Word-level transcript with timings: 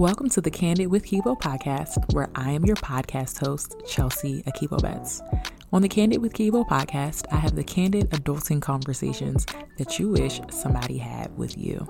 Welcome 0.00 0.30
to 0.30 0.40
the 0.40 0.50
Candid 0.50 0.86
with 0.90 1.04
Kibo 1.04 1.38
podcast, 1.38 2.14
where 2.14 2.30
I 2.34 2.52
am 2.52 2.64
your 2.64 2.76
podcast 2.76 3.36
host, 3.46 3.76
Chelsea 3.86 4.42
Akibo 4.44 4.80
Betts. 4.80 5.20
On 5.74 5.82
the 5.82 5.90
Candid 5.90 6.22
with 6.22 6.32
Kibo 6.32 6.66
podcast, 6.66 7.26
I 7.30 7.36
have 7.36 7.54
the 7.54 7.62
candid 7.62 8.08
adulting 8.08 8.62
conversations 8.62 9.44
that 9.76 9.98
you 9.98 10.08
wish 10.08 10.40
somebody 10.48 10.96
had 10.96 11.36
with 11.36 11.58
you. 11.58 11.86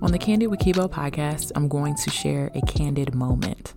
On 0.00 0.12
the 0.12 0.20
Candid 0.20 0.50
with 0.50 0.60
Kibo 0.60 0.88
podcast, 0.88 1.50
I'm 1.56 1.66
going 1.66 1.96
to 1.96 2.10
share 2.10 2.52
a 2.54 2.60
candid 2.60 3.12
moment. 3.12 3.74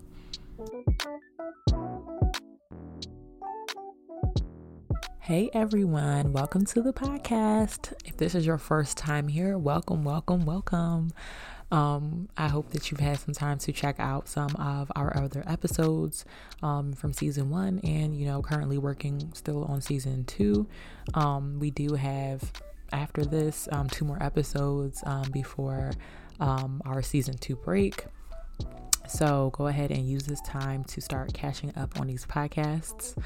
Hey 5.28 5.50
everyone, 5.52 6.32
welcome 6.32 6.64
to 6.68 6.82
the 6.82 6.94
podcast. 6.94 7.92
If 8.06 8.16
this 8.16 8.34
is 8.34 8.46
your 8.46 8.58
first 8.58 8.96
time 8.96 9.28
here, 9.28 9.58
welcome, 9.58 10.06
welcome, 10.06 10.46
welcome. 10.46 11.12
Um, 11.70 12.30
I 12.38 12.48
hope 12.48 12.70
that 12.70 12.90
you've 12.90 13.02
had 13.02 13.20
some 13.20 13.34
time 13.34 13.58
to 13.58 13.74
check 13.74 14.00
out 14.00 14.30
some 14.30 14.56
of 14.56 14.90
our 14.96 15.14
other 15.18 15.44
episodes 15.46 16.24
um, 16.64 16.94
from 16.94 17.12
season 17.12 17.50
one 17.50 17.82
and, 17.84 18.16
you 18.18 18.26
know, 18.26 18.42
currently 18.42 18.78
working 18.78 19.30
still 19.34 19.66
on 19.66 19.82
season 19.82 20.24
two. 20.24 20.66
Um, 21.14 21.60
we 21.60 21.72
do 21.72 21.96
have, 21.96 22.50
after 22.94 23.26
this, 23.26 23.68
um, 23.74 23.90
two 23.90 24.06
more 24.06 24.24
episodes 24.24 25.04
um, 25.06 25.30
before 25.32 25.92
um, 26.40 26.82
our 26.86 27.02
season 27.02 27.38
two 27.38 27.58
break. 27.58 28.06
So 29.08 29.52
go 29.54 29.68
ahead 29.68 29.92
and 29.92 30.08
use 30.08 30.24
this 30.24 30.42
time 30.42 30.84
to 30.86 31.02
start 31.02 31.34
catching 31.34 31.74
up 31.78 32.00
on 32.00 32.08
these 32.08 32.26
podcasts. 32.26 33.16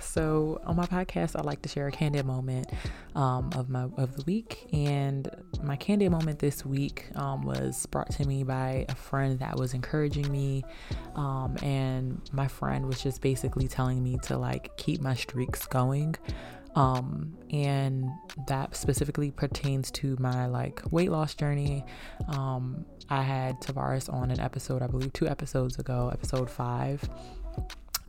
So 0.00 0.60
on 0.64 0.76
my 0.76 0.86
podcast, 0.86 1.36
I 1.36 1.42
like 1.42 1.62
to 1.62 1.68
share 1.68 1.88
a 1.88 1.92
candid 1.92 2.24
moment 2.24 2.70
um, 3.14 3.50
of 3.54 3.68
my 3.68 3.84
of 3.96 4.16
the 4.16 4.22
week, 4.26 4.66
and 4.72 5.28
my 5.62 5.76
candid 5.76 6.10
moment 6.10 6.38
this 6.38 6.64
week 6.64 7.06
um, 7.16 7.42
was 7.42 7.86
brought 7.86 8.10
to 8.12 8.26
me 8.26 8.42
by 8.42 8.86
a 8.88 8.94
friend 8.94 9.38
that 9.40 9.56
was 9.56 9.74
encouraging 9.74 10.30
me, 10.32 10.64
um, 11.16 11.56
and 11.62 12.20
my 12.32 12.48
friend 12.48 12.86
was 12.86 13.02
just 13.02 13.20
basically 13.20 13.68
telling 13.68 14.02
me 14.02 14.18
to 14.22 14.38
like 14.38 14.76
keep 14.76 15.00
my 15.00 15.14
streaks 15.14 15.66
going. 15.66 16.16
Um, 16.76 17.36
and 17.50 18.08
that 18.48 18.76
specifically 18.76 19.30
pertains 19.30 19.90
to 19.92 20.16
my 20.20 20.46
like 20.46 20.82
weight 20.90 21.10
loss 21.10 21.34
journey. 21.34 21.84
Um, 22.28 22.84
I 23.08 23.22
had 23.22 23.60
Tavares 23.60 24.12
on 24.12 24.30
an 24.30 24.40
episode, 24.40 24.82
I 24.82 24.86
believe 24.86 25.12
two 25.12 25.26
episodes 25.26 25.78
ago, 25.78 26.10
episode 26.12 26.50
five, 26.50 27.02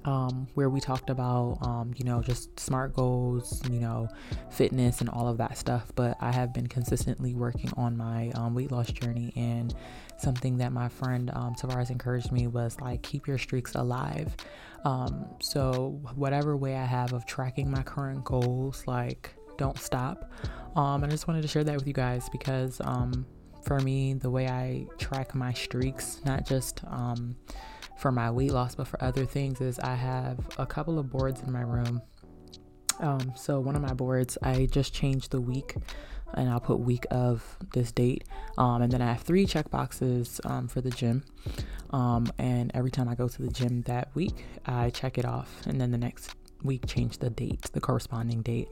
um, 0.05 0.47
where 0.53 0.69
we 0.69 0.79
talked 0.79 1.09
about, 1.09 1.57
um, 1.61 1.93
you 1.97 2.05
know, 2.05 2.21
just 2.21 2.59
smart 2.59 2.93
goals, 2.93 3.61
you 3.69 3.79
know, 3.79 4.07
fitness 4.49 5.01
and 5.01 5.09
all 5.09 5.27
of 5.27 5.37
that 5.37 5.57
stuff. 5.57 5.91
But 5.95 6.17
I 6.21 6.31
have 6.31 6.53
been 6.53 6.67
consistently 6.67 7.33
working 7.33 7.71
on 7.75 7.97
my 7.97 8.31
um, 8.35 8.55
weight 8.55 8.71
loss 8.71 8.87
journey, 8.87 9.33
and 9.35 9.73
something 10.17 10.57
that 10.57 10.71
my 10.71 10.89
friend 10.89 11.29
um, 11.33 11.55
Tavares 11.55 11.89
encouraged 11.89 12.31
me 12.31 12.47
was 12.47 12.79
like, 12.79 13.01
keep 13.01 13.27
your 13.27 13.37
streaks 13.37 13.75
alive. 13.75 14.35
Um, 14.85 15.25
so, 15.41 15.99
whatever 16.15 16.55
way 16.55 16.75
I 16.75 16.85
have 16.85 17.13
of 17.13 17.25
tracking 17.25 17.69
my 17.69 17.83
current 17.83 18.23
goals, 18.23 18.83
like, 18.87 19.33
don't 19.57 19.77
stop. 19.77 20.31
Um, 20.75 21.03
and 21.03 21.05
I 21.05 21.09
just 21.09 21.27
wanted 21.27 21.41
to 21.41 21.47
share 21.47 21.63
that 21.63 21.75
with 21.75 21.87
you 21.87 21.93
guys 21.93 22.29
because 22.29 22.79
um, 22.81 23.25
for 23.63 23.79
me, 23.79 24.13
the 24.13 24.29
way 24.29 24.47
I 24.47 24.85
track 24.97 25.35
my 25.35 25.51
streaks, 25.51 26.21
not 26.23 26.45
just 26.45 26.81
um, 26.85 27.35
for 27.97 28.11
my 28.11 28.29
weight 28.31 28.51
loss, 28.51 28.75
but 28.75 28.87
for 28.87 29.03
other 29.03 29.25
things, 29.25 29.61
is 29.61 29.79
I 29.79 29.95
have 29.95 30.39
a 30.57 30.65
couple 30.65 30.99
of 30.99 31.09
boards 31.09 31.41
in 31.41 31.51
my 31.51 31.61
room. 31.61 32.01
Um, 32.99 33.33
so 33.35 33.59
one 33.59 33.75
of 33.75 33.81
my 33.81 33.93
boards, 33.93 34.37
I 34.41 34.67
just 34.71 34.93
changed 34.93 35.31
the 35.31 35.41
week, 35.41 35.75
and 36.33 36.49
I'll 36.49 36.59
put 36.59 36.79
week 36.79 37.05
of 37.11 37.57
this 37.73 37.91
date. 37.91 38.23
Um, 38.57 38.81
and 38.81 38.91
then 38.91 39.01
I 39.01 39.13
have 39.13 39.21
three 39.21 39.45
check 39.45 39.69
boxes 39.69 40.41
um, 40.45 40.67
for 40.67 40.81
the 40.81 40.89
gym. 40.89 41.23
Um, 41.91 42.31
and 42.37 42.71
every 42.73 42.91
time 42.91 43.07
I 43.07 43.15
go 43.15 43.27
to 43.27 43.41
the 43.41 43.49
gym 43.49 43.83
that 43.83 44.13
week, 44.15 44.45
I 44.65 44.89
check 44.89 45.17
it 45.17 45.25
off, 45.25 45.65
and 45.65 45.79
then 45.79 45.91
the 45.91 45.97
next 45.97 46.35
week 46.63 46.85
change 46.87 47.19
the 47.19 47.29
date, 47.29 47.69
the 47.73 47.79
corresponding 47.79 48.41
date 48.41 48.67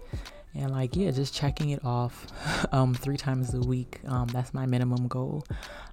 and 0.55 0.71
like 0.71 0.95
yeah 0.95 1.11
just 1.11 1.33
checking 1.33 1.69
it 1.69 1.83
off 1.83 2.27
um, 2.71 2.93
three 2.93 3.17
times 3.17 3.53
a 3.53 3.59
week 3.59 3.99
um, 4.07 4.27
that's 4.27 4.53
my 4.53 4.65
minimum 4.65 5.07
goal 5.07 5.43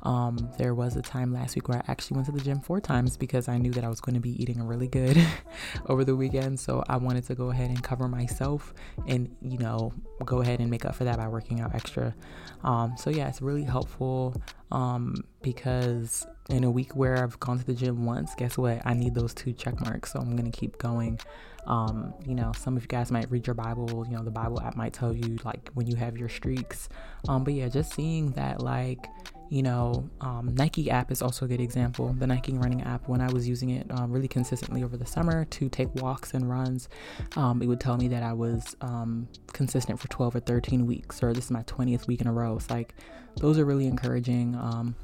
um, 0.03 0.51
there 0.59 0.75
was 0.75 0.97
a 0.97 1.03
time 1.03 1.33
last 1.33 1.55
week 1.55 1.69
where 1.69 1.79
i 1.79 1.85
actually 1.91 2.15
went 2.17 2.27
to 2.27 2.33
the 2.33 2.41
gym 2.41 2.61
four 2.61 2.81
times 2.81 3.17
because 3.17 3.49
i 3.49 3.59
knew 3.59 3.71
that 3.71 3.85
i 3.85 3.89
was 3.89 4.01
going 4.01 4.15
to 4.15 4.21
be 4.21 4.41
eating 4.43 4.63
really 4.63 4.89
good 4.89 5.17
over 5.87 6.05
the 6.05 6.15
weekend 6.15 6.59
so 6.59 6.83
i 6.89 6.97
wanted 6.97 7.25
to 7.25 7.35
go 7.35 7.51
ahead 7.51 7.71
and 7.71 7.83
cover 7.83 8.09
myself 8.09 8.73
and 9.07 9.35
you 9.43 9.59
know 9.59 9.93
go 10.25 10.41
ahead 10.41 10.61
and 10.61 10.71
make 10.71 10.85
up 10.85 10.95
for 10.95 11.05
that 11.05 11.19
by 11.19 11.29
working 11.29 11.61
out 11.61 11.75
extra 11.75 12.15
um, 12.65 12.95
so 12.97 13.11
yeah 13.11 13.29
it's 13.29 13.43
really 13.43 13.65
helpful 13.65 14.35
um, 14.71 15.15
because 15.43 16.27
in 16.49 16.65
a 16.65 16.71
week 16.71 16.97
where 16.97 17.23
I've 17.23 17.39
gone 17.39 17.59
to 17.59 17.65
the 17.65 17.75
gym 17.75 18.05
once, 18.05 18.35
guess 18.35 18.59
what? 18.59 18.81
I 18.85 18.95
need 18.95 19.15
those 19.15 19.35
two 19.35 19.53
check 19.53 19.81
marks. 19.81 20.13
So 20.13 20.21
I'm 20.21 20.35
going 20.37 20.51
to 20.51 20.59
keep 20.59 20.79
going. 20.79 21.21
Um, 21.67 22.15
you 22.27 22.35
know, 22.35 22.53
some 22.57 22.77
of 22.77 22.83
you 22.83 22.89
guys 22.89 23.11
might 23.11 23.31
read 23.31 23.47
your 23.47 23.55
Bible. 23.55 24.07
You 24.09 24.17
know, 24.17 24.25
the 24.25 24.31
Bible 24.31 24.61
app 24.61 24.77
might 24.77 24.93
tell 24.93 25.13
you 25.13 25.39
like 25.45 25.71
when 25.75 25.87
you 25.87 25.97
have 25.97 26.17
your 26.17 26.29
streaks. 26.29 26.89
Um, 27.29 27.45
but 27.45 27.55
yeah, 27.55 27.69
just 27.69 27.95
seeing 27.95 28.31
that 28.33 28.61
like, 28.61 29.07
you 29.49 29.63
know, 29.63 30.09
um, 30.23 30.55
Nike 30.55 30.91
app 30.91 31.11
is 31.11 31.21
also 31.21 31.45
a 31.45 31.49
good 31.49 31.61
example. 31.61 32.15
The 32.19 32.27
Nike 32.27 32.55
running 32.55 32.83
app, 32.83 33.07
when 33.07 33.21
I 33.21 33.31
was 33.31 33.47
using 33.47 33.71
it 33.71 33.87
um, 33.91 34.11
really 34.11 34.29
consistently 34.29 34.83
over 34.83 34.97
the 34.97 35.07
summer 35.07 35.45
to 35.45 35.69
take 35.69 35.95
walks 35.97 36.33
and 36.33 36.49
runs, 36.49 36.89
um, 37.37 37.61
it 37.63 37.67
would 37.67 37.79
tell 37.79 37.97
me 37.99 38.09
that 38.09 38.23
I 38.23 38.33
was 38.33 38.77
um, 38.81 39.29
consistent 39.53 40.01
for 40.01 40.09
12 40.09 40.37
or 40.37 40.41
13 40.41 40.87
weeks, 40.87 41.23
or 41.23 41.35
this 41.35 41.45
is 41.45 41.51
my 41.51 41.63
20th 41.65 42.07
week 42.07 42.23
in 42.23 42.27
a 42.27 42.33
row. 42.33 42.57
It's 42.57 42.71
like 42.71 42.95
those 43.37 43.59
are 43.59 43.65
really 43.65 43.87
encouraging 43.87 44.55
um, 44.57 44.97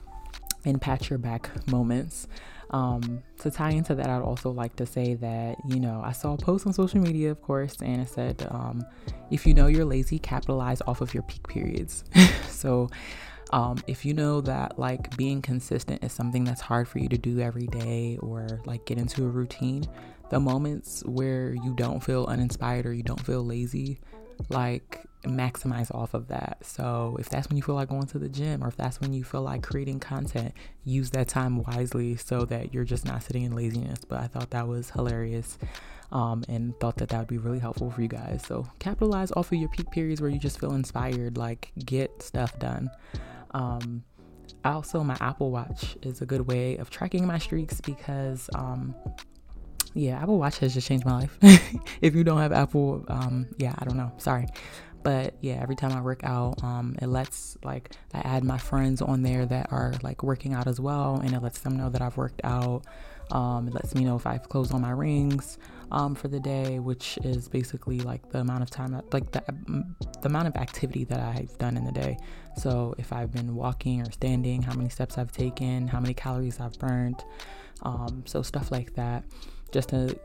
and 0.65 0.81
pat 0.81 1.11
your 1.11 1.19
back 1.19 1.51
moments. 1.69 2.27
Um, 2.71 3.23
to 3.41 3.51
tie 3.51 3.71
into 3.71 3.95
that, 3.95 4.09
I'd 4.09 4.23
also 4.23 4.51
like 4.51 4.77
to 4.77 4.87
say 4.87 5.15
that, 5.15 5.57
you 5.67 5.81
know, 5.81 6.03
I 6.05 6.13
saw 6.13 6.35
a 6.35 6.37
post 6.37 6.67
on 6.67 6.73
social 6.73 7.01
media, 7.01 7.31
of 7.31 7.41
course, 7.41 7.77
and 7.81 8.03
it 8.03 8.09
said, 8.09 8.47
um, 8.51 8.85
if 9.31 9.47
you 9.47 9.55
know 9.55 9.69
you're 9.69 9.85
lazy, 9.85 10.19
capitalize 10.19 10.83
off 10.87 11.01
of 11.01 11.15
your 11.15 11.23
peak 11.23 11.47
periods. 11.49 12.05
so, 12.49 12.91
um, 13.51 13.79
if 13.87 14.05
you 14.05 14.13
know 14.13 14.43
that 14.43 14.79
like 14.79 15.17
being 15.17 15.41
consistent 15.41 16.05
is 16.05 16.13
something 16.13 16.45
that's 16.45 16.61
hard 16.61 16.87
for 16.87 16.99
you 16.99 17.09
to 17.09 17.17
do 17.17 17.41
every 17.41 17.67
day 17.67 18.19
or 18.21 18.61
like 18.67 18.85
get 18.85 18.99
into 18.99 19.25
a 19.25 19.29
routine, 19.29 19.87
the 20.31 20.39
moments 20.39 21.03
where 21.07 21.55
you 21.55 21.73
don't 21.75 22.01
feel 22.01 22.27
uninspired 22.27 22.85
or 22.85 22.93
you 22.93 23.03
don't 23.03 23.25
feel 23.25 23.43
lazy, 23.43 24.01
like 24.49 25.05
maximize 25.25 25.95
off 25.95 26.15
of 26.15 26.29
that. 26.29 26.59
So 26.63 27.17
if 27.19 27.29
that's 27.29 27.49
when 27.49 27.57
you 27.57 27.63
feel 27.63 27.75
like 27.75 27.89
going 27.89 28.07
to 28.07 28.19
the 28.19 28.29
gym 28.29 28.63
or 28.63 28.69
if 28.69 28.77
that's 28.77 29.01
when 29.01 29.13
you 29.13 29.25
feel 29.25 29.43
like 29.43 29.63
creating 29.63 30.01
content, 30.01 30.55
use 30.85 31.11
that 31.11 31.29
time 31.29 31.63
wisely 31.63 32.17
so 32.17 32.45
that 32.47 32.73
you're 32.73 32.85
just 32.85 33.05
not 33.05 33.23
sitting 33.23 33.45
in 33.45 33.55
laziness. 33.55 34.01
But 34.05 34.21
I 34.21 34.27
thought 34.27 34.51
that 34.51 34.67
was 34.67 34.91
hilarious. 34.91 35.59
Um, 36.11 36.43
and 36.49 36.73
thought 36.81 36.97
that 36.97 37.11
that 37.11 37.19
would 37.19 37.29
be 37.29 37.37
really 37.37 37.59
helpful 37.59 37.91
for 37.91 38.01
you 38.01 38.09
guys. 38.09 38.43
So 38.47 38.67
capitalize 38.79 39.31
off 39.33 39.53
of 39.53 39.59
your 39.59 39.69
peak 39.69 39.91
periods 39.91 40.23
where 40.23 40.31
you 40.31 40.39
just 40.39 40.59
feel 40.59 40.73
inspired, 40.73 41.37
like 41.37 41.71
get 41.85 42.23
stuff 42.23 42.59
done. 42.59 42.91
Um, 43.51 44.05
also, 44.65 45.05
my 45.05 45.17
Apple 45.21 45.51
Watch 45.51 45.97
is 46.03 46.23
a 46.23 46.27
good 46.27 46.47
way 46.47 46.77
of 46.79 46.89
tracking 46.89 47.27
my 47.27 47.39
streaks 47.39 47.81
because 47.83 48.49
um, 48.55 48.95
yeah, 49.95 50.21
Apple 50.21 50.39
Watch 50.39 50.59
has 50.59 50.75
just 50.75 50.87
changed 50.87 51.05
my 51.05 51.21
life. 51.21 51.39
if 52.01 52.15
you 52.15 52.25
don't 52.25 52.39
have 52.39 52.53
Apple, 52.53 53.05
um, 53.09 53.47
yeah, 53.57 53.75
I 53.79 53.85
don't 53.85 53.97
know. 53.97 54.13
Sorry. 54.19 54.47
But 55.03 55.37
yeah, 55.41 55.55
every 55.63 55.77
time 55.77 55.93
I 55.93 56.01
work 56.01 56.25
out, 56.25 56.63
um, 56.63 56.97
it 57.01 57.07
lets 57.07 57.57
like 57.65 57.93
I 58.13 58.19
add 58.19 58.45
my 58.45 58.59
friends 58.59 59.01
on 59.01 59.23
there 59.23 59.47
that 59.47 59.73
are 59.73 59.95
like 60.03 60.23
working 60.23 60.55
out 60.55 60.67
as 60.67 60.81
well, 60.81 61.21
and 61.25 61.35
it 61.35 61.43
lets 61.43 61.61
them 61.61 61.77
know 61.77 61.89
that 61.89 62.03
I've 62.03 62.17
worked 62.17 62.41
out. 62.45 62.83
Um, 63.31 63.69
it 63.69 63.75
lets 63.75 63.95
me 63.95 64.05
know 64.05 64.17
if 64.17 64.27
I've 64.27 64.49
closed 64.49 64.73
all 64.73 64.81
my 64.81 64.91
rings 64.91 65.59
um, 65.93 66.15
for 66.15 66.29
the 66.29 66.41
day, 66.41 66.79
which 66.79 67.19
is 67.25 67.49
basically 67.49 68.01
like 68.01 68.31
the 68.31 68.41
amount 68.41 68.63
of 68.63 68.71
time, 68.71 69.01
like 69.13 69.31
the, 69.33 69.43
the 70.21 70.29
amount 70.29 70.49
of 70.49 70.57
activity 70.57 71.05
that 71.05 71.21
I've 71.21 71.57
done 71.59 71.77
in 71.77 71.85
the 71.85 71.93
day. 71.93 72.19
So 72.57 72.95
if 72.99 73.13
I've 73.13 73.31
been 73.31 73.55
walking 73.55 74.01
or 74.01 74.11
standing, 74.11 74.63
how 74.63 74.75
many 74.75 74.89
steps 74.89 75.19
I've 75.19 75.33
taken, 75.33 75.87
how 75.89 76.01
many 76.01 76.15
calories 76.15 76.59
I've 76.59 76.79
burned, 76.79 77.23
um, 77.83 78.25
so 78.27 78.43
stuff 78.43 78.73
like 78.73 78.95
that 78.95 79.25
just 79.73 79.91
to 79.91 80.19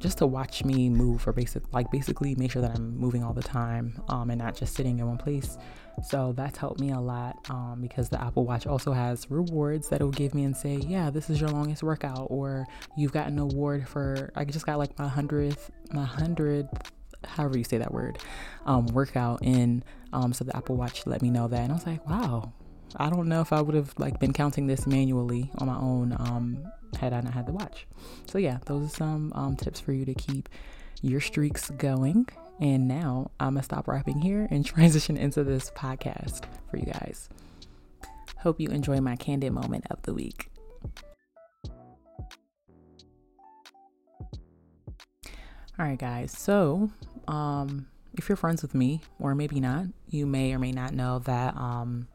just 0.00 0.18
to 0.18 0.26
watch 0.26 0.64
me 0.64 0.88
move 0.88 1.26
or 1.28 1.32
basic 1.32 1.62
like 1.72 1.90
basically 1.90 2.34
make 2.34 2.50
sure 2.50 2.62
that 2.62 2.72
I'm 2.72 2.96
moving 2.96 3.22
all 3.22 3.32
the 3.32 3.42
time 3.42 4.00
um, 4.08 4.30
and 4.30 4.38
not 4.38 4.56
just 4.56 4.74
sitting 4.74 4.98
in 4.98 5.06
one 5.06 5.18
place. 5.18 5.56
So 6.04 6.32
that's 6.36 6.58
helped 6.58 6.80
me 6.80 6.90
a 6.92 7.00
lot 7.00 7.36
um, 7.50 7.80
because 7.80 8.08
the 8.08 8.22
Apple 8.22 8.44
Watch 8.44 8.66
also 8.66 8.92
has 8.92 9.28
rewards 9.30 9.88
that 9.88 10.00
it 10.00 10.04
will 10.04 10.10
give 10.12 10.34
me 10.34 10.44
and 10.44 10.56
say, 10.56 10.76
yeah, 10.76 11.10
this 11.10 11.28
is 11.28 11.40
your 11.40 11.50
longest 11.50 11.82
workout, 11.82 12.28
or 12.30 12.66
you've 12.96 13.12
got 13.12 13.26
an 13.26 13.38
award 13.38 13.88
for. 13.88 14.30
I 14.36 14.44
just 14.44 14.64
got 14.64 14.78
like 14.78 14.96
my 14.98 15.08
hundredth, 15.08 15.70
my 15.92 16.04
hundred, 16.04 16.68
however 17.24 17.58
you 17.58 17.64
say 17.64 17.78
that 17.78 17.92
word, 17.92 18.18
um, 18.64 18.86
workout 18.86 19.40
in. 19.42 19.82
Um, 20.12 20.32
so 20.32 20.44
the 20.44 20.56
Apple 20.56 20.76
Watch 20.76 21.06
let 21.06 21.20
me 21.20 21.30
know 21.30 21.48
that, 21.48 21.60
and 21.60 21.72
I 21.72 21.74
was 21.74 21.86
like, 21.86 22.08
wow, 22.08 22.52
I 22.96 23.10
don't 23.10 23.28
know 23.28 23.40
if 23.40 23.52
I 23.52 23.60
would 23.60 23.74
have 23.74 23.94
like 23.98 24.18
been 24.18 24.32
counting 24.32 24.66
this 24.66 24.86
manually 24.86 25.50
on 25.58 25.66
my 25.66 25.76
own 25.76 26.12
um, 26.18 26.64
had 26.98 27.12
I 27.12 27.20
not 27.20 27.34
had 27.34 27.46
the 27.46 27.52
watch. 27.52 27.86
So 28.26 28.38
yeah, 28.38 28.58
those 28.66 28.86
are 28.86 28.96
some 28.96 29.32
um, 29.34 29.56
tips 29.56 29.80
for 29.80 29.92
you 29.92 30.04
to 30.04 30.14
keep 30.14 30.48
your 31.02 31.20
streaks 31.20 31.70
going. 31.70 32.28
And 32.60 32.88
now 32.88 33.30
I'm 33.38 33.54
gonna 33.54 33.62
stop 33.62 33.86
rapping 33.88 34.20
here 34.20 34.48
and 34.50 34.64
transition 34.66 35.16
into 35.16 35.44
this 35.44 35.70
podcast 35.70 36.44
for 36.70 36.78
you 36.78 36.86
guys. 36.86 37.28
Hope 38.38 38.60
you 38.60 38.68
enjoy 38.68 39.00
my 39.00 39.16
candid 39.16 39.52
moment 39.52 39.86
of 39.90 40.02
the 40.02 40.14
week. 40.14 40.50
All 45.78 45.86
right, 45.86 45.98
guys. 45.98 46.32
So, 46.32 46.90
um, 47.28 47.86
if 48.14 48.28
you're 48.28 48.34
friends 48.34 48.62
with 48.62 48.74
me, 48.74 49.00
or 49.20 49.36
maybe 49.36 49.60
not, 49.60 49.86
you 50.08 50.26
may 50.26 50.52
or 50.52 50.58
may 50.58 50.72
not 50.72 50.92
know 50.92 51.20
that 51.20 51.56
um, 51.56 52.08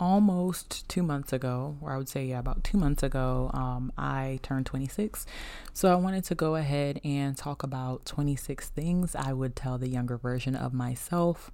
almost 0.00 0.88
two 0.88 1.02
months 1.02 1.32
ago, 1.32 1.76
or 1.80 1.92
I 1.92 1.98
would 1.98 2.08
say, 2.08 2.24
yeah, 2.24 2.38
about 2.38 2.64
two 2.64 2.78
months 2.78 3.02
ago, 3.02 3.50
um, 3.54 3.92
I 3.98 4.38
turned 4.42 4.66
26. 4.66 5.26
So 5.72 5.92
I 5.92 5.96
wanted 5.96 6.24
to 6.24 6.34
go 6.34 6.56
ahead 6.56 7.00
and 7.04 7.36
talk 7.36 7.62
about 7.62 8.04
26 8.06 8.68
things 8.70 9.14
I 9.14 9.32
would 9.32 9.56
tell 9.56 9.78
the 9.78 9.88
younger 9.88 10.16
version 10.16 10.54
of 10.54 10.72
myself. 10.72 11.50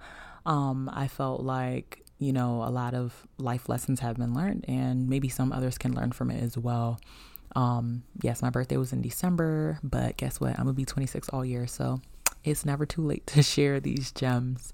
Um, 0.46 0.90
I 0.92 1.08
felt 1.08 1.40
like, 1.42 2.04
you 2.18 2.32
know, 2.32 2.62
a 2.62 2.70
lot 2.70 2.94
of 2.94 3.26
life 3.38 3.68
lessons 3.68 4.00
have 4.00 4.16
been 4.16 4.34
learned, 4.34 4.64
and 4.68 5.08
maybe 5.08 5.28
some 5.28 5.52
others 5.52 5.78
can 5.78 5.94
learn 5.94 6.12
from 6.12 6.30
it 6.30 6.42
as 6.42 6.56
well. 6.58 7.00
Um, 7.56 8.02
yes, 8.22 8.42
my 8.42 8.50
birthday 8.50 8.76
was 8.76 8.92
in 8.92 9.00
December, 9.00 9.78
but 9.82 10.16
guess 10.16 10.40
what? 10.40 10.50
I'm 10.58 10.64
gonna 10.64 10.72
be 10.72 10.84
26 10.84 11.28
all 11.30 11.44
year, 11.44 11.66
so 11.66 12.00
it's 12.42 12.64
never 12.64 12.84
too 12.84 13.02
late 13.02 13.26
to 13.28 13.42
share 13.54 13.80
these 13.80 14.12
gems. 14.12 14.72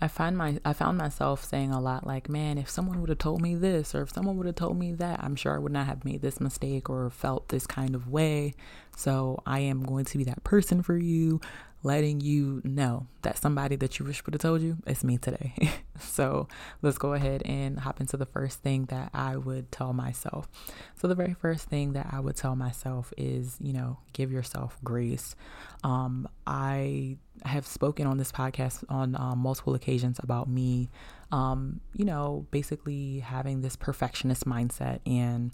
I 0.00 0.08
find 0.08 0.36
my 0.36 0.58
I 0.64 0.72
found 0.72 0.98
myself 0.98 1.44
saying 1.44 1.70
a 1.70 1.80
lot 1.80 2.06
like, 2.06 2.28
man, 2.28 2.58
if 2.58 2.68
someone 2.70 3.00
would 3.00 3.10
have 3.10 3.18
told 3.18 3.42
me 3.42 3.54
this 3.54 3.94
or 3.94 4.02
if 4.02 4.12
someone 4.12 4.36
would 4.36 4.46
have 4.46 4.56
told 4.56 4.78
me 4.78 4.92
that, 4.92 5.22
I'm 5.22 5.36
sure 5.36 5.54
I 5.54 5.58
would 5.58 5.72
not 5.72 5.86
have 5.86 6.04
made 6.04 6.22
this 6.22 6.40
mistake 6.40 6.88
or 6.88 7.10
felt 7.10 7.48
this 7.48 7.66
kind 7.66 7.94
of 7.94 8.08
way. 8.08 8.54
So 8.96 9.42
I 9.46 9.60
am 9.60 9.84
going 9.84 10.04
to 10.06 10.18
be 10.18 10.24
that 10.24 10.44
person 10.44 10.82
for 10.82 10.96
you 10.96 11.40
letting 11.82 12.20
you 12.20 12.60
know 12.64 13.06
that 13.22 13.36
somebody 13.36 13.76
that 13.76 13.98
you 13.98 14.06
wish 14.06 14.24
would 14.24 14.34
have 14.34 14.40
told 14.40 14.62
you, 14.62 14.76
it's 14.86 15.02
me 15.02 15.18
today. 15.18 15.52
so 15.98 16.48
let's 16.80 16.98
go 16.98 17.12
ahead 17.12 17.42
and 17.44 17.80
hop 17.80 18.00
into 18.00 18.16
the 18.16 18.26
first 18.26 18.62
thing 18.62 18.86
that 18.86 19.10
I 19.12 19.36
would 19.36 19.72
tell 19.72 19.92
myself. 19.92 20.48
So, 20.96 21.08
the 21.08 21.14
very 21.14 21.34
first 21.34 21.68
thing 21.68 21.92
that 21.94 22.08
I 22.10 22.20
would 22.20 22.36
tell 22.36 22.54
myself 22.54 23.12
is, 23.16 23.56
you 23.60 23.72
know, 23.72 23.98
give 24.12 24.30
yourself 24.30 24.78
grace. 24.84 25.34
Um, 25.82 26.28
I 26.46 27.18
have 27.44 27.66
spoken 27.66 28.06
on 28.06 28.18
this 28.18 28.30
podcast 28.30 28.84
on 28.88 29.16
um, 29.16 29.38
multiple 29.38 29.74
occasions 29.74 30.20
about 30.22 30.48
me, 30.48 30.90
um, 31.32 31.80
you 31.94 32.04
know, 32.04 32.46
basically 32.50 33.18
having 33.20 33.62
this 33.62 33.74
perfectionist 33.76 34.44
mindset 34.46 35.00
and, 35.06 35.50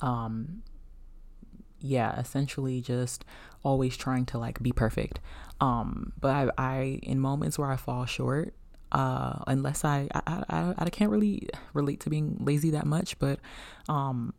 um, 0.00 0.62
yeah, 1.84 2.18
essentially 2.18 2.80
just 2.80 3.24
always 3.62 3.96
trying 3.96 4.24
to 4.26 4.38
like 4.38 4.62
be 4.62 4.72
perfect. 4.72 5.20
Um, 5.60 6.12
but 6.18 6.30
I, 6.30 6.50
I 6.58 7.00
in 7.02 7.20
moments 7.20 7.58
where 7.58 7.70
I 7.70 7.76
fall 7.76 8.06
short, 8.06 8.54
uh, 8.90 9.40
unless 9.46 9.84
I, 9.84 10.08
I, 10.14 10.44
I, 10.48 10.74
I 10.78 10.90
can't 10.90 11.10
really 11.10 11.48
relate 11.74 12.00
to 12.00 12.10
being 12.10 12.38
lazy 12.40 12.70
that 12.70 12.86
much, 12.86 13.18
but, 13.18 13.38
um, 13.88 14.32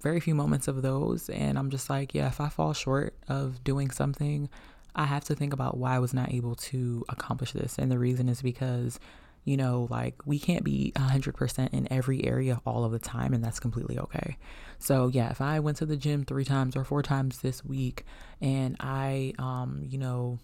very 0.00 0.20
few 0.20 0.34
moments 0.34 0.68
of 0.68 0.82
those. 0.82 1.28
And 1.30 1.58
I'm 1.58 1.70
just 1.70 1.90
like, 1.90 2.14
yeah, 2.14 2.28
if 2.28 2.40
I 2.40 2.48
fall 2.48 2.72
short 2.72 3.14
of 3.28 3.62
doing 3.64 3.90
something, 3.90 4.48
I 4.94 5.04
have 5.04 5.24
to 5.24 5.34
think 5.34 5.52
about 5.52 5.76
why 5.76 5.94
I 5.94 5.98
was 5.98 6.14
not 6.14 6.32
able 6.32 6.54
to 6.56 7.04
accomplish 7.08 7.52
this. 7.52 7.78
And 7.78 7.90
the 7.90 7.98
reason 7.98 8.28
is 8.28 8.42
because 8.42 8.98
you 9.44 9.56
know, 9.56 9.86
like 9.90 10.14
we 10.26 10.38
can't 10.38 10.64
be 10.64 10.92
100% 10.96 11.72
in 11.72 11.92
every 11.92 12.24
area 12.24 12.60
all 12.66 12.84
of 12.84 12.92
the 12.92 12.98
time, 12.98 13.32
and 13.32 13.42
that's 13.42 13.60
completely 13.60 13.98
okay. 13.98 14.36
So, 14.78 15.08
yeah, 15.08 15.30
if 15.30 15.40
I 15.40 15.60
went 15.60 15.78
to 15.78 15.86
the 15.86 15.96
gym 15.96 16.24
three 16.24 16.44
times 16.44 16.76
or 16.76 16.84
four 16.84 17.02
times 17.02 17.40
this 17.40 17.64
week 17.64 18.04
and 18.40 18.76
I, 18.80 19.34
um, 19.38 19.82
you 19.86 19.98
know, 19.98 20.38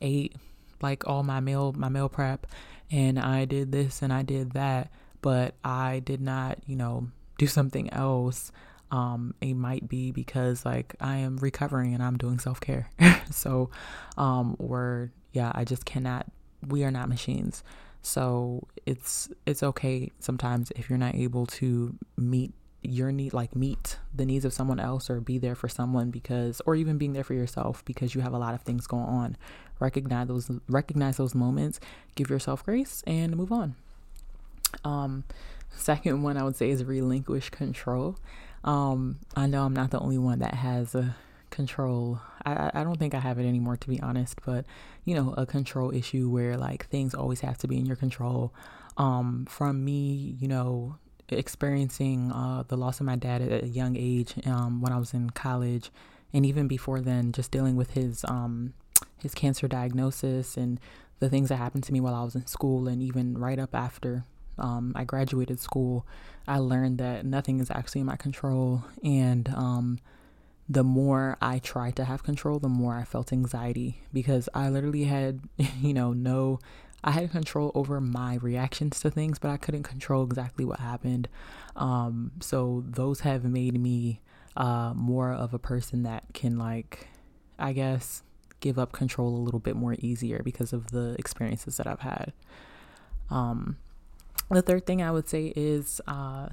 ate 0.00 0.36
like 0.82 1.06
all 1.08 1.22
my 1.22 1.40
meal, 1.40 1.72
my 1.76 1.88
meal 1.88 2.08
prep, 2.08 2.46
and 2.90 3.18
I 3.18 3.44
did 3.44 3.72
this 3.72 4.02
and 4.02 4.12
I 4.12 4.22
did 4.22 4.52
that, 4.52 4.90
but 5.20 5.54
I 5.64 6.00
did 6.00 6.20
not, 6.20 6.58
you 6.66 6.76
know, 6.76 7.08
do 7.38 7.46
something 7.46 7.92
else. 7.92 8.52
Um, 8.90 9.34
it 9.40 9.54
might 9.54 9.88
be 9.88 10.10
because 10.10 10.64
like 10.64 10.94
I 11.00 11.18
am 11.18 11.36
recovering 11.36 11.94
and 11.94 12.02
I'm 12.02 12.16
doing 12.16 12.38
self 12.38 12.60
care. 12.60 12.90
so, 13.30 13.70
um, 14.16 14.56
or 14.58 15.12
yeah, 15.32 15.52
I 15.54 15.64
just 15.64 15.84
cannot, 15.84 16.26
we 16.66 16.84
are 16.84 16.90
not 16.90 17.08
machines. 17.08 17.62
So 18.02 18.66
it's 18.86 19.28
it's 19.46 19.62
okay 19.62 20.10
sometimes 20.18 20.72
if 20.76 20.88
you're 20.88 20.98
not 20.98 21.14
able 21.14 21.46
to 21.46 21.94
meet 22.16 22.52
your 22.82 23.10
need 23.10 23.32
like 23.32 23.56
meet 23.56 23.98
the 24.14 24.24
needs 24.24 24.44
of 24.44 24.52
someone 24.52 24.78
else 24.78 25.10
or 25.10 25.20
be 25.20 25.36
there 25.36 25.56
for 25.56 25.68
someone 25.68 26.10
because 26.10 26.62
or 26.64 26.74
even 26.76 26.96
being 26.96 27.12
there 27.12 27.24
for 27.24 27.34
yourself 27.34 27.84
because 27.84 28.14
you 28.14 28.20
have 28.20 28.32
a 28.32 28.38
lot 28.38 28.54
of 28.54 28.62
things 28.62 28.86
going 28.86 29.04
on. 29.04 29.36
Recognize 29.80 30.28
those 30.28 30.50
recognize 30.68 31.16
those 31.16 31.34
moments 31.34 31.80
give 32.14 32.30
yourself 32.30 32.64
grace 32.64 33.02
and 33.06 33.36
move 33.36 33.52
on. 33.52 33.74
Um 34.84 35.24
second 35.76 36.22
one 36.22 36.36
i 36.36 36.42
would 36.42 36.56
say 36.56 36.70
is 36.70 36.84
relinquish 36.84 37.50
control. 37.50 38.16
Um 38.64 39.18
i 39.36 39.46
know 39.46 39.64
i'm 39.64 39.74
not 39.74 39.90
the 39.90 39.98
only 40.00 40.18
one 40.18 40.38
that 40.38 40.54
has 40.54 40.94
a 40.94 41.16
control. 41.50 42.20
I, 42.44 42.70
I 42.74 42.84
don't 42.84 42.98
think 42.98 43.14
I 43.14 43.20
have 43.20 43.38
it 43.38 43.46
anymore, 43.46 43.76
to 43.76 43.88
be 43.88 44.00
honest, 44.00 44.40
but 44.44 44.64
you 45.04 45.14
know, 45.14 45.34
a 45.36 45.46
control 45.46 45.94
issue 45.94 46.28
where 46.28 46.56
like 46.56 46.86
things 46.86 47.14
always 47.14 47.40
have 47.40 47.58
to 47.58 47.68
be 47.68 47.78
in 47.78 47.86
your 47.86 47.96
control. 47.96 48.52
Um, 48.96 49.46
from 49.48 49.84
me, 49.84 50.36
you 50.40 50.48
know, 50.48 50.96
experiencing 51.28 52.32
uh, 52.32 52.64
the 52.66 52.76
loss 52.76 53.00
of 53.00 53.06
my 53.06 53.16
dad 53.16 53.42
at 53.42 53.64
a 53.64 53.68
young 53.68 53.96
age 53.96 54.34
um, 54.46 54.80
when 54.80 54.92
I 54.92 54.98
was 54.98 55.14
in 55.14 55.30
college, 55.30 55.90
and 56.32 56.44
even 56.44 56.68
before 56.68 57.00
then, 57.00 57.32
just 57.32 57.50
dealing 57.50 57.76
with 57.76 57.92
his 57.92 58.24
um, 58.24 58.74
his 59.18 59.34
cancer 59.34 59.68
diagnosis 59.68 60.56
and 60.56 60.80
the 61.20 61.28
things 61.28 61.48
that 61.48 61.56
happened 61.56 61.84
to 61.84 61.92
me 61.92 62.00
while 62.00 62.14
I 62.14 62.22
was 62.22 62.34
in 62.34 62.46
school, 62.46 62.88
and 62.88 63.02
even 63.02 63.36
right 63.36 63.58
up 63.58 63.74
after 63.74 64.24
um, 64.58 64.92
I 64.94 65.04
graduated 65.04 65.60
school, 65.60 66.06
I 66.46 66.58
learned 66.58 66.98
that 66.98 67.24
nothing 67.24 67.60
is 67.60 67.70
actually 67.70 68.00
in 68.00 68.06
my 68.06 68.16
control, 68.16 68.84
and 69.04 69.48
um, 69.50 69.98
the 70.68 70.84
more 70.84 71.36
I 71.40 71.58
tried 71.58 71.96
to 71.96 72.04
have 72.04 72.22
control, 72.22 72.58
the 72.58 72.68
more 72.68 72.94
I 72.94 73.04
felt 73.04 73.32
anxiety 73.32 74.02
because 74.12 74.48
I 74.52 74.68
literally 74.68 75.04
had, 75.04 75.40
you 75.80 75.94
know, 75.94 76.12
no, 76.12 76.58
I 77.02 77.12
had 77.12 77.30
control 77.30 77.72
over 77.74 78.00
my 78.00 78.36
reactions 78.36 79.00
to 79.00 79.10
things, 79.10 79.38
but 79.38 79.50
I 79.50 79.56
couldn't 79.56 79.84
control 79.84 80.24
exactly 80.24 80.64
what 80.64 80.80
happened. 80.80 81.28
Um, 81.76 82.32
so 82.40 82.84
those 82.86 83.20
have 83.20 83.44
made 83.44 83.80
me 83.80 84.20
uh, 84.56 84.92
more 84.94 85.32
of 85.32 85.54
a 85.54 85.58
person 85.58 86.02
that 86.02 86.24
can, 86.34 86.58
like, 86.58 87.06
I 87.58 87.72
guess, 87.72 88.24
give 88.60 88.78
up 88.78 88.92
control 88.92 89.34
a 89.34 89.38
little 89.38 89.60
bit 89.60 89.76
more 89.76 89.94
easier 90.00 90.42
because 90.42 90.72
of 90.72 90.90
the 90.90 91.14
experiences 91.18 91.76
that 91.76 91.86
I've 91.86 92.00
had. 92.00 92.32
Um, 93.30 93.78
the 94.50 94.62
third 94.62 94.84
thing 94.84 95.00
I 95.00 95.12
would 95.12 95.28
say 95.28 95.52
is 95.54 96.00
uh, 96.08 96.48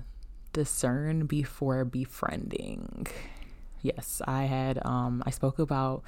discern 0.53 1.25
before 1.25 1.83
befriending 1.83 3.07
yes, 3.85 4.21
I 4.25 4.43
had 4.43 4.79
um 4.85 5.23
I 5.25 5.29
spoke 5.29 5.59
about 5.59 6.03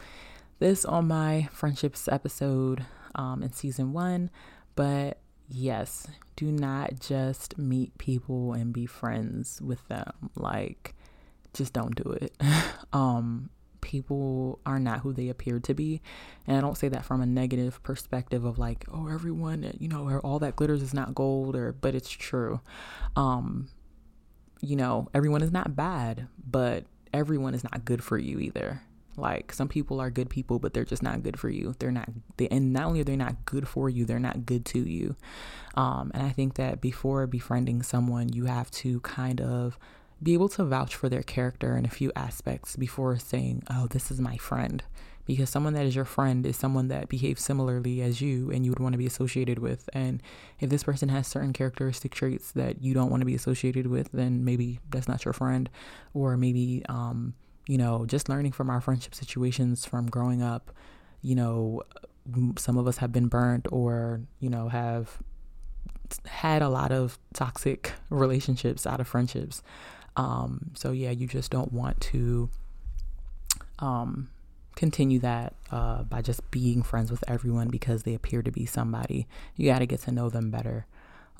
this 0.59 0.83
on 0.85 1.07
my 1.07 1.47
friendships 1.51 2.07
episode 2.07 2.85
um 3.15 3.43
in 3.43 3.53
season 3.53 3.93
1, 3.93 4.29
but 4.75 5.19
yes, 5.47 6.07
do 6.35 6.51
not 6.51 6.99
just 6.99 7.57
meet 7.57 7.97
people 7.97 8.53
and 8.53 8.73
be 8.73 8.85
friends 8.85 9.61
with 9.61 9.87
them. 9.87 10.31
Like 10.35 10.95
just 11.53 11.73
don't 11.73 11.95
do 11.95 12.11
it. 12.11 12.33
um 12.93 13.49
people 13.81 14.59
are 14.65 14.79
not 14.79 14.99
who 14.99 15.13
they 15.13 15.29
appear 15.29 15.59
to 15.59 15.73
be. 15.73 16.01
And 16.45 16.57
I 16.57 16.61
don't 16.61 16.77
say 16.77 16.89
that 16.89 17.05
from 17.05 17.21
a 17.21 17.25
negative 17.25 17.81
perspective 17.83 18.43
of 18.43 18.59
like, 18.59 18.83
oh, 18.91 19.07
everyone, 19.07 19.71
you 19.79 19.87
know, 19.87 20.19
all 20.23 20.39
that 20.39 20.55
glitters 20.57 20.81
is 20.81 20.93
not 20.93 21.15
gold 21.15 21.55
or 21.55 21.73
but 21.73 21.93
it's 21.93 22.09
true. 22.09 22.59
Um 23.15 23.69
you 24.59 24.75
know, 24.75 25.07
everyone 25.13 25.43
is 25.43 25.51
not 25.51 25.75
bad, 25.75 26.27
but 26.43 26.85
everyone 27.17 27.53
is 27.53 27.63
not 27.63 27.85
good 27.85 28.03
for 28.03 28.17
you 28.17 28.39
either. 28.39 28.81
Like 29.17 29.51
some 29.51 29.67
people 29.67 29.99
are 29.99 30.11
good 30.11 30.29
people, 30.29 30.59
but 30.59 30.73
they're 30.73 30.85
just 30.85 31.01
not 31.01 31.23
good 31.23 31.39
for 31.39 31.49
you. 31.49 31.75
They're 31.79 31.91
not, 31.91 32.09
they, 32.37 32.47
and 32.49 32.71
not 32.71 32.83
only 32.85 33.01
are 33.01 33.03
they 33.03 33.15
not 33.15 33.45
good 33.45 33.67
for 33.67 33.89
you, 33.89 34.05
they're 34.05 34.19
not 34.19 34.45
good 34.45 34.63
to 34.65 34.79
you. 34.79 35.15
Um, 35.73 36.11
and 36.13 36.23
I 36.23 36.29
think 36.29 36.53
that 36.55 36.81
before 36.81 37.25
befriending 37.25 37.81
someone, 37.81 38.29
you 38.29 38.45
have 38.45 38.69
to 38.71 38.99
kind 39.01 39.41
of 39.41 39.79
be 40.21 40.33
able 40.33 40.49
to 40.49 40.63
vouch 40.63 40.95
for 40.95 41.09
their 41.09 41.23
character 41.23 41.75
in 41.75 41.85
a 41.85 41.89
few 41.89 42.11
aspects 42.15 42.75
before 42.75 43.17
saying, 43.17 43.63
"Oh, 43.69 43.87
this 43.87 44.09
is 44.09 44.19
my 44.19 44.37
friend." 44.37 44.83
Because 45.27 45.49
someone 45.49 45.73
that 45.73 45.85
is 45.85 45.95
your 45.95 46.05
friend 46.05 46.45
is 46.45 46.57
someone 46.57 46.87
that 46.87 47.09
behaves 47.09 47.43
similarly 47.43 48.01
as 48.01 48.21
you 48.21 48.49
and 48.49 48.65
you 48.65 48.71
would 48.71 48.79
want 48.79 48.93
to 48.93 48.97
be 48.97 49.05
associated 49.05 49.59
with. 49.59 49.89
And 49.93 50.23
if 50.59 50.69
this 50.69 50.83
person 50.83 51.09
has 51.09 51.27
certain 51.27 51.53
characteristic 51.53 52.15
traits 52.15 52.51
that 52.53 52.81
you 52.81 52.93
don't 52.93 53.11
want 53.11 53.21
to 53.21 53.25
be 53.25 53.35
associated 53.35 53.87
with, 53.87 54.09
then 54.13 54.43
maybe 54.43 54.79
that's 54.89 55.07
not 55.07 55.25
your 55.25 55.33
friend. 55.33 55.69
Or 56.13 56.37
maybe, 56.37 56.83
um, 56.89 57.33
you 57.67 57.77
know, 57.77 58.05
just 58.05 58.29
learning 58.29 58.53
from 58.53 58.69
our 58.69 58.81
friendship 58.81 59.13
situations 59.13 59.85
from 59.85 60.07
growing 60.07 60.41
up, 60.41 60.71
you 61.21 61.35
know, 61.35 61.83
some 62.57 62.77
of 62.77 62.87
us 62.87 62.97
have 62.97 63.11
been 63.11 63.27
burnt 63.27 63.67
or, 63.71 64.21
you 64.39 64.49
know, 64.49 64.69
have 64.69 65.17
had 66.25 66.61
a 66.61 66.69
lot 66.69 66.91
of 66.91 67.19
toxic 67.33 67.91
relationships 68.09 68.87
out 68.87 68.99
of 68.99 69.07
friendships. 69.07 69.61
Um, 70.15 70.71
so 70.73 70.91
yeah, 70.91 71.11
you 71.11 71.27
just 71.27 71.51
don't 71.51 71.71
want 71.71 72.01
to 72.01 72.49
um, 73.79 74.29
continue 74.77 75.19
that 75.19 75.55
uh, 75.71 76.03
by 76.03 76.21
just 76.21 76.49
being 76.51 76.83
friends 76.83 77.11
with 77.11 77.23
everyone 77.27 77.67
because 77.67 78.03
they 78.03 78.13
appear 78.13 78.41
to 78.43 78.51
be 78.51 78.65
somebody. 78.65 79.27
You 79.55 79.69
got 79.69 79.79
to 79.79 79.85
get 79.85 80.01
to 80.03 80.11
know 80.11 80.29
them 80.29 80.51
better. 80.51 80.85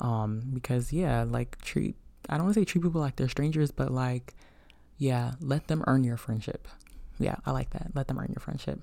Um, 0.00 0.42
because 0.52 0.92
yeah, 0.92 1.22
like 1.22 1.58
treat 1.62 1.96
I 2.28 2.36
don't 2.36 2.44
want 2.44 2.54
to 2.54 2.60
say 2.60 2.64
treat 2.64 2.82
people 2.82 3.00
like 3.00 3.16
they're 3.16 3.28
strangers, 3.28 3.70
but 3.70 3.90
like, 3.90 4.34
yeah, 4.98 5.32
let 5.40 5.68
them 5.68 5.82
earn 5.86 6.04
your 6.04 6.16
friendship. 6.16 6.68
Yeah, 7.18 7.36
I 7.46 7.52
like 7.52 7.70
that. 7.70 7.92
Let 7.94 8.08
them 8.08 8.18
earn 8.18 8.28
your 8.28 8.40
friendship. 8.40 8.80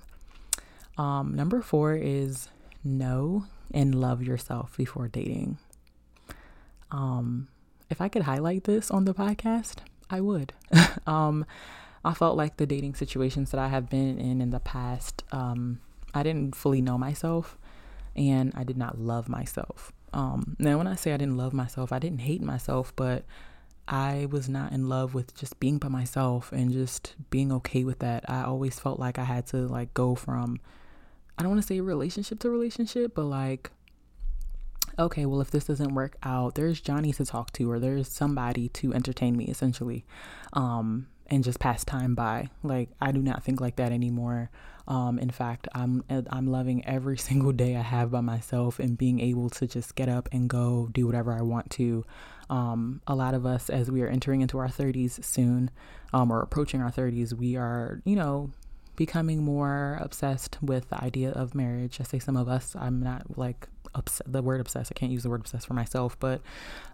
Um, 0.98 1.34
number 1.34 1.60
four 1.60 1.94
is 1.94 2.48
know 2.82 3.44
and 3.72 3.94
love 3.94 4.22
yourself 4.22 4.76
before 4.76 5.08
dating. 5.08 5.58
Um, 6.90 7.48
if 7.90 8.00
I 8.00 8.08
could 8.08 8.22
highlight 8.22 8.64
this 8.64 8.90
on 8.90 9.04
the 9.04 9.14
podcast, 9.14 9.76
I 10.10 10.20
would. 10.20 10.52
um, 11.06 11.44
I 12.06 12.14
felt 12.14 12.36
like 12.36 12.56
the 12.56 12.66
dating 12.66 12.94
situations 12.94 13.50
that 13.50 13.58
I 13.58 13.68
have 13.68 13.90
been 13.90 14.18
in 14.18 14.40
in 14.40 14.50
the 14.50 14.60
past, 14.60 15.24
um, 15.32 15.80
I 16.14 16.22
didn't 16.22 16.54
fully 16.54 16.80
know 16.80 16.96
myself 16.96 17.58
and 18.14 18.52
I 18.54 18.64
did 18.64 18.76
not 18.76 18.98
love 18.98 19.28
myself. 19.28 19.92
Um, 20.12 20.56
now, 20.58 20.78
when 20.78 20.86
I 20.86 20.94
say 20.94 21.12
I 21.12 21.16
didn't 21.16 21.36
love 21.36 21.52
myself, 21.52 21.92
I 21.92 21.98
didn't 21.98 22.20
hate 22.20 22.40
myself, 22.40 22.94
but 22.96 23.24
I 23.88 24.26
was 24.30 24.48
not 24.48 24.72
in 24.72 24.88
love 24.88 25.14
with 25.14 25.34
just 25.34 25.60
being 25.60 25.78
by 25.78 25.88
myself 25.88 26.52
and 26.52 26.72
just 26.72 27.14
being 27.30 27.52
okay 27.52 27.84
with 27.84 28.00
that. 28.00 28.28
I 28.28 28.42
always 28.42 28.78
felt 28.78 28.98
like 28.98 29.18
I 29.18 29.24
had 29.24 29.46
to 29.48 29.58
like 29.58 29.94
go 29.94 30.14
from 30.14 30.58
I 31.38 31.42
don't 31.42 31.50
want 31.50 31.62
to 31.62 31.66
say 31.66 31.80
relationship 31.80 32.38
to 32.40 32.50
relationship, 32.50 33.14
but 33.14 33.24
like 33.24 33.70
okay, 34.98 35.26
well 35.26 35.40
if 35.40 35.50
this 35.50 35.64
doesn't 35.64 35.94
work 35.94 36.16
out, 36.22 36.54
there's 36.54 36.80
Johnny 36.80 37.12
to 37.12 37.24
talk 37.24 37.52
to 37.52 37.70
or 37.70 37.78
there's 37.78 38.08
somebody 38.08 38.68
to 38.70 38.92
entertain 38.92 39.36
me 39.36 39.44
essentially. 39.44 40.04
Um 40.52 41.08
and 41.28 41.44
just 41.44 41.58
pass 41.58 41.84
time 41.84 42.14
by. 42.14 42.50
Like 42.62 42.90
I 43.00 43.12
do 43.12 43.22
not 43.22 43.42
think 43.42 43.60
like 43.60 43.76
that 43.76 43.92
anymore. 43.92 44.50
Um, 44.88 45.18
in 45.18 45.30
fact, 45.30 45.68
I'm 45.74 46.04
I'm 46.08 46.46
loving 46.46 46.84
every 46.86 47.18
single 47.28 47.52
day 47.52 47.76
I 47.76 47.82
have 47.82 48.10
by 48.10 48.20
myself 48.20 48.78
and 48.78 48.96
being 48.96 49.20
able 49.20 49.50
to 49.50 49.66
just 49.66 49.94
get 49.94 50.08
up 50.08 50.28
and 50.32 50.48
go 50.48 50.88
do 50.92 51.06
whatever 51.06 51.32
I 51.32 51.42
want 51.42 51.70
to. 51.72 52.04
Um, 52.48 53.00
a 53.06 53.14
lot 53.14 53.34
of 53.34 53.44
us, 53.44 53.68
as 53.68 53.90
we 53.90 54.02
are 54.02 54.08
entering 54.08 54.40
into 54.40 54.58
our 54.58 54.68
30s 54.68 55.24
soon, 55.24 55.70
um, 56.12 56.30
or 56.30 56.40
approaching 56.42 56.80
our 56.80 56.92
30s, 56.92 57.32
we 57.32 57.56
are, 57.56 58.00
you 58.04 58.14
know, 58.14 58.50
becoming 58.94 59.42
more 59.42 59.98
obsessed 60.00 60.58
with 60.62 60.88
the 60.88 61.02
idea 61.02 61.30
of 61.32 61.54
marriage. 61.54 62.00
I 62.00 62.04
say 62.04 62.18
some 62.18 62.36
of 62.36 62.48
us. 62.48 62.76
I'm 62.78 63.02
not 63.02 63.36
like 63.36 63.68
upset. 63.94 64.32
The 64.32 64.42
word 64.42 64.60
obsessed. 64.60 64.92
I 64.94 64.98
can't 64.98 65.12
use 65.12 65.24
the 65.24 65.30
word 65.30 65.40
obsessed 65.40 65.66
for 65.66 65.74
myself, 65.74 66.18
but 66.20 66.40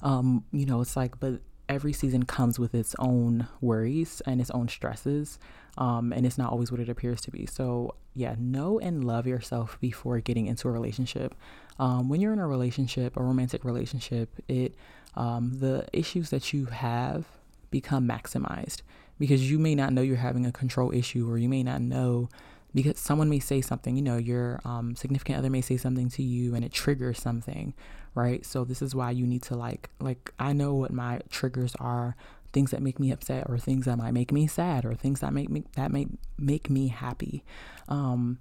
um, 0.03 0.45
you 0.53 0.65
know, 0.65 0.81
it's 0.81 0.97
like, 0.97 1.21
but 1.21 1.41
every 1.73 1.93
season 1.93 2.25
comes 2.25 2.59
with 2.59 2.75
its 2.75 2.95
own 2.99 3.49
worries 3.61 4.23
and 4.27 4.41
its 4.41 4.51
own 4.51 4.69
stresses. 4.69 5.39
Um, 5.79 6.13
and 6.13 6.27
it's 6.27 6.37
not 6.37 6.53
always 6.53 6.71
what 6.71 6.81
it 6.81 6.89
appears 6.89 7.21
to 7.23 7.31
be. 7.31 7.47
So, 7.47 7.95
yeah, 8.15 8.35
know 8.39 8.79
and 8.79 9.05
love 9.05 9.27
yourself 9.27 9.79
before 9.81 10.21
getting 10.21 10.47
into 10.47 10.69
a 10.69 10.71
relationship. 10.71 11.35
Um, 11.79 12.09
when 12.11 12.21
you're 12.21 12.35
in 12.35 12.39
a 12.39 12.47
relationship, 12.47 13.17
a 13.17 13.23
romantic 13.23 13.65
relationship, 13.65 14.29
it 14.49 14.75
um, 15.15 15.59
the 15.61 15.87
issues 15.93 16.31
that 16.31 16.53
you 16.53 16.67
have 16.67 17.25
become 17.71 18.07
maximized 18.07 18.83
because 19.19 19.51
you 19.51 19.59
may 19.59 19.75
not 19.75 19.93
know 19.93 20.03
you're 20.03 20.17
having 20.17 20.47
a 20.47 20.53
control 20.53 20.93
issue, 20.93 21.31
or 21.31 21.39
you 21.39 21.49
may 21.49 21.63
not 21.63 21.81
know 21.81 22.29
because 22.75 22.99
someone 22.99 23.29
may 23.29 23.39
say 23.39 23.61
something. 23.61 23.97
You 23.97 24.03
know, 24.03 24.17
your 24.17 24.61
um, 24.65 24.97
significant 24.97 25.39
other 25.39 25.51
may 25.51 25.61
say 25.61 25.77
something 25.77 26.09
to 26.11 26.23
you, 26.23 26.55
and 26.55 26.65
it 26.65 26.73
triggers 26.73 27.19
something, 27.19 27.75
right? 28.15 28.45
So 28.45 28.65
this 28.65 28.83
is 28.83 28.95
why 28.95 29.11
you 29.11 29.27
need 29.27 29.43
to 29.45 29.55
like 29.55 29.91
like 30.01 30.33
I 30.39 30.53
know 30.53 30.75
what 30.75 30.93
my 30.93 31.21
triggers 31.31 31.75
are 31.77 32.17
things 32.53 32.71
that 32.71 32.83
make 32.83 33.01
me 33.01 33.11
upset 33.11 33.47
or 33.49 33.59
things 33.59 33.87
that 33.87 33.97
might 33.97 34.13
make 34.13 34.31
me 34.31 34.47
sad 34.47 34.85
or 34.85 34.95
things 34.95 35.21
that 35.21 35.33
make 35.33 35.49
me 35.49 35.65
that 35.77 35.91
make 35.91 36.09
make 36.39 36.71
me 36.71 36.89
happy. 36.89 37.45
Um 37.89 38.39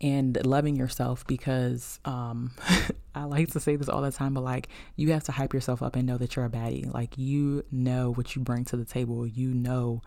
and 0.00 0.44
loving 0.44 0.76
yourself 0.76 1.26
because 1.26 1.98
um 2.04 2.52
I 3.14 3.24
like 3.24 3.50
to 3.52 3.60
say 3.60 3.74
this 3.74 3.88
all 3.88 4.02
the 4.02 4.12
time 4.12 4.34
but 4.34 4.44
like 4.44 4.68
you 4.94 5.12
have 5.12 5.24
to 5.24 5.32
hype 5.32 5.54
yourself 5.54 5.82
up 5.82 5.96
and 5.96 6.06
know 6.06 6.18
that 6.18 6.36
you're 6.36 6.44
a 6.44 6.50
baddie. 6.50 6.92
Like 6.92 7.18
you 7.18 7.64
know 7.72 8.12
what 8.12 8.36
you 8.36 8.42
bring 8.42 8.64
to 8.66 8.76
the 8.76 8.84
table. 8.84 9.26
You 9.26 9.52
know 9.54 10.02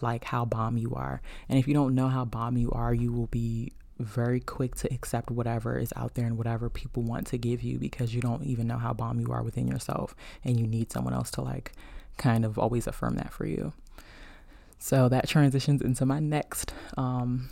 like 0.00 0.24
how 0.24 0.44
bomb 0.44 0.76
you 0.78 0.94
are. 0.94 1.20
And 1.48 1.58
if 1.58 1.68
you 1.68 1.74
don't 1.74 1.94
know 1.94 2.08
how 2.08 2.24
bomb 2.24 2.56
you 2.56 2.70
are 2.70 2.94
you 2.94 3.12
will 3.12 3.26
be 3.26 3.72
very 3.98 4.40
quick 4.40 4.74
to 4.76 4.92
accept 4.92 5.30
whatever 5.30 5.78
is 5.78 5.92
out 5.96 6.14
there 6.14 6.26
and 6.26 6.36
whatever 6.36 6.68
people 6.68 7.02
want 7.02 7.26
to 7.28 7.38
give 7.38 7.62
you 7.62 7.78
because 7.78 8.14
you 8.14 8.20
don't 8.20 8.44
even 8.44 8.66
know 8.66 8.78
how 8.78 8.92
bomb 8.92 9.20
you 9.20 9.32
are 9.32 9.42
within 9.42 9.66
yourself 9.66 10.14
and 10.44 10.60
you 10.60 10.66
need 10.66 10.92
someone 10.92 11.14
else 11.14 11.30
to 11.32 11.40
like 11.40 11.72
kind 12.18 12.44
of 12.44 12.58
always 12.58 12.86
affirm 12.86 13.16
that 13.16 13.32
for 13.32 13.46
you. 13.46 13.72
So 14.78 15.08
that 15.08 15.28
transitions 15.28 15.80
into 15.80 16.04
my 16.04 16.20
next 16.20 16.74
um, 16.96 17.48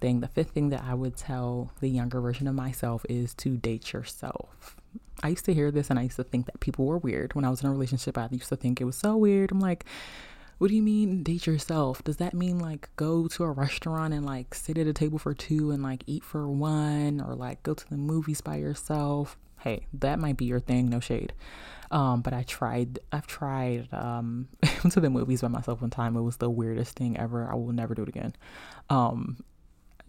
thing. 0.00 0.20
The 0.20 0.28
fifth 0.28 0.50
thing 0.50 0.70
that 0.70 0.84
I 0.84 0.94
would 0.94 1.16
tell 1.16 1.72
the 1.80 1.88
younger 1.88 2.20
version 2.20 2.46
of 2.46 2.54
myself 2.54 3.04
is 3.08 3.34
to 3.34 3.56
date 3.56 3.92
yourself. 3.92 4.76
I 5.22 5.28
used 5.28 5.44
to 5.46 5.54
hear 5.54 5.70
this 5.72 5.90
and 5.90 5.98
I 5.98 6.02
used 6.02 6.16
to 6.16 6.24
think 6.24 6.46
that 6.46 6.60
people 6.60 6.86
were 6.86 6.98
weird. 6.98 7.34
When 7.34 7.44
I 7.44 7.50
was 7.50 7.62
in 7.62 7.68
a 7.68 7.72
relationship, 7.72 8.16
I 8.16 8.28
used 8.30 8.48
to 8.50 8.56
think 8.56 8.80
it 8.80 8.84
was 8.84 8.96
so 8.96 9.16
weird. 9.16 9.50
I'm 9.50 9.60
like, 9.60 9.84
what 10.58 10.68
do 10.68 10.74
you 10.74 10.82
mean 10.82 11.22
date 11.22 11.46
yourself? 11.46 12.02
Does 12.02 12.16
that 12.16 12.34
mean 12.34 12.58
like 12.58 12.90
go 12.96 13.28
to 13.28 13.44
a 13.44 13.50
restaurant 13.50 14.12
and 14.12 14.26
like 14.26 14.54
sit 14.54 14.76
at 14.76 14.86
a 14.86 14.92
table 14.92 15.18
for 15.18 15.32
two 15.32 15.70
and 15.70 15.82
like 15.82 16.02
eat 16.06 16.24
for 16.24 16.48
one 16.48 17.20
or 17.20 17.34
like 17.34 17.62
go 17.62 17.74
to 17.74 17.88
the 17.88 17.96
movies 17.96 18.40
by 18.40 18.56
yourself? 18.56 19.36
Hey, 19.60 19.86
that 19.92 20.18
might 20.18 20.36
be 20.36 20.44
your 20.44 20.60
thing, 20.60 20.88
no 20.88 21.00
shade. 21.00 21.32
Um, 21.90 22.20
but 22.20 22.32
I 22.32 22.42
tried, 22.42 22.98
I've 23.12 23.26
tried, 23.26 23.88
um, 23.92 24.48
to 24.90 25.00
the 25.00 25.10
movies 25.10 25.40
by 25.40 25.48
myself 25.48 25.80
one 25.80 25.90
time. 25.90 26.16
It 26.16 26.22
was 26.22 26.36
the 26.36 26.50
weirdest 26.50 26.96
thing 26.96 27.16
ever. 27.16 27.50
I 27.50 27.54
will 27.54 27.72
never 27.72 27.94
do 27.94 28.02
it 28.02 28.08
again. 28.08 28.34
Um, 28.90 29.42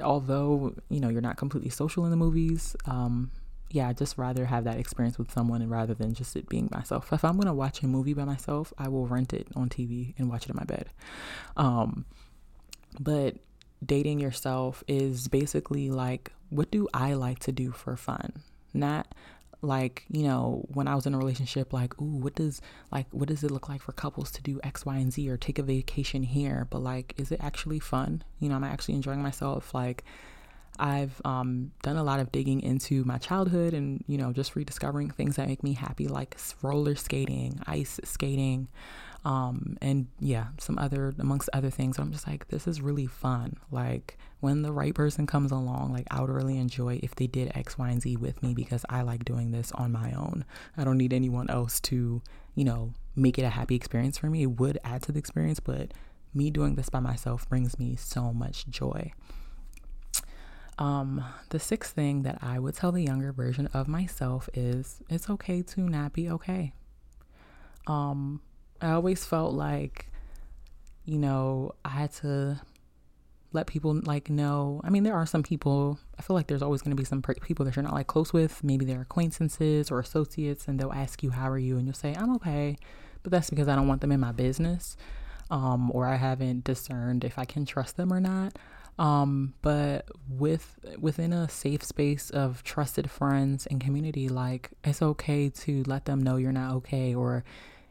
although, 0.01 0.75
you 0.89 0.99
know, 0.99 1.09
you're 1.09 1.21
not 1.21 1.37
completely 1.37 1.69
social 1.69 2.05
in 2.05 2.11
the 2.11 2.17
movies, 2.17 2.75
um, 2.85 3.31
yeah, 3.69 3.87
I 3.87 3.93
just 3.93 4.17
rather 4.17 4.45
have 4.45 4.63
that 4.63 4.77
experience 4.77 5.17
with 5.17 5.31
someone 5.31 5.61
and 5.61 5.69
rather 5.69 5.93
than 5.93 6.13
just 6.13 6.35
it 6.35 6.49
being 6.49 6.69
myself. 6.71 7.11
If 7.13 7.23
I'm 7.23 7.37
gonna 7.37 7.53
watch 7.53 7.83
a 7.83 7.87
movie 7.87 8.13
by 8.13 8.25
myself, 8.25 8.73
I 8.77 8.87
will 8.87 9.07
rent 9.07 9.33
it 9.33 9.47
on 9.55 9.69
TV 9.69 10.15
and 10.17 10.29
watch 10.29 10.45
it 10.45 10.49
in 10.49 10.55
my 10.55 10.63
bed. 10.63 10.89
Um, 11.55 12.05
but 12.99 13.35
dating 13.85 14.19
yourself 14.19 14.83
is 14.87 15.27
basically 15.27 15.89
like, 15.89 16.31
what 16.49 16.71
do 16.71 16.87
I 16.93 17.13
like 17.13 17.39
to 17.39 17.51
do 17.51 17.71
for 17.71 17.95
fun? 17.95 18.41
Not 18.73 19.13
like 19.61 20.05
you 20.09 20.23
know 20.23 20.65
when 20.73 20.87
i 20.87 20.95
was 20.95 21.05
in 21.05 21.13
a 21.13 21.17
relationship 21.17 21.73
like 21.73 21.99
ooh 22.01 22.17
what 22.17 22.35
does 22.35 22.61
like 22.91 23.05
what 23.11 23.27
does 23.27 23.43
it 23.43 23.51
look 23.51 23.67
like 23.67 23.81
for 23.81 23.91
couples 23.91 24.31
to 24.31 24.41
do 24.41 24.59
x 24.63 24.85
y 24.85 24.95
and 24.95 25.11
z 25.11 25.29
or 25.29 25.35
take 25.35 25.59
a 25.59 25.63
vacation 25.63 26.23
here 26.23 26.65
but 26.69 26.79
like 26.79 27.13
is 27.17 27.31
it 27.31 27.39
actually 27.43 27.79
fun 27.79 28.23
you 28.39 28.47
know 28.47 28.55
am 28.55 28.63
i 28.63 28.69
actually 28.69 28.93
enjoying 28.93 29.21
myself 29.21 29.73
like 29.73 30.05
I've 30.79 31.21
um, 31.25 31.71
done 31.83 31.97
a 31.97 32.03
lot 32.03 32.19
of 32.19 32.31
digging 32.31 32.61
into 32.61 33.03
my 33.03 33.17
childhood 33.17 33.73
and, 33.73 34.03
you 34.07 34.17
know, 34.17 34.31
just 34.31 34.55
rediscovering 34.55 35.11
things 35.11 35.35
that 35.35 35.47
make 35.47 35.63
me 35.63 35.73
happy, 35.73 36.07
like 36.07 36.37
roller 36.61 36.95
skating, 36.95 37.59
ice 37.67 37.99
skating, 38.03 38.67
um, 39.25 39.77
and 39.81 40.07
yeah, 40.19 40.47
some 40.57 40.79
other, 40.79 41.13
amongst 41.19 41.49
other 41.51 41.69
things. 41.69 41.99
I'm 41.99 42.11
just 42.11 42.27
like, 42.27 42.47
this 42.47 42.67
is 42.67 42.81
really 42.81 43.07
fun. 43.07 43.57
Like, 43.69 44.17
when 44.39 44.61
the 44.61 44.71
right 44.71 44.95
person 44.95 45.27
comes 45.27 45.51
along, 45.51 45.91
like, 45.91 46.07
I 46.09 46.21
would 46.21 46.29
really 46.29 46.57
enjoy 46.57 47.01
if 47.03 47.13
they 47.15 47.27
did 47.27 47.51
X, 47.55 47.77
Y, 47.77 47.89
and 47.89 48.01
Z 48.01 48.15
with 48.15 48.41
me 48.41 48.53
because 48.53 48.85
I 48.89 49.01
like 49.01 49.25
doing 49.25 49.51
this 49.51 49.73
on 49.73 49.91
my 49.91 50.13
own. 50.13 50.45
I 50.77 50.85
don't 50.85 50.97
need 50.97 51.11
anyone 51.11 51.49
else 51.49 51.81
to, 51.81 52.21
you 52.55 52.63
know, 52.63 52.93
make 53.15 53.37
it 53.37 53.43
a 53.43 53.49
happy 53.49 53.75
experience 53.75 54.17
for 54.17 54.27
me. 54.27 54.43
It 54.43 54.59
would 54.59 54.79
add 54.85 55.03
to 55.03 55.11
the 55.11 55.19
experience, 55.19 55.59
but 55.59 55.93
me 56.33 56.49
doing 56.49 56.75
this 56.75 56.89
by 56.89 57.01
myself 57.01 57.49
brings 57.49 57.77
me 57.77 57.97
so 57.97 58.31
much 58.31 58.67
joy. 58.69 59.11
Um, 60.79 61.25
the 61.49 61.59
sixth 61.59 61.93
thing 61.93 62.23
that 62.23 62.39
I 62.41 62.57
would 62.57 62.73
tell 62.73 62.93
the 62.93 63.03
younger 63.03 63.33
version 63.33 63.67
of 63.73 63.89
myself 63.89 64.49
is 64.53 65.01
it's 65.09 65.29
okay 65.29 65.61
to 65.61 65.81
not 65.81 66.13
be 66.13 66.29
okay. 66.29 66.73
Um, 67.85 68.41
I 68.81 68.91
always 68.91 69.25
felt 69.25 69.53
like, 69.53 70.09
you 71.03 71.17
know, 71.17 71.73
I 71.83 71.89
had 71.89 72.13
to 72.13 72.61
let 73.51 73.67
people 73.67 73.99
like 74.05 74.29
know. 74.29 74.79
I 74.83 74.89
mean, 74.89 75.03
there 75.03 75.15
are 75.15 75.25
some 75.25 75.43
people, 75.43 75.99
I 76.17 76.21
feel 76.21 76.35
like 76.35 76.47
there's 76.47 76.61
always 76.61 76.81
going 76.81 76.95
to 76.95 77.01
be 77.01 77.05
some 77.05 77.21
people 77.21 77.65
that 77.65 77.75
you're 77.75 77.83
not 77.83 77.93
like 77.93 78.07
close 78.07 78.31
with. 78.31 78.63
Maybe 78.63 78.85
they're 78.85 79.01
acquaintances 79.01 79.91
or 79.91 79.99
associates, 79.99 80.67
and 80.67 80.79
they'll 80.79 80.93
ask 80.93 81.23
you, 81.23 81.31
How 81.31 81.49
are 81.49 81.57
you? 81.57 81.77
And 81.77 81.87
you'll 81.87 81.95
say, 81.95 82.15
I'm 82.15 82.33
okay. 82.35 82.77
But 83.21 83.33
that's 83.33 83.49
because 83.49 83.67
I 83.67 83.75
don't 83.75 83.87
want 83.87 83.99
them 83.99 84.13
in 84.13 84.19
my 84.21 84.31
business. 84.31 84.95
Um, 85.51 85.91
or 85.93 86.05
I 86.05 86.15
haven't 86.15 86.63
discerned 86.63 87.25
if 87.25 87.37
I 87.37 87.43
can 87.43 87.65
trust 87.65 87.97
them 87.97 88.13
or 88.13 88.21
not. 88.21 88.57
Um, 88.99 89.53
but 89.61 90.09
with 90.27 90.77
within 90.99 91.31
a 91.31 91.47
safe 91.47 91.83
space 91.83 92.29
of 92.29 92.63
trusted 92.63 93.09
friends 93.09 93.65
and 93.65 93.79
community, 93.79 94.27
like 94.27 94.71
it's 94.83 95.01
okay 95.01 95.49
to 95.49 95.83
let 95.87 96.03
them 96.03 96.21
know 96.21 96.35
you're 96.35 96.51
not 96.51 96.73
okay, 96.75 97.15
or 97.15 97.45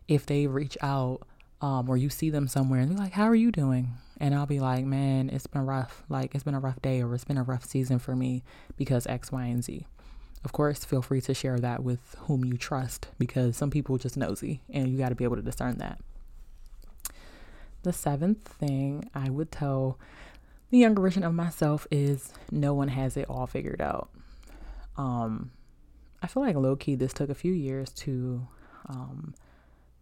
if 0.07 0.27
they 0.27 0.47
reach 0.47 0.77
out, 0.83 1.23
um, 1.63 1.89
or 1.89 1.97
you 1.97 2.11
see 2.11 2.29
them 2.29 2.47
somewhere 2.47 2.81
and 2.81 2.91
they're 2.91 2.99
like, 2.99 3.15
"How 3.15 3.25
are 3.25 3.35
you 3.35 3.51
doing?" 3.51 3.95
and 4.21 4.35
I'll 4.35 4.47
be 4.47 4.61
like, 4.61 4.85
"Man, 4.85 5.31
it's 5.31 5.47
been 5.47 5.65
rough. 5.65 6.03
Like 6.11 6.35
it's 6.35 6.45
been 6.45 6.55
a 6.55 6.61
rough 6.61 6.83
day, 6.83 7.03
or 7.03 7.15
it's 7.15 7.25
been 7.25 7.39
a 7.39 7.43
rough 7.43 7.65
season 7.65 7.99
for 7.99 8.15
me 8.15 8.43
because 8.77 9.07
X, 9.07 9.33
Y, 9.33 9.45
and 9.45 9.65
Z." 9.65 9.87
Of 10.45 10.53
course, 10.53 10.85
feel 10.85 11.03
free 11.03 11.21
to 11.23 11.35
share 11.35 11.59
that 11.59 11.83
with 11.83 12.17
whom 12.21 12.45
you 12.45 12.57
trust 12.57 13.09
because 13.19 13.57
some 13.57 13.71
people 13.71 13.97
just 13.99 14.17
nosy, 14.17 14.61
and 14.71 14.89
you 14.89 14.99
got 14.99 15.09
to 15.09 15.15
be 15.15 15.25
able 15.25 15.37
to 15.37 15.43
discern 15.43 15.79
that. 15.79 16.01
The 17.83 17.93
seventh 17.93 18.47
thing 18.47 19.09
I 19.15 19.31
would 19.31 19.51
tell 19.51 19.99
the 20.71 20.79
younger 20.79 21.03
version 21.03 21.23
of 21.23 21.35
myself 21.35 21.87
is 21.91 22.33
no 22.51 22.75
one 22.75 22.89
has 22.89 23.17
it 23.17 23.29
all 23.29 23.47
figured 23.47 23.81
out. 23.81 24.11
Um, 24.97 25.51
I 26.23 26.27
feel 26.27 26.43
like 26.43 26.57
low 26.57 26.77
key, 26.77 26.95
this 26.95 27.13
took 27.13 27.31
a 27.31 27.35
few 27.35 27.53
years 27.53 27.91
to 27.91 28.47
um, 28.89 29.35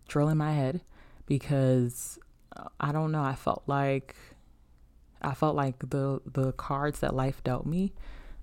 drill 0.09 0.29
in 0.29 0.39
my 0.39 0.53
head 0.53 0.81
because 1.27 2.19
uh, 2.57 2.69
I 2.81 2.93
don't 2.93 3.13
know. 3.13 3.23
I 3.23 3.35
felt 3.35 3.63
like 3.67 4.17
I 5.23 5.35
felt 5.35 5.57
like 5.57 5.79
the 5.79 6.21
the 6.25 6.53
cards 6.53 7.01
that 7.01 7.15
life 7.15 7.43
dealt 7.45 7.67
me 7.67 7.93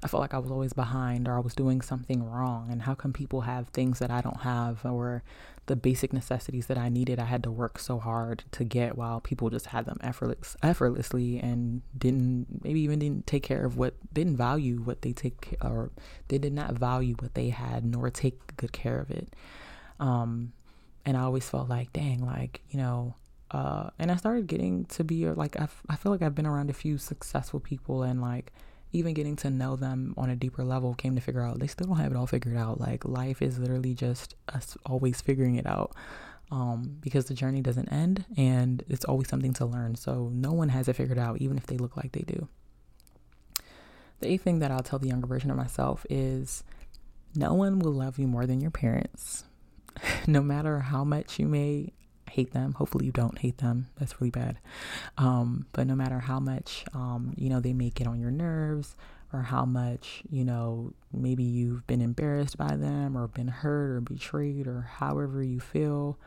I 0.03 0.07
felt 0.07 0.19
like 0.19 0.33
I 0.33 0.39
was 0.39 0.51
always 0.51 0.73
behind 0.73 1.27
or 1.29 1.37
I 1.37 1.39
was 1.39 1.55
doing 1.55 1.79
something 1.79 2.29
wrong. 2.29 2.67
And 2.69 2.81
how 2.81 2.93
come 2.93 3.13
people 3.13 3.41
have 3.41 3.69
things 3.69 3.99
that 3.99 4.11
I 4.11 4.19
don't 4.19 4.41
have 4.41 4.85
or 4.85 5.23
the 5.67 5.75
basic 5.75 6.11
necessities 6.11 6.67
that 6.67 6.77
I 6.77 6.89
needed 6.89 7.19
I 7.19 7.25
had 7.25 7.43
to 7.43 7.51
work 7.51 7.79
so 7.79 7.97
hard 7.99 8.43
to 8.51 8.63
get 8.63 8.97
while 8.97 9.21
people 9.21 9.49
just 9.49 9.67
had 9.67 9.85
them 9.85 9.97
effortless 10.01 10.57
effortlessly 10.61 11.39
and 11.39 11.81
didn't 11.97 12.63
maybe 12.63 12.81
even 12.81 12.99
didn't 12.99 13.27
take 13.27 13.43
care 13.43 13.65
of 13.65 13.77
what 13.77 13.95
didn't 14.13 14.35
value 14.35 14.77
what 14.77 15.01
they 15.01 15.13
take 15.13 15.55
or 15.61 15.91
they 16.27 16.37
did 16.37 16.53
not 16.53 16.73
value 16.73 17.15
what 17.19 17.33
they 17.33 17.49
had 17.49 17.85
nor 17.85 18.09
take 18.09 18.57
good 18.57 18.73
care 18.73 18.99
of 18.99 19.09
it. 19.09 19.33
Um 19.99 20.51
and 21.05 21.15
I 21.15 21.21
always 21.21 21.47
felt 21.47 21.69
like 21.69 21.93
dang 21.93 22.25
like, 22.25 22.61
you 22.69 22.77
know, 22.79 23.15
uh 23.51 23.89
and 23.97 24.11
I 24.11 24.17
started 24.17 24.47
getting 24.47 24.85
to 24.85 25.03
be 25.05 25.29
like 25.29 25.57
I, 25.59 25.69
I 25.89 25.95
feel 25.95 26.11
like 26.11 26.21
I've 26.21 26.35
been 26.35 26.45
around 26.47 26.69
a 26.69 26.73
few 26.73 26.97
successful 26.97 27.61
people 27.61 28.03
and 28.03 28.21
like 28.21 28.51
even 28.93 29.13
getting 29.13 29.35
to 29.37 29.49
know 29.49 29.75
them 29.75 30.13
on 30.17 30.29
a 30.29 30.35
deeper 30.35 30.63
level 30.63 30.93
came 30.93 31.15
to 31.15 31.21
figure 31.21 31.41
out 31.41 31.59
they 31.59 31.67
still 31.67 31.87
don't 31.87 31.97
have 31.97 32.11
it 32.11 32.15
all 32.15 32.27
figured 32.27 32.55
out. 32.55 32.79
Like 32.79 33.03
life 33.03 33.41
is 33.41 33.59
literally 33.59 33.93
just 33.93 34.35
us 34.49 34.77
always 34.85 35.19
figuring 35.19 35.55
it 35.55 35.65
out. 35.65 35.93
Um, 36.51 36.97
because 37.01 37.25
the 37.25 37.33
journey 37.33 37.61
doesn't 37.61 37.91
end 37.91 38.25
and 38.37 38.83
it's 38.87 39.05
always 39.05 39.27
something 39.27 39.53
to 39.53 39.65
learn. 39.65 39.95
So 39.95 40.29
no 40.31 40.51
one 40.51 40.69
has 40.69 40.87
it 40.87 40.95
figured 40.95 41.17
out, 41.17 41.41
even 41.41 41.57
if 41.57 41.65
they 41.65 41.77
look 41.77 41.97
like 41.97 42.11
they 42.11 42.21
do. 42.21 42.47
The 44.19 44.27
eighth 44.27 44.43
thing 44.43 44.59
that 44.59 44.69
I'll 44.69 44.83
tell 44.83 44.99
the 44.99 45.07
younger 45.07 45.25
version 45.25 45.49
of 45.49 45.57
myself 45.57 46.05
is 46.11 46.63
no 47.35 47.55
one 47.55 47.79
will 47.79 47.91
love 47.91 48.19
you 48.19 48.27
more 48.27 48.45
than 48.45 48.61
your 48.61 48.71
parents. 48.71 49.45
no 50.27 50.41
matter 50.41 50.79
how 50.79 51.03
much 51.03 51.39
you 51.39 51.47
may 51.47 51.93
hate 52.33 52.51
them. 52.51 52.73
Hopefully, 52.73 53.05
you 53.05 53.11
don't 53.11 53.37
hate 53.37 53.59
them. 53.59 53.87
That's 53.97 54.19
really 54.19 54.31
bad. 54.31 54.57
Um, 55.17 55.67
but 55.71 55.85
no 55.87 55.95
matter 55.95 56.19
how 56.19 56.39
much, 56.39 56.83
um, 56.93 57.33
you 57.37 57.49
know, 57.49 57.59
they 57.59 57.73
may 57.73 57.91
get 57.91 58.07
on 58.07 58.19
your 58.19 58.31
nerves 58.31 58.95
or 59.31 59.43
how 59.43 59.65
much, 59.65 60.23
you 60.29 60.43
know, 60.43 60.93
maybe 61.11 61.43
you've 61.43 61.85
been 61.87 62.01
embarrassed 62.01 62.57
by 62.57 62.75
them 62.75 63.15
or 63.17 63.27
been 63.27 63.47
hurt 63.47 63.91
or 63.91 64.01
betrayed 64.01 64.67
or 64.67 64.81
however 64.81 65.43
you 65.43 65.59
feel, 65.59 66.17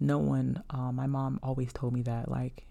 no 0.00 0.18
one, 0.18 0.62
uh, 0.70 0.92
my 0.92 1.06
mom 1.06 1.40
always 1.42 1.72
told 1.72 1.92
me 1.92 2.02
that, 2.02 2.28
like, 2.30 2.64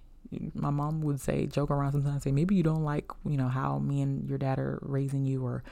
my 0.53 0.69
mom 0.69 1.01
would 1.01 1.19
say, 1.21 1.45
joke 1.45 1.71
around 1.71 1.91
sometimes, 1.93 2.23
say, 2.23 2.31
maybe 2.31 2.55
you 2.55 2.63
don't 2.63 2.83
like, 2.83 3.11
you 3.25 3.37
know, 3.37 3.47
how 3.47 3.79
me 3.79 4.01
and 4.01 4.27
your 4.27 4.37
dad 4.37 4.59
are 4.59 4.79
raising 4.81 5.25
you 5.25 5.45
or 5.45 5.63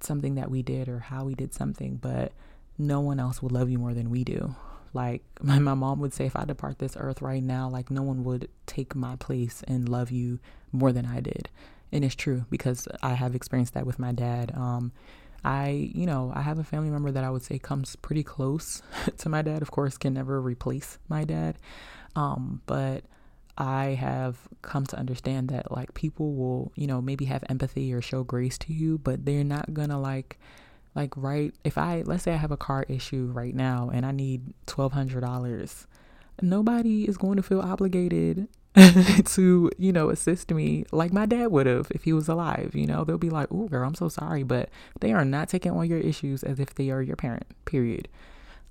something 0.00 0.34
that 0.36 0.50
we 0.50 0.62
did 0.62 0.88
or 0.88 0.98
how 0.98 1.24
we 1.24 1.34
did 1.34 1.52
something, 1.52 1.96
but 1.96 2.32
no 2.78 3.00
one 3.00 3.18
else 3.20 3.42
will 3.42 3.50
love 3.50 3.70
you 3.70 3.78
more 3.78 3.94
than 3.94 4.10
we 4.10 4.24
do. 4.24 4.54
Like 4.94 5.22
my, 5.42 5.58
my 5.58 5.74
mom 5.74 6.00
would 6.00 6.14
say, 6.14 6.26
if 6.26 6.36
I 6.36 6.44
depart 6.44 6.78
this 6.78 6.96
earth 6.98 7.20
right 7.20 7.42
now, 7.42 7.68
like 7.68 7.90
no 7.90 8.02
one 8.02 8.24
would 8.24 8.48
take 8.66 8.94
my 8.94 9.16
place 9.16 9.62
and 9.68 9.88
love 9.88 10.10
you 10.10 10.38
more 10.72 10.92
than 10.92 11.06
I 11.06 11.20
did. 11.20 11.50
And 11.92 12.04
it's 12.04 12.14
true 12.14 12.46
because 12.50 12.88
I 13.02 13.14
have 13.14 13.34
experienced 13.34 13.74
that 13.74 13.86
with 13.86 13.98
my 13.98 14.12
dad. 14.12 14.52
Um, 14.56 14.92
I, 15.44 15.90
you 15.94 16.06
know, 16.06 16.32
I 16.34 16.40
have 16.40 16.58
a 16.58 16.64
family 16.64 16.88
member 16.88 17.12
that 17.12 17.22
I 17.22 17.30
would 17.30 17.42
say 17.42 17.58
comes 17.58 17.96
pretty 17.96 18.22
close 18.22 18.82
to 19.18 19.28
my 19.28 19.42
dad. 19.42 19.60
Of 19.62 19.70
course, 19.70 19.98
can 19.98 20.14
never 20.14 20.40
replace 20.40 20.98
my 21.08 21.24
dad. 21.24 21.58
Um, 22.16 22.62
but 22.66 23.04
I 23.56 23.90
have 23.90 24.36
come 24.62 24.86
to 24.86 24.98
understand 24.98 25.50
that 25.50 25.70
like 25.70 25.94
people 25.94 26.34
will, 26.34 26.72
you 26.74 26.86
know, 26.86 27.00
maybe 27.00 27.26
have 27.26 27.44
empathy 27.48 27.92
or 27.92 28.00
show 28.00 28.24
grace 28.24 28.58
to 28.58 28.72
you, 28.72 28.98
but 28.98 29.24
they're 29.24 29.44
not 29.44 29.74
gonna 29.74 30.00
like 30.00 30.38
like 30.94 31.16
right 31.16 31.54
if 31.64 31.76
i 31.78 32.02
let's 32.06 32.22
say 32.22 32.32
i 32.32 32.36
have 32.36 32.50
a 32.50 32.56
car 32.56 32.84
issue 32.88 33.30
right 33.32 33.54
now 33.54 33.90
and 33.92 34.04
i 34.06 34.10
need 34.10 34.52
$1200 34.66 35.86
nobody 36.42 37.04
is 37.08 37.16
going 37.16 37.36
to 37.36 37.42
feel 37.42 37.60
obligated 37.60 38.48
to 39.24 39.70
you 39.78 39.92
know 39.92 40.10
assist 40.10 40.50
me 40.50 40.84
like 40.90 41.12
my 41.12 41.26
dad 41.26 41.46
would 41.46 41.66
have 41.66 41.86
if 41.92 42.04
he 42.04 42.12
was 42.12 42.28
alive 42.28 42.74
you 42.74 42.86
know? 42.86 43.04
They'll 43.04 43.18
be 43.18 43.30
like 43.30 43.48
oh 43.52 43.68
girl 43.68 43.86
i'm 43.86 43.94
so 43.94 44.08
sorry 44.08 44.42
but 44.42 44.68
they 45.00 45.12
are 45.12 45.24
not 45.24 45.48
taking 45.48 45.72
on 45.72 45.88
your 45.88 46.00
issues 46.00 46.42
as 46.42 46.58
if 46.58 46.74
they 46.74 46.90
are 46.90 47.02
your 47.02 47.16
parent 47.16 47.46
period. 47.64 48.08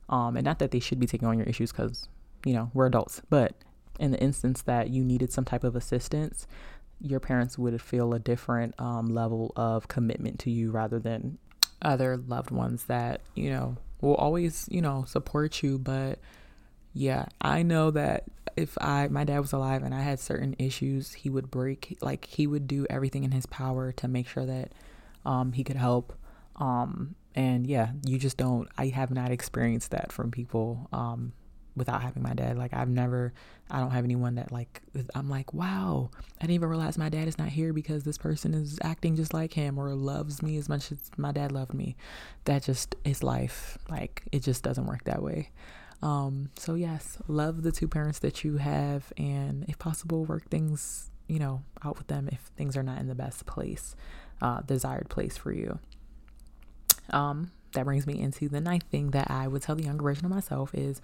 Um 0.10 0.36
and 0.36 0.44
not 0.44 0.60
that 0.60 0.72
they 0.72 0.82
should 0.82 1.00
be 1.00 1.08
taking 1.08 1.28
on 1.28 1.38
your 1.38 1.48
issues 1.48 1.72
because 1.72 2.10
you 2.46 2.54
know 2.54 2.70
we're 2.74 2.88
adults 2.88 3.22
but 3.30 3.54
in 3.98 4.12
the 4.12 4.20
instance 4.20 4.62
that 4.64 4.90
you 4.90 5.04
needed 5.04 5.32
some 5.32 5.46
type 5.46 5.64
of 5.64 5.76
assistance 5.76 6.48
your 7.00 7.20
parents 7.20 7.58
would 7.58 7.80
feel 7.82 8.14
a 8.14 8.20
different 8.20 8.74
um, 8.80 9.08
level 9.08 9.52
of 9.56 9.88
commitment 9.90 10.40
to 10.40 10.50
you 10.50 10.72
rather 10.72 11.00
than 11.00 11.38
other 11.84 12.18
loved 12.18 12.52
ones 12.52 12.86
that, 12.86 13.22
you 13.36 13.50
know, 13.50 13.78
will 14.02 14.16
always, 14.16 14.68
you 14.72 14.82
know, 14.82 15.06
support 15.08 15.62
you. 15.64 15.78
But 15.78 16.20
yeah, 16.94 17.26
I 17.42 17.64
know 17.64 17.92
that 17.92 18.24
if 18.56 18.78
I, 18.80 19.08
my 19.08 19.24
dad 19.24 19.40
was 19.40 19.54
alive 19.54 19.84
and 19.84 19.94
I 19.94 20.02
had 20.02 20.20
certain 20.20 20.56
issues, 20.60 21.14
he 21.14 21.30
would 21.30 21.50
break, 21.50 21.98
like, 22.02 22.26
he 22.26 22.46
would 22.48 22.68
do 22.68 22.86
everything 22.90 23.24
in 23.24 23.32
his 23.32 23.46
power 23.48 23.92
to 23.94 24.08
make 24.08 24.28
sure 24.28 24.46
that 24.46 24.72
um, 25.26 25.54
he 25.54 25.64
could 25.64 25.78
help. 25.78 26.14
Um, 26.58 27.16
and 27.34 27.66
yeah, 27.66 27.92
you 28.06 28.20
just 28.20 28.38
don't, 28.38 28.70
I 28.78 28.88
have 28.88 29.10
not 29.10 29.32
experienced 29.32 29.92
that 29.92 30.12
from 30.12 30.30
people 30.30 30.88
um, 30.94 31.34
without 31.76 32.02
having 32.02 32.24
my 32.24 32.34
dad. 32.34 32.58
Like 32.58 32.74
I've 32.74 32.90
never, 32.90 33.34
I 33.70 33.80
don't 33.80 33.92
have 33.92 34.04
anyone 34.04 34.36
that 34.36 34.52
like, 34.52 34.82
I'm 35.16 35.30
like, 35.30 35.54
wow, 35.54 36.10
I 36.38 36.42
didn't 36.42 36.56
even 36.56 36.70
realize 36.70 36.98
my 36.98 37.10
dad 37.10 37.28
is 37.28 37.38
not 37.38 37.50
here 37.50 37.74
because 37.74 38.04
this 38.04 38.18
person 38.18 38.54
is 38.54 38.80
acting 38.84 39.16
just 39.16 39.34
like 39.34 39.54
him 39.54 39.78
or 39.78 39.94
loves 39.94 40.42
me 40.42 40.58
as 40.58 40.70
much 40.70 40.92
as 40.92 41.00
my 41.18 41.32
dad 41.32 41.52
loved 41.52 41.74
me. 41.74 41.96
That 42.46 42.64
just 42.64 42.96
is 43.04 43.24
life. 43.24 43.78
Like 43.90 44.24
it 44.32 44.40
just 44.44 44.64
doesn't 44.64 44.86
work 44.86 45.04
that 45.06 45.22
way. 45.22 45.50
Um, 46.02 46.50
so 46.58 46.76
yes, 46.76 47.18
love 47.28 47.64
the 47.64 47.72
two 47.72 47.88
parents 47.88 48.20
that 48.20 48.44
you 48.44 48.58
have 48.58 49.12
and 49.18 49.66
if 49.68 49.80
possible, 49.80 50.26
work 50.26 50.50
things, 50.50 51.10
you 51.28 51.40
know, 51.40 51.64
out 51.84 51.98
with 51.98 52.08
them 52.08 52.28
if 52.32 52.52
things 52.58 52.76
are 52.76 52.84
not 52.84 53.00
in 53.00 53.08
the 53.08 53.16
best 53.16 53.46
place, 53.46 53.96
uh, 54.42 54.62
desired 54.62 55.10
place 55.10 55.38
for 55.38 55.54
you. 55.54 55.80
Um, 57.10 57.52
that 57.74 57.86
brings 57.86 58.08
me 58.08 58.20
into 58.20 58.50
the 58.50 58.62
ninth 58.62 58.86
thing 58.90 59.12
that 59.12 59.30
I 59.30 59.48
would 59.48 59.62
tell 59.62 59.76
the 59.76 59.84
younger 59.84 60.04
version 60.04 60.26
of 60.26 60.32
myself 60.32 60.74
is 60.74 61.02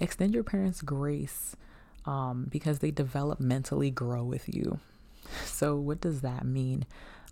extend 0.00 0.34
your 0.34 0.44
parents 0.44 0.82
grace 0.82 1.56
um, 2.06 2.46
because 2.50 2.80
they 2.80 2.90
developmentally 2.90 3.94
grow 3.94 4.24
with 4.24 4.52
you. 4.52 4.78
So, 5.44 5.76
what 5.76 6.00
does 6.00 6.22
that 6.22 6.44
mean? 6.44 6.84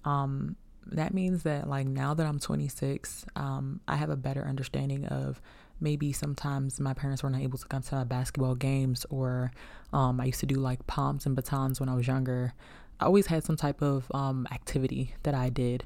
Um, 0.04 0.54
that 0.86 1.12
means 1.12 1.42
that, 1.42 1.68
like, 1.68 1.86
now 1.86 2.14
that 2.14 2.24
I'm 2.24 2.38
26, 2.38 3.26
um, 3.34 3.80
I 3.88 3.96
have 3.96 4.10
a 4.10 4.16
better 4.16 4.46
understanding 4.46 5.06
of 5.06 5.40
maybe 5.80 6.12
sometimes 6.12 6.78
my 6.78 6.94
parents 6.94 7.22
were 7.22 7.30
not 7.30 7.40
able 7.40 7.58
to 7.58 7.66
come 7.66 7.82
to 7.82 7.96
my 7.96 8.04
basketball 8.04 8.54
games, 8.54 9.04
or 9.10 9.50
um, 9.92 10.20
I 10.20 10.26
used 10.26 10.40
to 10.40 10.46
do 10.46 10.54
like 10.56 10.86
poms 10.86 11.26
and 11.26 11.34
batons 11.34 11.80
when 11.80 11.88
I 11.88 11.94
was 11.94 12.06
younger. 12.06 12.54
I 13.00 13.06
always 13.06 13.26
had 13.26 13.44
some 13.44 13.56
type 13.56 13.82
of 13.82 14.06
um, 14.14 14.46
activity 14.52 15.14
that 15.24 15.34
I 15.34 15.48
did 15.48 15.84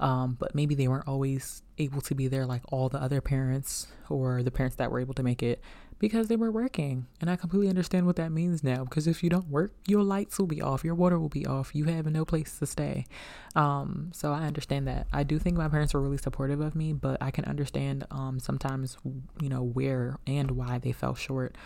um, 0.00 0.36
but 0.38 0.54
maybe 0.54 0.74
they 0.74 0.88
weren't 0.88 1.08
always 1.08 1.62
able 1.78 2.00
to 2.00 2.14
be 2.14 2.28
there 2.28 2.46
like 2.46 2.62
all 2.72 2.88
the 2.88 3.00
other 3.00 3.20
parents 3.20 3.86
or 4.08 4.42
the 4.42 4.50
parents 4.50 4.76
that 4.76 4.90
were 4.90 5.00
able 5.00 5.14
to 5.14 5.22
make 5.22 5.42
it 5.42 5.60
because 5.98 6.28
they 6.28 6.36
were 6.36 6.50
working. 6.50 7.06
And 7.20 7.30
I 7.30 7.36
completely 7.36 7.68
understand 7.68 8.06
what 8.06 8.16
that 8.16 8.30
means 8.30 8.62
now 8.62 8.84
because 8.84 9.06
if 9.06 9.22
you 9.22 9.30
don't 9.30 9.48
work, 9.48 9.72
your 9.86 10.02
lights 10.02 10.38
will 10.38 10.46
be 10.46 10.60
off, 10.60 10.84
your 10.84 10.94
water 10.94 11.18
will 11.18 11.28
be 11.28 11.46
off, 11.46 11.74
you 11.74 11.84
have 11.84 12.06
no 12.06 12.24
place 12.24 12.58
to 12.58 12.66
stay. 12.66 13.06
Um, 13.54 14.10
so 14.12 14.32
I 14.32 14.44
understand 14.44 14.86
that. 14.88 15.06
I 15.12 15.22
do 15.22 15.38
think 15.38 15.56
my 15.56 15.68
parents 15.68 15.94
were 15.94 16.02
really 16.02 16.18
supportive 16.18 16.60
of 16.60 16.74
me, 16.74 16.92
but 16.92 17.22
I 17.22 17.30
can 17.30 17.44
understand 17.46 18.06
um, 18.10 18.38
sometimes, 18.38 18.96
you 19.40 19.48
know, 19.48 19.62
where 19.62 20.18
and 20.26 20.52
why 20.52 20.78
they 20.78 20.92
fell 20.92 21.14
short. 21.14 21.56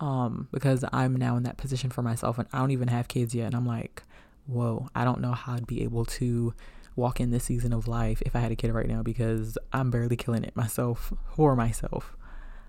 Um, 0.00 0.48
because 0.50 0.84
I'm 0.92 1.14
now 1.14 1.36
in 1.36 1.44
that 1.44 1.56
position 1.56 1.90
for 1.90 2.02
myself 2.02 2.38
and 2.38 2.48
I 2.52 2.58
don't 2.58 2.72
even 2.72 2.88
have 2.88 3.06
kids 3.06 3.34
yet. 3.34 3.46
And 3.46 3.54
I'm 3.54 3.66
like, 3.66 4.02
whoa, 4.46 4.88
I 4.94 5.04
don't 5.04 5.20
know 5.20 5.32
how 5.32 5.54
I'd 5.54 5.66
be 5.66 5.82
able 5.82 6.04
to 6.06 6.52
walk 6.96 7.20
in 7.20 7.30
this 7.30 7.44
season 7.44 7.72
of 7.72 7.88
life 7.88 8.22
if 8.24 8.36
I 8.36 8.40
had 8.40 8.52
a 8.52 8.56
kid 8.56 8.72
right 8.72 8.86
now 8.86 9.02
because 9.02 9.58
I'm 9.72 9.90
barely 9.90 10.16
killing 10.16 10.44
it 10.44 10.54
myself 10.54 11.12
for 11.34 11.56
myself. 11.56 12.16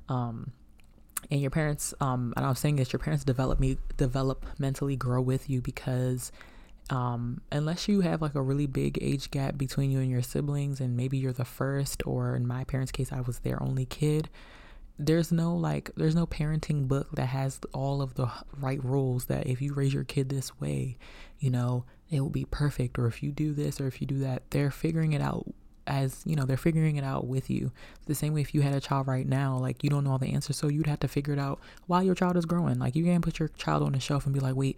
Um, 0.09 0.51
and 1.31 1.41
your 1.41 1.51
parents, 1.51 1.93
um, 1.99 2.33
and 2.35 2.45
I 2.45 2.49
was 2.49 2.59
saying 2.59 2.75
this, 2.75 2.93
your 2.93 2.99
parents 2.99 3.23
develop 3.23 3.59
me, 3.59 3.77
develop 3.97 4.45
mentally 4.59 4.95
grow 4.95 5.21
with 5.21 5.49
you 5.49 5.61
because 5.61 6.31
um, 6.89 7.41
unless 7.51 7.87
you 7.87 8.01
have 8.01 8.21
like 8.21 8.35
a 8.35 8.41
really 8.41 8.67
big 8.67 8.99
age 9.01 9.31
gap 9.31 9.57
between 9.57 9.91
you 9.91 9.99
and 9.99 10.09
your 10.09 10.21
siblings, 10.21 10.79
and 10.79 10.95
maybe 10.95 11.17
you're 11.17 11.33
the 11.33 11.45
first, 11.45 12.03
or 12.05 12.35
in 12.35 12.45
my 12.45 12.63
parents' 12.63 12.91
case, 12.91 13.11
I 13.11 13.21
was 13.21 13.39
their 13.39 13.61
only 13.61 13.85
kid. 13.85 14.29
There's 14.97 15.31
no 15.31 15.55
like, 15.55 15.89
there's 15.95 16.15
no 16.15 16.27
parenting 16.27 16.87
book 16.87 17.09
that 17.15 17.27
has 17.27 17.59
all 17.73 18.01
of 18.01 18.13
the 18.13 18.31
right 18.59 18.83
rules 18.83 19.25
that 19.25 19.47
if 19.47 19.61
you 19.61 19.73
raise 19.73 19.93
your 19.93 20.03
kid 20.03 20.29
this 20.29 20.59
way, 20.59 20.97
you 21.39 21.49
know, 21.49 21.85
it 22.09 22.21
will 22.21 22.29
be 22.29 22.45
perfect 22.45 22.99
or 22.99 23.07
if 23.07 23.23
you 23.23 23.31
do 23.31 23.53
this 23.53 23.81
or 23.81 23.87
if 23.87 23.99
you 23.99 24.07
do 24.07 24.19
that 24.19 24.43
they're 24.51 24.71
figuring 24.71 25.13
it 25.13 25.21
out 25.21 25.45
as 25.87 26.23
you 26.25 26.35
know 26.35 26.45
they're 26.45 26.57
figuring 26.57 26.95
it 26.95 27.03
out 27.03 27.27
with 27.27 27.49
you. 27.49 27.71
The 28.07 28.15
same 28.15 28.33
way 28.33 28.41
if 28.41 28.55
you 28.55 28.61
had 28.61 28.73
a 28.73 28.81
child 28.81 29.07
right 29.07 29.27
now 29.27 29.57
like 29.57 29.83
you 29.83 29.89
don't 29.89 30.03
know 30.03 30.11
all 30.11 30.17
the 30.17 30.33
answers 30.33 30.57
so 30.57 30.67
you'd 30.67 30.87
have 30.87 30.99
to 31.01 31.07
figure 31.07 31.33
it 31.33 31.39
out 31.39 31.59
while 31.87 32.01
your 32.03 32.15
child 32.15 32.37
is 32.37 32.45
growing. 32.45 32.79
Like 32.79 32.95
you 32.95 33.03
can't 33.05 33.23
put 33.23 33.39
your 33.39 33.49
child 33.49 33.83
on 33.83 33.93
the 33.93 33.99
shelf 33.99 34.25
and 34.25 34.33
be 34.33 34.39
like 34.39 34.55
wait 34.55 34.77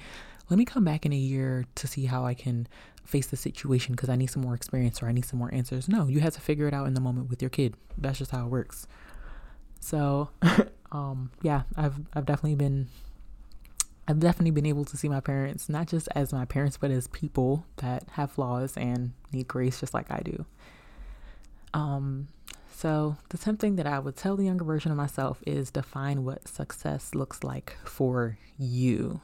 let 0.49 0.57
me 0.57 0.65
come 0.65 0.83
back 0.83 1.05
in 1.05 1.13
a 1.13 1.17
year 1.17 1.65
to 1.75 1.87
see 1.87 2.05
how 2.05 2.25
i 2.25 2.33
can 2.33 2.67
face 3.03 3.27
the 3.27 3.37
situation 3.37 3.93
because 3.95 4.09
i 4.09 4.15
need 4.15 4.27
some 4.27 4.41
more 4.41 4.55
experience 4.55 5.01
or 5.01 5.07
i 5.07 5.11
need 5.11 5.25
some 5.25 5.39
more 5.39 5.53
answers. 5.53 5.87
No 5.87 6.07
you 6.07 6.19
have 6.19 6.33
to 6.33 6.41
figure 6.41 6.67
it 6.67 6.73
out 6.73 6.87
in 6.87 6.93
the 6.93 7.01
moment 7.01 7.29
with 7.29 7.41
your 7.41 7.49
kid. 7.49 7.75
That's 7.97 8.19
just 8.19 8.31
how 8.31 8.45
it 8.45 8.49
works. 8.49 8.87
So, 9.79 10.29
um, 10.91 11.31
yeah, 11.41 11.63
I've 11.75 11.95
I've 12.13 12.25
definitely 12.25 12.55
been 12.55 12.89
I've 14.07 14.19
definitely 14.19 14.51
been 14.51 14.65
able 14.65 14.85
to 14.85 14.95
see 14.95 15.09
my 15.09 15.19
parents 15.19 15.67
not 15.67 15.87
just 15.87 16.07
as 16.15 16.31
my 16.31 16.45
parents, 16.45 16.77
but 16.77 16.91
as 16.91 17.07
people 17.07 17.65
that 17.77 18.05
have 18.11 18.31
flaws 18.31 18.77
and 18.77 19.11
need 19.33 19.47
grace 19.47 19.79
just 19.79 19.93
like 19.93 20.09
I 20.09 20.21
do. 20.23 20.45
Um, 21.73 22.29
so 22.73 23.17
the 23.29 23.37
something 23.37 23.75
that 23.75 23.87
I 23.87 23.99
would 23.99 24.15
tell 24.15 24.37
the 24.37 24.45
younger 24.45 24.63
version 24.63 24.91
of 24.91 24.97
myself 24.97 25.41
is 25.45 25.71
define 25.71 26.23
what 26.23 26.47
success 26.47 27.15
looks 27.15 27.43
like 27.43 27.75
for 27.83 28.37
you. 28.57 29.19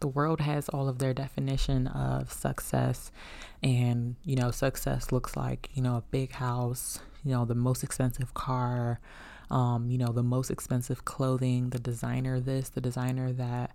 The 0.00 0.08
world 0.08 0.40
has 0.40 0.68
all 0.68 0.88
of 0.88 0.98
their 0.98 1.14
definition 1.14 1.86
of 1.86 2.30
success, 2.32 3.10
and 3.62 4.16
you 4.22 4.36
know, 4.36 4.50
success 4.50 5.12
looks 5.12 5.36
like 5.36 5.70
you 5.72 5.82
know 5.82 5.96
a 5.96 6.04
big 6.10 6.32
house, 6.32 7.00
you 7.24 7.32
know, 7.32 7.44
the 7.44 7.54
most 7.54 7.82
expensive 7.82 8.34
car, 8.34 9.00
um, 9.50 9.90
you 9.90 9.96
know, 9.96 10.12
the 10.12 10.22
most 10.22 10.50
expensive 10.50 11.04
clothing, 11.04 11.70
the 11.70 11.78
designer 11.78 12.38
this, 12.38 12.68
the 12.68 12.80
designer 12.80 13.32
that. 13.32 13.70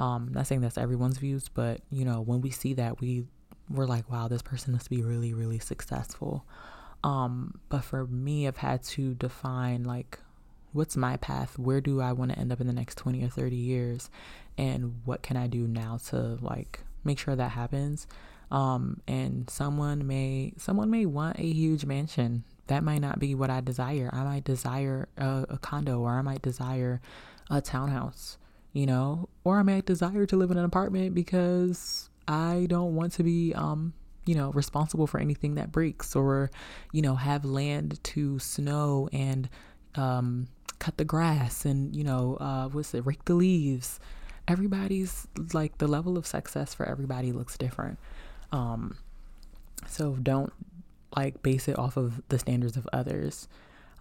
Um, 0.00 0.30
not 0.32 0.46
saying 0.46 0.62
that's 0.62 0.78
everyone's 0.78 1.18
views, 1.18 1.48
but 1.48 1.82
you 1.90 2.04
know, 2.04 2.22
when 2.22 2.40
we 2.40 2.50
see 2.50 2.72
that, 2.74 3.00
we 3.00 3.26
we're 3.68 3.86
like, 3.86 4.10
wow, 4.10 4.28
this 4.28 4.42
person 4.42 4.72
must 4.72 4.90
be 4.90 5.02
really, 5.02 5.32
really 5.34 5.58
successful. 5.58 6.44
Um, 7.04 7.60
but 7.68 7.84
for 7.84 8.06
me, 8.06 8.48
I've 8.48 8.56
had 8.56 8.82
to 8.84 9.14
define 9.14 9.84
like, 9.84 10.18
what's 10.72 10.96
my 10.96 11.16
path? 11.18 11.58
Where 11.58 11.80
do 11.80 12.00
I 12.00 12.12
want 12.12 12.32
to 12.32 12.38
end 12.38 12.50
up 12.50 12.60
in 12.60 12.66
the 12.66 12.72
next 12.72 12.96
20 12.96 13.22
or 13.22 13.28
30 13.28 13.56
years? 13.56 14.10
And 14.58 15.00
what 15.04 15.22
can 15.22 15.36
I 15.36 15.46
do 15.46 15.68
now 15.68 15.98
to 16.08 16.38
like 16.40 16.80
make 17.04 17.18
sure 17.18 17.36
that 17.36 17.50
happens? 17.50 18.06
Um, 18.50 19.00
and 19.06 19.48
someone 19.48 20.06
may 20.06 20.54
someone 20.56 20.90
may 20.90 21.06
want 21.06 21.38
a 21.38 21.46
huge 21.46 21.84
mansion 21.84 22.42
that 22.66 22.82
might 22.82 23.00
not 23.00 23.18
be 23.18 23.34
what 23.34 23.50
I 23.50 23.60
desire. 23.60 24.10
I 24.12 24.24
might 24.24 24.44
desire 24.44 25.08
a, 25.16 25.46
a 25.50 25.58
condo 25.58 26.00
or 26.00 26.10
I 26.10 26.22
might 26.22 26.42
desire 26.42 27.00
a 27.50 27.60
townhouse, 27.60 28.38
you 28.72 28.86
know, 28.86 29.28
or 29.44 29.58
I 29.58 29.62
might 29.62 29.86
desire 29.86 30.26
to 30.26 30.36
live 30.36 30.50
in 30.50 30.58
an 30.58 30.64
apartment 30.64 31.14
because 31.14 32.08
I 32.28 32.66
don't 32.68 32.94
want 32.94 33.12
to 33.14 33.22
be, 33.22 33.52
um, 33.54 33.92
you 34.26 34.34
know, 34.34 34.50
responsible 34.52 35.06
for 35.06 35.18
anything 35.18 35.56
that 35.56 35.72
breaks 35.72 36.14
or, 36.14 36.50
you 36.92 37.02
know, 37.02 37.16
have 37.16 37.44
land 37.44 38.02
to 38.04 38.38
snow 38.38 39.08
and 39.12 39.48
um, 39.96 40.46
cut 40.78 40.96
the 40.98 41.04
grass 41.04 41.64
and, 41.64 41.94
you 41.96 42.04
know, 42.04 42.36
uh, 42.40 42.68
what's 42.68 42.94
it, 42.94 43.04
rake 43.04 43.24
the 43.24 43.34
leaves. 43.34 43.98
Everybody's 44.46 45.26
like 45.52 45.78
the 45.78 45.88
level 45.88 46.16
of 46.16 46.26
success 46.26 46.74
for 46.74 46.86
everybody 46.86 47.32
looks 47.32 47.58
different. 47.58 47.98
Um, 48.52 48.96
so 49.86 50.16
don't 50.22 50.52
like 51.16 51.42
base 51.42 51.66
it 51.68 51.78
off 51.78 51.96
of 51.96 52.22
the 52.28 52.38
standards 52.38 52.76
of 52.76 52.88
others. 52.92 53.48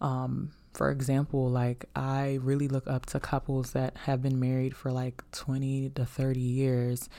Um, 0.01 0.51
for 0.73 0.91
example, 0.91 1.49
like 1.49 1.85
I 1.95 2.39
really 2.41 2.67
look 2.67 2.87
up 2.87 3.05
to 3.07 3.19
couples 3.19 3.71
that 3.71 3.95
have 4.05 4.21
been 4.21 4.39
married 4.39 4.75
for 4.75 4.91
like 4.91 5.23
20 5.31 5.89
to 5.95 6.05
30 6.05 6.39
years 6.39 7.09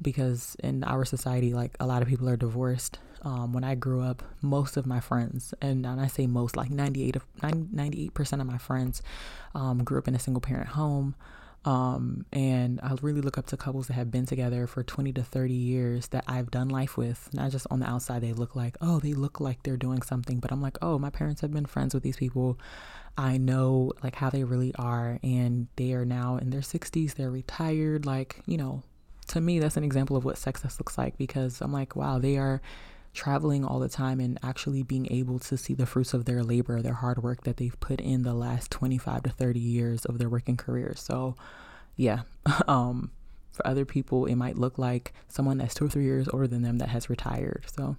because 0.00 0.56
in 0.62 0.84
our 0.84 1.04
society, 1.04 1.52
like 1.52 1.76
a 1.80 1.86
lot 1.86 2.02
of 2.02 2.08
people 2.08 2.28
are 2.28 2.36
divorced. 2.36 2.98
Um, 3.22 3.52
when 3.52 3.64
I 3.64 3.74
grew 3.74 4.02
up, 4.02 4.22
most 4.42 4.76
of 4.76 4.86
my 4.86 5.00
friends, 5.00 5.52
and 5.60 5.84
I 5.86 6.06
say 6.06 6.28
most, 6.28 6.56
like 6.56 6.70
98 6.70 7.16
of 7.16 7.24
98% 7.42 8.40
of 8.40 8.46
my 8.46 8.58
friends 8.58 9.02
um, 9.56 9.82
grew 9.82 9.98
up 9.98 10.06
in 10.06 10.14
a 10.14 10.20
single 10.20 10.40
parent 10.40 10.68
home. 10.68 11.16
Um, 11.64 12.24
and 12.32 12.80
I 12.82 12.94
really 13.02 13.20
look 13.20 13.36
up 13.36 13.46
to 13.46 13.56
couples 13.56 13.88
that 13.88 13.94
have 13.94 14.10
been 14.10 14.26
together 14.26 14.66
for 14.66 14.82
20 14.82 15.12
to 15.14 15.22
30 15.22 15.52
years 15.52 16.08
that 16.08 16.24
I've 16.26 16.50
done 16.50 16.68
life 16.68 16.96
with. 16.96 17.28
Not 17.32 17.50
just 17.50 17.66
on 17.70 17.80
the 17.80 17.86
outside, 17.88 18.22
they 18.22 18.32
look 18.32 18.56
like, 18.56 18.76
oh, 18.80 19.00
they 19.00 19.12
look 19.12 19.40
like 19.40 19.62
they're 19.62 19.76
doing 19.76 20.02
something, 20.02 20.38
but 20.38 20.52
I'm 20.52 20.62
like, 20.62 20.78
oh, 20.80 20.98
my 20.98 21.10
parents 21.10 21.40
have 21.40 21.52
been 21.52 21.66
friends 21.66 21.94
with 21.94 22.02
these 22.02 22.16
people. 22.16 22.58
I 23.16 23.36
know 23.36 23.92
like 24.02 24.14
how 24.14 24.30
they 24.30 24.44
really 24.44 24.72
are, 24.76 25.18
and 25.22 25.66
they 25.76 25.92
are 25.92 26.04
now 26.04 26.36
in 26.36 26.50
their 26.50 26.60
60s, 26.60 27.14
they're 27.14 27.30
retired. 27.30 28.06
Like, 28.06 28.40
you 28.46 28.56
know, 28.56 28.82
to 29.28 29.40
me, 29.40 29.58
that's 29.58 29.76
an 29.76 29.84
example 29.84 30.16
of 30.16 30.24
what 30.24 30.38
success 30.38 30.78
looks 30.78 30.96
like 30.96 31.18
because 31.18 31.60
I'm 31.60 31.72
like, 31.72 31.96
wow, 31.96 32.18
they 32.18 32.38
are 32.38 32.62
traveling 33.14 33.64
all 33.64 33.78
the 33.78 33.88
time 33.88 34.20
and 34.20 34.38
actually 34.42 34.82
being 34.82 35.10
able 35.10 35.38
to 35.38 35.56
see 35.56 35.74
the 35.74 35.86
fruits 35.86 36.14
of 36.14 36.24
their 36.24 36.42
labor, 36.42 36.80
their 36.82 36.94
hard 36.94 37.22
work 37.22 37.44
that 37.44 37.56
they've 37.56 37.78
put 37.80 38.00
in 38.00 38.22
the 38.22 38.34
last 38.34 38.70
25 38.70 39.24
to 39.24 39.30
30 39.30 39.58
years 39.58 40.04
of 40.04 40.18
their 40.18 40.28
working 40.28 40.56
career. 40.56 40.94
So, 40.96 41.34
yeah. 41.96 42.22
um, 42.68 43.10
for 43.52 43.66
other 43.66 43.84
people, 43.84 44.26
it 44.26 44.36
might 44.36 44.56
look 44.56 44.78
like 44.78 45.12
someone 45.28 45.58
that's 45.58 45.74
two 45.74 45.86
or 45.86 45.88
three 45.88 46.04
years 46.04 46.28
older 46.32 46.46
than 46.46 46.62
them 46.62 46.78
that 46.78 46.90
has 46.90 47.10
retired. 47.10 47.64
So, 47.74 47.96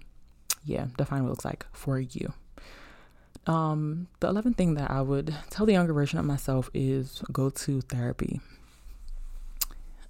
yeah, 0.63 0.87
define 0.97 1.23
what 1.23 1.27
it 1.27 1.31
looks 1.31 1.45
like 1.45 1.65
for 1.73 1.99
you. 1.99 2.33
Um, 3.45 4.07
the 4.19 4.31
11th 4.31 4.55
thing 4.55 4.75
that 4.75 4.91
I 4.91 5.01
would 5.01 5.35
tell 5.49 5.65
the 5.65 5.73
younger 5.73 5.93
version 5.93 6.19
of 6.19 6.25
myself 6.25 6.69
is 6.73 7.21
go 7.31 7.49
to 7.49 7.81
therapy. 7.81 8.39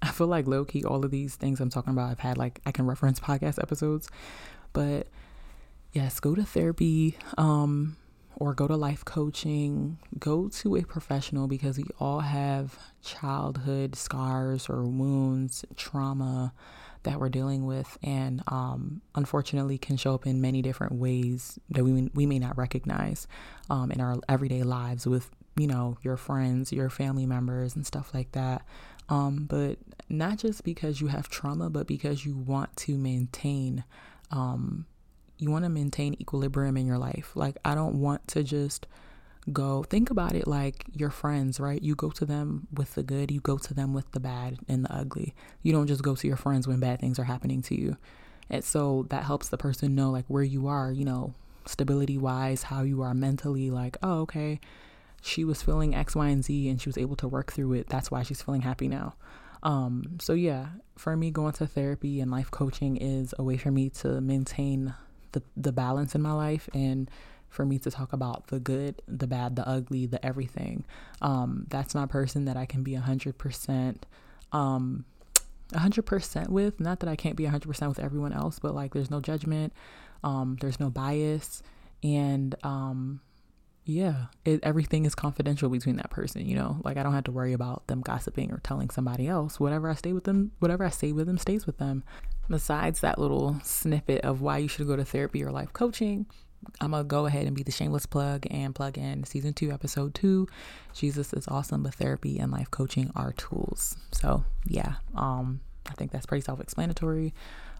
I 0.02 0.10
feel 0.10 0.26
like 0.26 0.46
low 0.46 0.64
key, 0.64 0.84
all 0.84 1.04
of 1.04 1.10
these 1.10 1.36
things 1.36 1.60
I'm 1.60 1.70
talking 1.70 1.92
about, 1.92 2.10
I've 2.10 2.20
had 2.20 2.38
like, 2.38 2.60
I 2.64 2.72
can 2.72 2.86
reference 2.86 3.20
podcast 3.20 3.60
episodes 3.60 4.08
but 4.72 5.06
yes, 5.92 6.20
go 6.20 6.34
to 6.34 6.44
therapy 6.44 7.16
um, 7.36 7.96
or 8.36 8.54
go 8.54 8.66
to 8.66 8.76
life 8.76 9.04
coaching. 9.04 9.98
Go 10.18 10.48
to 10.48 10.76
a 10.76 10.82
professional 10.82 11.46
because 11.46 11.78
we 11.78 11.84
all 11.98 12.20
have 12.20 12.78
childhood 13.02 13.96
scars 13.96 14.68
or 14.68 14.82
wounds, 14.84 15.64
trauma 15.76 16.52
that 17.02 17.18
we're 17.18 17.30
dealing 17.30 17.64
with, 17.64 17.96
and 18.02 18.42
um, 18.48 19.00
unfortunately 19.14 19.78
can 19.78 19.96
show 19.96 20.14
up 20.14 20.26
in 20.26 20.40
many 20.40 20.62
different 20.62 20.94
ways 20.94 21.58
that 21.70 21.84
we 21.84 22.10
we 22.14 22.26
may 22.26 22.38
not 22.38 22.56
recognize 22.58 23.26
um, 23.70 23.90
in 23.90 24.00
our 24.00 24.18
everyday 24.28 24.62
lives 24.62 25.06
with 25.06 25.30
you 25.56 25.66
know 25.66 25.96
your 26.02 26.16
friends, 26.16 26.72
your 26.72 26.90
family 26.90 27.26
members, 27.26 27.74
and 27.74 27.86
stuff 27.86 28.12
like 28.12 28.32
that. 28.32 28.62
Um, 29.08 29.46
but 29.48 29.78
not 30.08 30.38
just 30.38 30.62
because 30.62 31.00
you 31.00 31.08
have 31.08 31.28
trauma, 31.28 31.68
but 31.68 31.86
because 31.86 32.24
you 32.24 32.36
want 32.36 32.76
to 32.78 32.96
maintain 32.96 33.84
um, 34.30 34.86
you 35.38 35.50
want 35.50 35.64
to 35.64 35.70
maintain 35.70 36.16
equilibrium 36.20 36.76
in 36.76 36.86
your 36.86 36.98
life. 36.98 37.32
Like, 37.34 37.56
I 37.64 37.74
don't 37.74 38.00
want 38.00 38.26
to 38.28 38.42
just 38.42 38.86
go 39.52 39.82
think 39.82 40.10
about 40.10 40.34
it 40.34 40.46
like 40.46 40.84
your 40.92 41.10
friends, 41.10 41.58
right? 41.58 41.80
You 41.82 41.94
go 41.94 42.10
to 42.10 42.24
them 42.24 42.66
with 42.72 42.94
the 42.94 43.02
good, 43.02 43.30
you 43.30 43.40
go 43.40 43.56
to 43.58 43.74
them 43.74 43.94
with 43.94 44.10
the 44.12 44.20
bad 44.20 44.58
and 44.68 44.84
the 44.84 44.94
ugly. 44.94 45.34
You 45.62 45.72
don't 45.72 45.86
just 45.86 46.02
go 46.02 46.14
to 46.14 46.26
your 46.26 46.36
friends 46.36 46.68
when 46.68 46.80
bad 46.80 47.00
things 47.00 47.18
are 47.18 47.24
happening 47.24 47.62
to 47.62 47.74
you. 47.74 47.96
And 48.48 48.64
so 48.64 49.06
that 49.10 49.24
helps 49.24 49.48
the 49.48 49.56
person 49.56 49.94
know 49.94 50.10
like 50.10 50.26
where 50.28 50.42
you 50.42 50.66
are, 50.66 50.92
you 50.92 51.04
know, 51.04 51.34
stability 51.66 52.18
wise, 52.18 52.64
how 52.64 52.82
you 52.82 53.02
are 53.02 53.14
mentally, 53.14 53.70
like, 53.70 53.96
oh, 54.02 54.20
okay, 54.20 54.60
she 55.22 55.44
was 55.44 55.62
feeling 55.62 55.94
X, 55.94 56.14
Y, 56.16 56.28
and 56.28 56.44
Z 56.44 56.68
and 56.68 56.80
she 56.80 56.88
was 56.88 56.98
able 56.98 57.16
to 57.16 57.28
work 57.28 57.52
through 57.52 57.74
it. 57.74 57.88
That's 57.88 58.10
why 58.10 58.22
she's 58.22 58.42
feeling 58.42 58.62
happy 58.62 58.88
now. 58.88 59.14
Um, 59.62 60.18
so 60.20 60.32
yeah, 60.32 60.68
for 60.96 61.16
me, 61.16 61.30
going 61.30 61.52
to 61.54 61.66
therapy 61.66 62.20
and 62.20 62.30
life 62.30 62.50
coaching 62.50 62.96
is 62.96 63.34
a 63.38 63.42
way 63.42 63.56
for 63.56 63.70
me 63.70 63.90
to 63.90 64.20
maintain 64.20 64.94
the 65.32 65.42
the 65.56 65.72
balance 65.72 66.14
in 66.14 66.22
my 66.22 66.32
life 66.32 66.68
and 66.74 67.10
for 67.48 67.66
me 67.66 67.78
to 67.80 67.90
talk 67.90 68.12
about 68.12 68.46
the 68.46 68.60
good, 68.60 69.02
the 69.08 69.26
bad, 69.26 69.56
the 69.56 69.66
ugly, 69.68 70.06
the 70.06 70.24
everything. 70.24 70.84
Um, 71.20 71.66
that's 71.68 71.94
my 71.94 72.06
person 72.06 72.44
that 72.44 72.56
I 72.56 72.64
can 72.64 72.82
be 72.82 72.94
a 72.94 73.00
hundred 73.00 73.38
percent, 73.38 74.06
um, 74.52 75.04
a 75.72 75.80
hundred 75.80 76.06
percent 76.06 76.50
with. 76.50 76.80
Not 76.80 77.00
that 77.00 77.08
I 77.08 77.16
can't 77.16 77.36
be 77.36 77.44
a 77.44 77.50
hundred 77.50 77.68
percent 77.68 77.88
with 77.88 77.98
everyone 77.98 78.32
else, 78.32 78.58
but 78.58 78.74
like 78.74 78.94
there's 78.94 79.10
no 79.10 79.20
judgment, 79.20 79.72
um, 80.22 80.56
there's 80.60 80.78
no 80.78 80.90
bias, 80.90 81.62
and 82.02 82.54
um, 82.62 83.20
yeah, 83.84 84.26
it, 84.44 84.60
everything 84.62 85.04
is 85.04 85.14
confidential 85.14 85.68
between 85.68 85.96
that 85.96 86.10
person, 86.10 86.46
you 86.46 86.54
know? 86.54 86.80
Like 86.84 86.96
I 86.96 87.02
don't 87.02 87.14
have 87.14 87.24
to 87.24 87.32
worry 87.32 87.52
about 87.52 87.86
them 87.86 88.00
gossiping 88.00 88.52
or 88.52 88.60
telling 88.62 88.90
somebody 88.90 89.26
else. 89.26 89.58
Whatever 89.58 89.90
I 89.90 89.94
stay 89.94 90.12
with 90.12 90.24
them, 90.24 90.52
whatever 90.58 90.84
I 90.84 90.90
say 90.90 91.12
with 91.12 91.26
them 91.26 91.38
stays 91.38 91.66
with 91.66 91.78
them. 91.78 92.04
Besides 92.48 93.00
that 93.00 93.18
little 93.18 93.60
snippet 93.62 94.22
of 94.24 94.40
why 94.40 94.58
you 94.58 94.68
should 94.68 94.86
go 94.86 94.96
to 94.96 95.04
therapy 95.04 95.44
or 95.44 95.50
life 95.50 95.72
coaching, 95.72 96.26
I'm 96.80 96.90
gonna 96.90 97.04
go 97.04 97.26
ahead 97.26 97.46
and 97.46 97.56
be 97.56 97.62
the 97.62 97.72
shameless 97.72 98.06
plug 98.06 98.46
and 98.50 98.74
plug 98.74 98.98
in 98.98 99.24
season 99.24 99.54
two, 99.54 99.70
episode 99.70 100.14
two. 100.14 100.46
Jesus 100.92 101.32
is 101.32 101.48
awesome, 101.48 101.82
but 101.82 101.94
therapy 101.94 102.38
and 102.38 102.52
life 102.52 102.70
coaching 102.70 103.10
are 103.16 103.32
tools. 103.32 103.96
So 104.12 104.44
yeah, 104.66 104.96
um, 105.14 105.60
I 105.88 105.94
think 105.94 106.10
that's 106.10 106.26
pretty 106.26 106.44
self-explanatory. 106.44 107.32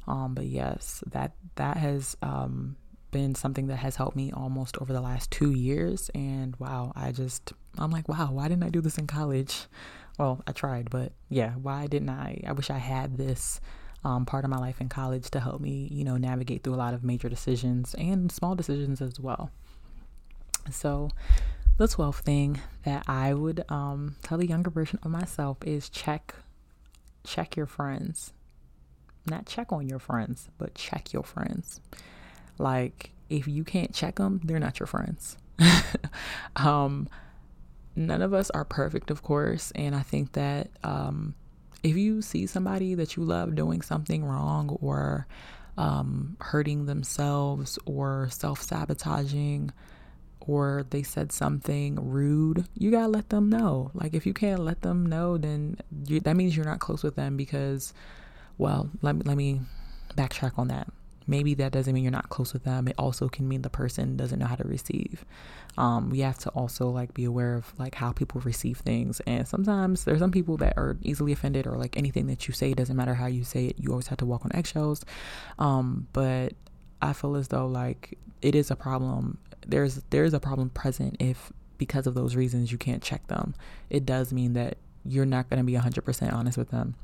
Um, 0.09 0.35
but 0.35 0.47
yes, 0.47 1.05
that 1.11 1.33
that 1.57 1.77
has 1.77 2.17
um 2.23 2.77
been 3.11 3.35
something 3.35 3.67
that 3.69 3.77
has 3.77 3.97
helped 3.97 4.17
me 4.17 4.33
almost 4.33 4.77
over 4.79 4.93
the 4.93 5.01
last 5.01 5.31
two 5.31 5.53
years. 5.53 6.11
And 6.15 6.57
wow, 6.57 6.93
I 6.95 7.13
just, 7.13 7.53
I'm 7.79 7.91
like, 7.91 8.09
wow, 8.09 8.31
why 8.33 8.49
didn't 8.49 8.65
I 8.65 8.71
do 8.71 8.81
this 8.81 8.99
in 8.99 9.07
college? 9.07 9.67
Well, 10.19 10.43
I 10.47 10.53
tried, 10.53 10.91
but 10.91 11.13
yeah, 11.29 11.53
why 11.53 11.87
didn't 11.87 12.11
I? 12.11 12.43
I 12.47 12.53
wish 12.53 12.71
I 12.71 12.79
had 12.79 13.17
this 13.17 13.61
um, 14.05 14.27
part 14.27 14.45
of 14.45 14.51
my 14.51 14.59
life 14.59 14.81
in 14.81 14.89
college 14.89 15.31
to 15.31 15.41
help 15.41 15.61
me, 15.61 15.89
you 15.91 16.05
know, 16.05 16.17
navigate 16.17 16.63
through 16.63 16.75
a 16.75 16.77
lot 16.77 16.95
of 16.95 17.05
major 17.05 17.29
decisions 17.29 17.95
and 17.95 18.31
small 18.33 18.55
decisions 18.55 19.01
as 19.01 19.21
well. 19.21 19.51
So, 20.71 21.11
the 21.79 21.87
12th 21.87 22.21
thing 22.21 22.61
that 22.85 23.05
I 23.09 23.33
would 23.33 23.65
um, 23.71 24.17
tell 24.23 24.37
the 24.37 24.47
younger 24.47 24.69
version 24.69 24.99
of 25.03 25.11
myself 25.11 25.59
is 25.65 25.89
check 25.89 26.35
check 27.25 27.57
your 27.57 27.67
friends. 27.67 28.33
Not 29.27 29.47
check 29.47 29.73
on 29.73 29.87
your 29.87 29.99
friends, 29.99 30.49
but 30.59 30.75
check 30.75 31.13
your 31.13 31.23
friends. 31.23 31.81
Like, 32.61 33.13
if 33.29 33.49
you 33.49 33.65
can't 33.65 33.95
check 33.95 34.17
them, 34.17 34.41
they're 34.45 34.59
not 34.59 34.79
your 34.79 34.87
friends. 34.87 35.37
um, 36.57 37.09
none 37.97 38.23
of 38.23 38.35
us 38.35 38.51
are 38.51 38.65
perfect, 38.65 39.11
of 39.11 39.23
course. 39.23 39.73
And 39.75 39.95
I 39.95 40.03
think 40.03 40.33
that 40.33 40.71
um, 40.85 41.35
if 41.83 41.97
you 41.97 42.23
see 42.23 42.47
somebody 42.47 42.95
that 42.95 43.17
you 43.17 43.25
love 43.25 43.55
doing 43.55 43.83
something 43.83 44.25
wrong 44.25 44.77
or 44.81 45.27
um, 45.79 46.37
hurting 46.41 46.87
themselves 46.87 47.79
or 47.87 48.29
self 48.31 48.61
sabotaging, 48.63 49.73
or 50.41 50.87
they 50.91 51.03
said 51.03 51.31
something 51.33 51.97
rude, 52.11 52.67
you 52.75 52.91
gotta 52.91 53.09
let 53.09 53.29
them 53.29 53.49
know. 53.49 53.91
Like, 53.95 54.15
if 54.15 54.27
you 54.27 54.35
can't 54.35 54.61
let 54.61 54.83
them 54.83 55.07
know, 55.07 55.39
then 55.39 55.77
you, 56.07 56.21
that 56.21 56.37
means 56.37 56.57
you're 56.57 56.67
not 56.67 56.81
close 56.81 57.03
with 57.03 57.15
them 57.15 57.37
because, 57.37 57.93
well, 58.59 58.91
let 59.03 59.15
me, 59.17 59.23
let 59.25 59.37
me 59.37 59.61
backtrack 60.17 60.59
on 60.59 60.69
that 60.69 60.89
maybe 61.31 61.55
that 61.55 61.71
doesn't 61.71 61.95
mean 61.95 62.03
you're 62.03 62.11
not 62.11 62.29
close 62.29 62.53
with 62.53 62.65
them. 62.65 62.89
It 62.89 62.97
also 62.99 63.29
can 63.29 63.47
mean 63.49 63.63
the 63.63 63.71
person 63.71 64.17
doesn't 64.17 64.41
know 64.41 64.47
how 64.47 64.57
to 64.57 64.67
receive. 64.67 65.25
Um, 65.79 66.11
we 66.11 66.21
have 66.21 66.39
to 66.39 66.51
also 66.51 66.89
like 66.89 67.15
be 67.15 67.25
aware 67.25 67.55
of 67.55 67.73
like 67.79 67.95
how 67.95 68.11
people 68.11 68.41
receive 68.41 68.79
things. 68.79 69.21
And 69.29 69.47
sometimes 69.47 70.05
there's 70.05 70.19
some 70.19 70.33
people 70.33 70.57
that 70.57 70.77
are 70.77 70.97
easily 71.03 71.31
offended 71.31 71.69
or 71.69 71.77
like 71.77 71.97
anything 71.97 72.27
that 72.27 72.49
you 72.49 72.53
say 72.53 72.75
doesn't 72.75 72.97
matter 72.97 73.15
how 73.15 73.27
you 73.27 73.45
say 73.45 73.67
it. 73.67 73.77
You 73.79 73.91
always 73.91 74.09
have 74.09 74.19
to 74.19 74.27
walk 74.27 74.45
on 74.45 74.51
eggshells. 74.55 75.05
Um, 75.61 76.09
but 76.13 76.55
I 77.01 77.13
feel 77.13 77.37
as 77.37 77.47
though 77.47 77.69
like 77.69 78.19
it 78.43 78.57
is 78.57 78.73
a 78.73 78.77
problem. 78.77 79.39
There's 79.65 80.03
there's 80.11 80.35
a 80.35 80.41
problem 80.41 80.71
present 80.71 81.17
if 81.21 81.53
because 81.79 82.09
of 82.09 82.15
those 82.15 82.35
reasons 82.35 82.73
you 82.73 82.77
can't 82.77 83.05
check 83.05 83.25
them. 83.29 83.55
It 83.89 84.05
does 84.05 84.33
mean 84.33 84.55
that 84.55 84.79
you're 85.05 85.25
not 85.25 85.49
going 85.49 85.59
to 85.59 85.65
be 85.65 85.75
100% 85.75 86.33
honest 86.33 86.59
with 86.59 86.71
them. 86.71 86.97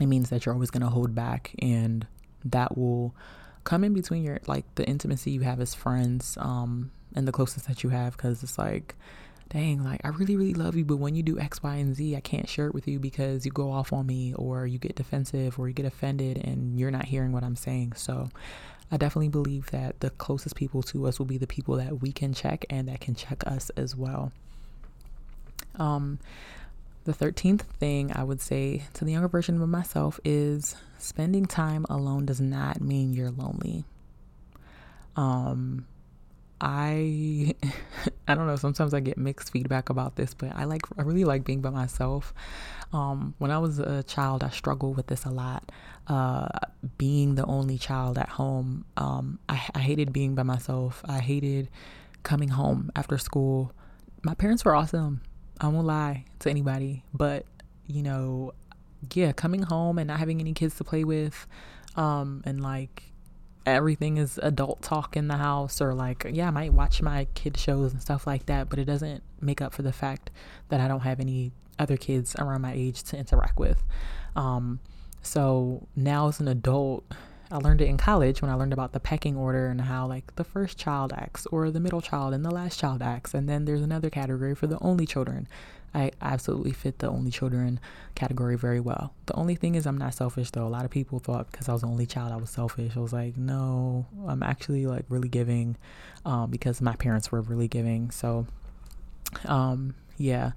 It 0.00 0.06
means 0.06 0.28
that 0.28 0.44
you're 0.44 0.54
always 0.54 0.70
going 0.70 0.82
to 0.82 0.88
hold 0.88 1.14
back 1.14 1.52
and 1.60 2.06
that 2.44 2.76
will 2.76 3.14
come 3.64 3.82
in 3.84 3.94
between 3.94 4.22
your 4.22 4.38
like 4.46 4.64
the 4.74 4.86
intimacy 4.86 5.30
you 5.30 5.40
have 5.40 5.60
as 5.60 5.74
friends 5.74 6.36
um 6.40 6.90
and 7.14 7.26
the 7.26 7.32
closeness 7.32 7.66
that 7.66 7.82
you 7.82 7.90
have 7.90 8.16
because 8.16 8.42
it's 8.42 8.58
like 8.58 8.94
dang 9.48 9.82
like 9.84 10.00
i 10.04 10.08
really 10.08 10.36
really 10.36 10.54
love 10.54 10.74
you 10.74 10.84
but 10.84 10.96
when 10.96 11.14
you 11.14 11.22
do 11.22 11.38
x 11.38 11.62
y 11.62 11.76
and 11.76 11.94
z 11.94 12.16
i 12.16 12.20
can't 12.20 12.48
share 12.48 12.66
it 12.66 12.74
with 12.74 12.88
you 12.88 12.98
because 12.98 13.44
you 13.44 13.52
go 13.52 13.70
off 13.70 13.92
on 13.92 14.06
me 14.06 14.34
or 14.34 14.66
you 14.66 14.78
get 14.78 14.94
defensive 14.94 15.58
or 15.58 15.68
you 15.68 15.74
get 15.74 15.86
offended 15.86 16.38
and 16.38 16.78
you're 16.78 16.90
not 16.90 17.06
hearing 17.06 17.32
what 17.32 17.44
i'm 17.44 17.56
saying. 17.56 17.92
So 17.94 18.28
i 18.90 18.96
definitely 18.96 19.28
believe 19.28 19.70
that 19.70 20.00
the 20.00 20.10
closest 20.10 20.56
people 20.56 20.82
to 20.84 21.06
us 21.06 21.18
will 21.18 21.26
be 21.26 21.38
the 21.38 21.46
people 21.46 21.76
that 21.76 22.00
we 22.00 22.12
can 22.12 22.32
check 22.34 22.64
and 22.70 22.88
that 22.88 23.00
can 23.00 23.14
check 23.14 23.46
us 23.46 23.70
as 23.70 23.96
well. 23.96 24.32
Um 25.76 26.18
the 27.04 27.12
13th 27.12 27.62
thing 27.62 28.12
I 28.14 28.24
would 28.24 28.40
say 28.40 28.82
to 28.94 29.04
the 29.04 29.12
younger 29.12 29.28
version 29.28 29.60
of 29.60 29.68
myself 29.68 30.18
is 30.24 30.74
spending 30.98 31.46
time 31.46 31.84
alone 31.88 32.26
does 32.26 32.40
not 32.40 32.80
mean 32.80 33.12
you're 33.12 33.30
lonely. 33.30 33.84
Um 35.16 35.86
I 36.60 37.54
I 38.28 38.34
don't 38.34 38.46
know, 38.46 38.56
sometimes 38.56 38.94
I 38.94 39.00
get 39.00 39.18
mixed 39.18 39.52
feedback 39.52 39.90
about 39.90 40.16
this, 40.16 40.32
but 40.32 40.56
I 40.56 40.64
like 40.64 40.82
I 40.98 41.02
really 41.02 41.24
like 41.24 41.44
being 41.44 41.60
by 41.60 41.70
myself. 41.70 42.32
Um 42.92 43.34
when 43.38 43.50
I 43.50 43.58
was 43.58 43.78
a 43.78 44.02
child, 44.04 44.42
I 44.42 44.48
struggled 44.48 44.96
with 44.96 45.06
this 45.08 45.26
a 45.26 45.30
lot. 45.30 45.70
Uh 46.06 46.48
being 46.96 47.34
the 47.34 47.44
only 47.44 47.76
child 47.76 48.16
at 48.16 48.30
home. 48.30 48.86
Um 48.96 49.38
I, 49.46 49.62
I 49.74 49.80
hated 49.80 50.12
being 50.12 50.34
by 50.34 50.42
myself. 50.42 51.02
I 51.04 51.18
hated 51.18 51.68
coming 52.22 52.48
home 52.48 52.90
after 52.96 53.18
school. 53.18 53.72
My 54.22 54.32
parents 54.32 54.64
were 54.64 54.74
awesome 54.74 55.20
I 55.60 55.68
won't 55.68 55.86
lie 55.86 56.24
to 56.40 56.50
anybody, 56.50 57.04
but 57.12 57.46
you 57.86 58.02
know, 58.02 58.52
yeah, 59.12 59.32
coming 59.32 59.62
home 59.62 59.98
and 59.98 60.08
not 60.08 60.18
having 60.18 60.40
any 60.40 60.52
kids 60.52 60.76
to 60.76 60.84
play 60.84 61.04
with, 61.04 61.46
um, 61.96 62.42
and 62.44 62.62
like 62.62 63.04
everything 63.66 64.18
is 64.18 64.38
adult 64.42 64.82
talk 64.82 65.16
in 65.16 65.28
the 65.28 65.36
house, 65.36 65.80
or 65.80 65.94
like, 65.94 66.26
yeah, 66.30 66.48
I 66.48 66.50
might 66.50 66.72
watch 66.72 67.00
my 67.02 67.26
kid 67.34 67.56
shows 67.56 67.92
and 67.92 68.02
stuff 68.02 68.26
like 68.26 68.46
that, 68.46 68.68
but 68.68 68.78
it 68.78 68.84
doesn't 68.84 69.22
make 69.40 69.60
up 69.60 69.72
for 69.72 69.82
the 69.82 69.92
fact 69.92 70.30
that 70.68 70.80
I 70.80 70.88
don't 70.88 71.00
have 71.00 71.20
any 71.20 71.52
other 71.78 71.96
kids 71.96 72.36
around 72.38 72.62
my 72.62 72.72
age 72.72 73.02
to 73.04 73.16
interact 73.16 73.58
with. 73.58 73.82
Um, 74.36 74.80
so 75.22 75.86
now 75.96 76.28
as 76.28 76.40
an 76.40 76.48
adult, 76.48 77.04
I 77.50 77.58
learned 77.58 77.80
it 77.80 77.88
in 77.88 77.96
college 77.96 78.40
when 78.42 78.50
I 78.50 78.54
learned 78.54 78.72
about 78.72 78.92
the 78.92 79.00
pecking 79.00 79.36
order 79.36 79.66
and 79.66 79.80
how 79.80 80.06
like 80.06 80.34
the 80.36 80.44
first 80.44 80.78
child 80.78 81.12
acts 81.12 81.46
or 81.46 81.70
the 81.70 81.80
middle 81.80 82.00
child 82.00 82.34
and 82.34 82.44
the 82.44 82.50
last 82.50 82.80
child 82.80 83.02
acts. 83.02 83.34
And 83.34 83.48
then 83.48 83.64
there's 83.64 83.82
another 83.82 84.10
category 84.10 84.54
for 84.54 84.66
the 84.66 84.78
only 84.80 85.06
children. 85.06 85.46
I 85.94 86.10
absolutely 86.20 86.72
fit 86.72 86.98
the 86.98 87.08
only 87.08 87.30
children 87.30 87.78
category 88.16 88.56
very 88.56 88.80
well. 88.80 89.14
The 89.26 89.34
only 89.34 89.54
thing 89.54 89.76
is 89.76 89.86
I'm 89.86 89.98
not 89.98 90.14
selfish 90.14 90.50
though. 90.50 90.66
A 90.66 90.68
lot 90.68 90.84
of 90.84 90.90
people 90.90 91.20
thought 91.20 91.50
because 91.52 91.68
I 91.68 91.72
was 91.72 91.82
the 91.82 91.88
only 91.88 92.06
child 92.06 92.32
I 92.32 92.36
was 92.36 92.50
selfish. 92.50 92.96
I 92.96 93.00
was 93.00 93.12
like, 93.12 93.36
no, 93.36 94.06
I'm 94.26 94.42
actually 94.42 94.86
like 94.86 95.04
really 95.08 95.28
giving 95.28 95.76
um, 96.24 96.50
because 96.50 96.80
my 96.80 96.96
parents 96.96 97.30
were 97.30 97.42
really 97.42 97.68
giving. 97.68 98.10
So 98.10 98.46
um, 99.46 99.94
yeah 100.16 100.52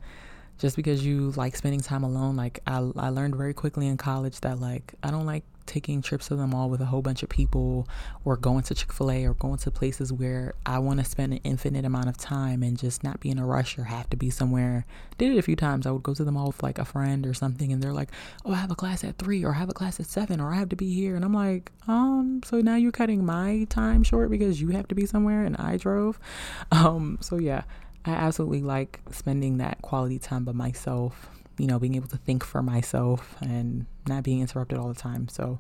just 0.58 0.76
because 0.76 1.06
you 1.06 1.32
like 1.36 1.56
spending 1.56 1.80
time 1.80 2.04
alone 2.04 2.36
like 2.36 2.60
I, 2.66 2.78
I 2.98 3.10
learned 3.10 3.36
very 3.36 3.54
quickly 3.54 3.88
in 3.88 3.98
college 3.98 4.40
that 4.42 4.60
like 4.60 4.94
i 5.04 5.12
don't 5.12 5.26
like 5.26 5.44
taking 5.68 6.02
trips 6.02 6.30
to 6.30 6.36
the 6.36 6.48
mall 6.48 6.70
with 6.70 6.82
a 6.82 6.86
whole 6.86 7.02
bunch 7.02 7.24
of 7.24 7.30
people 7.30 7.88
or 8.26 8.38
going 8.38 8.64
to 8.64 8.76
Chick-fil-A 8.76 9.26
or 9.26 9.34
going 9.34 9.58
to 9.58 9.72
places 9.72 10.12
where 10.12 10.54
I 10.66 10.80
want 10.80 11.00
to 11.00 11.06
spend 11.06 11.34
an 11.34 11.40
infinite 11.44 11.86
amount 11.86 12.10
of 12.10 12.18
time 12.18 12.64
and 12.64 12.78
just 12.78 13.04
not 13.04 13.20
be 13.20 13.30
in 13.30 13.38
a 13.38 13.46
rush 13.46 13.78
or 13.78 13.86
have 13.86 14.10
to 14.10 14.18
be 14.18 14.30
somewhere. 14.30 14.86
Did 15.18 15.34
it 15.34 15.38
a 15.38 15.42
few 15.42 15.56
times. 15.56 15.86
I 15.86 15.92
would 15.92 16.04
go 16.04 16.14
to 16.14 16.24
the 16.24 16.32
mall 16.32 16.48
with 16.48 16.64
like 16.64 16.80
a 16.80 16.86
friend 16.86 17.28
or 17.28 17.34
something 17.34 17.72
and 17.72 17.82
they're 17.82 17.94
like, 17.94 18.10
"Oh, 18.46 18.54
I 18.54 18.56
have 18.56 18.72
a 18.72 18.76
class 18.76 19.04
at 19.04 19.18
3 19.18 19.44
or 19.44 19.52
I 19.52 19.58
have 19.58 19.70
a 19.70 19.74
class 19.74 20.00
at 20.00 20.08
7 20.08 20.40
or 20.40 20.54
I 20.54 20.56
have 20.56 20.70
to 20.70 20.76
be 20.76 20.94
here." 20.94 21.16
And 21.16 21.26
I'm 21.26 21.34
like, 21.34 21.72
"Um, 21.88 22.42
so 22.44 22.62
now 22.62 22.76
you're 22.76 22.92
cutting 22.92 23.26
my 23.26 23.66
time 23.70 24.04
short 24.04 24.32
because 24.32 24.62
you 24.62 24.70
have 24.70 24.88
to 24.88 24.96
be 24.96 25.06
somewhere 25.06 25.44
and 25.44 25.58
I 25.58 25.78
drove." 25.78 26.20
Um, 26.72 27.18
so 27.22 27.38
yeah, 27.38 27.64
I 28.06 28.12
absolutely 28.12 28.62
like 28.62 29.02
spending 29.12 29.58
that 29.58 29.82
quality 29.82 30.20
time 30.20 30.46
by 30.46 30.52
myself 30.52 31.30
you 31.58 31.68
know, 31.68 31.80
being 31.80 31.96
able 31.96 32.08
to 32.10 32.18
think 32.18 32.44
for 32.44 32.62
myself 32.62 33.36
and 33.42 33.86
not 34.08 34.24
being 34.24 34.42
interrupted 34.42 34.78
all 34.78 34.88
the 34.88 35.00
time. 35.00 35.28
So, 35.28 35.60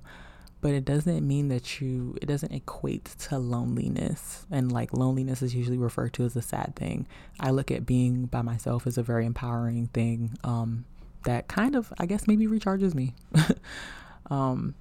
but 0.61 0.71
it 0.71 0.85
doesn't 0.85 1.27
mean 1.27 1.49
that 1.49 1.81
you, 1.81 2.17
it 2.21 2.25
doesn't 2.25 2.51
equate 2.51 3.05
to 3.05 3.37
loneliness. 3.37 4.45
And 4.51 4.71
like 4.71 4.93
loneliness 4.93 5.41
is 5.41 5.55
usually 5.55 5.77
referred 5.77 6.13
to 6.13 6.23
as 6.23 6.35
a 6.35 6.41
sad 6.41 6.75
thing. 6.75 7.07
I 7.39 7.51
look 7.51 7.71
at 7.71 7.85
being 7.85 8.25
by 8.25 8.41
myself 8.41 8.87
as 8.87 8.97
a 8.97 9.03
very 9.03 9.25
empowering 9.25 9.87
thing 9.87 10.37
um, 10.43 10.85
that 11.25 11.47
kind 11.47 11.75
of, 11.75 11.91
I 11.99 12.05
guess, 12.05 12.27
maybe 12.27 12.47
recharges 12.47 12.93
me. 12.93 13.13
um, 14.29 14.75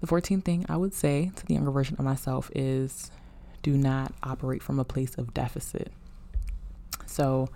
the 0.00 0.06
14th 0.06 0.44
thing 0.44 0.66
I 0.68 0.76
would 0.76 0.94
say 0.94 1.30
to 1.36 1.46
the 1.46 1.54
younger 1.54 1.70
version 1.70 1.96
of 1.98 2.04
myself 2.04 2.50
is 2.54 3.10
do 3.62 3.76
not 3.76 4.12
operate 4.22 4.62
from 4.62 4.78
a 4.78 4.84
place 4.84 5.14
of 5.16 5.32
deficit. 5.32 5.92
So, 7.06 7.48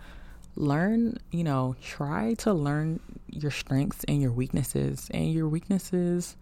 learn, 0.56 1.18
you 1.30 1.44
know, 1.44 1.76
try 1.82 2.34
to 2.34 2.52
learn 2.52 3.00
your 3.28 3.50
strengths 3.50 4.04
and 4.04 4.20
your 4.20 4.32
weaknesses. 4.32 5.08
And 5.12 5.32
your 5.32 5.48
weaknesses, 5.48 6.36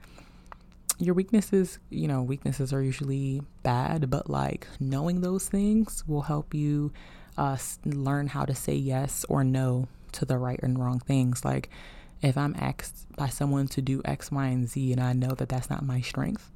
your 0.98 1.14
weaknesses, 1.14 1.79
you 1.90 2.09
know, 2.09 2.22
weaknesses 2.22 2.72
are 2.72 2.83
usually 2.83 3.42
bad, 3.62 4.09
but 4.11 4.31
like 4.31 4.66
knowing 4.81 5.20
those 5.20 5.48
things 5.48 6.05
will 6.07 6.22
help 6.22 6.55
you 6.55 6.92
uh, 7.37 7.57
learn 7.85 8.29
how 8.29 8.44
to 8.44 8.55
say 8.55 8.74
yes 8.74 9.24
or 9.29 9.44
no 9.44 9.88
to 10.12 10.24
the 10.24 10.38
right 10.38 10.61
and 10.62 10.79
wrong 10.79 11.00
things. 11.00 11.44
Like 11.44 11.68
if 12.22 12.38
I'm 12.38 12.55
asked 12.59 13.07
by 13.16 13.29
someone 13.29 13.68
to 13.68 13.83
do 13.83 14.00
X, 14.05 14.31
Y, 14.31 14.46
and 14.46 14.68
Z, 14.68 14.92
and 14.92 15.03
I 15.03 15.12
know 15.12 15.33
that 15.33 15.48
that's 15.48 15.68
not 15.68 15.85
my 15.85 16.00
strength, 16.00 16.50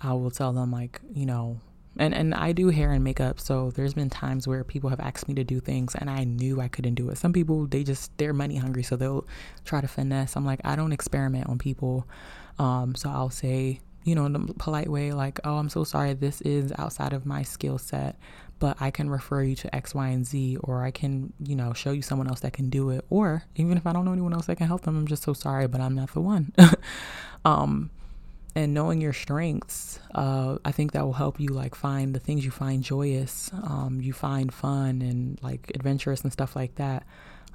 I 0.00 0.12
will 0.12 0.30
tell 0.30 0.52
them, 0.52 0.70
like, 0.70 1.00
you 1.12 1.26
know, 1.26 1.58
and 1.98 2.14
and 2.14 2.34
I 2.34 2.52
do 2.52 2.68
hair 2.68 2.92
and 2.92 3.02
makeup, 3.02 3.40
so 3.40 3.70
there's 3.72 3.94
been 3.94 4.08
times 4.10 4.46
where 4.46 4.64
people 4.64 4.90
have 4.90 5.00
asked 5.00 5.28
me 5.28 5.34
to 5.34 5.44
do 5.44 5.60
things 5.60 5.94
and 5.94 6.08
I 6.08 6.24
knew 6.24 6.60
I 6.60 6.68
couldn't 6.68 6.94
do 6.94 7.10
it. 7.10 7.18
Some 7.18 7.32
people 7.32 7.66
they 7.66 7.82
just 7.84 8.16
they're 8.18 8.32
money 8.32 8.56
hungry, 8.56 8.82
so 8.82 8.96
they'll 8.96 9.26
try 9.64 9.80
to 9.80 9.88
finesse. 9.88 10.36
I'm 10.36 10.46
like, 10.46 10.60
I 10.64 10.76
don't 10.76 10.92
experiment 10.92 11.48
on 11.48 11.58
people. 11.58 12.06
Um, 12.58 12.94
so 12.94 13.08
I'll 13.10 13.30
say, 13.30 13.80
you 14.04 14.14
know, 14.14 14.26
in 14.26 14.34
a 14.34 14.40
polite 14.54 14.88
way, 14.88 15.12
like, 15.12 15.40
oh, 15.44 15.56
I'm 15.56 15.68
so 15.68 15.84
sorry, 15.84 16.14
this 16.14 16.40
is 16.42 16.72
outside 16.78 17.12
of 17.12 17.26
my 17.26 17.42
skill 17.42 17.78
set, 17.78 18.18
but 18.58 18.76
I 18.80 18.90
can 18.90 19.10
refer 19.10 19.42
you 19.42 19.54
to 19.56 19.74
X, 19.74 19.94
Y, 19.94 20.08
and 20.08 20.26
Z, 20.26 20.56
or 20.62 20.82
I 20.82 20.90
can, 20.90 21.32
you 21.44 21.54
know, 21.54 21.72
show 21.72 21.92
you 21.92 22.02
someone 22.02 22.28
else 22.28 22.40
that 22.40 22.52
can 22.52 22.70
do 22.70 22.90
it. 22.90 23.04
Or 23.10 23.44
even 23.56 23.76
if 23.76 23.86
I 23.86 23.92
don't 23.92 24.04
know 24.04 24.12
anyone 24.12 24.32
else 24.32 24.46
that 24.46 24.56
can 24.56 24.66
help 24.66 24.82
them, 24.82 24.96
I'm 24.96 25.06
just 25.06 25.22
so 25.22 25.32
sorry, 25.32 25.68
but 25.68 25.80
I'm 25.80 25.94
not 25.94 26.12
the 26.12 26.20
one. 26.20 26.52
um, 27.44 27.90
and 28.58 28.74
knowing 28.74 29.00
your 29.00 29.12
strengths 29.12 30.00
uh, 30.16 30.58
i 30.64 30.72
think 30.72 30.90
that 30.90 31.04
will 31.04 31.12
help 31.12 31.38
you 31.38 31.48
like 31.48 31.76
find 31.76 32.12
the 32.12 32.18
things 32.18 32.44
you 32.44 32.50
find 32.50 32.82
joyous 32.82 33.52
um, 33.62 34.00
you 34.02 34.12
find 34.12 34.52
fun 34.52 35.00
and 35.00 35.38
like 35.42 35.70
adventurous 35.76 36.22
and 36.22 36.32
stuff 36.32 36.56
like 36.56 36.74
that. 36.74 37.04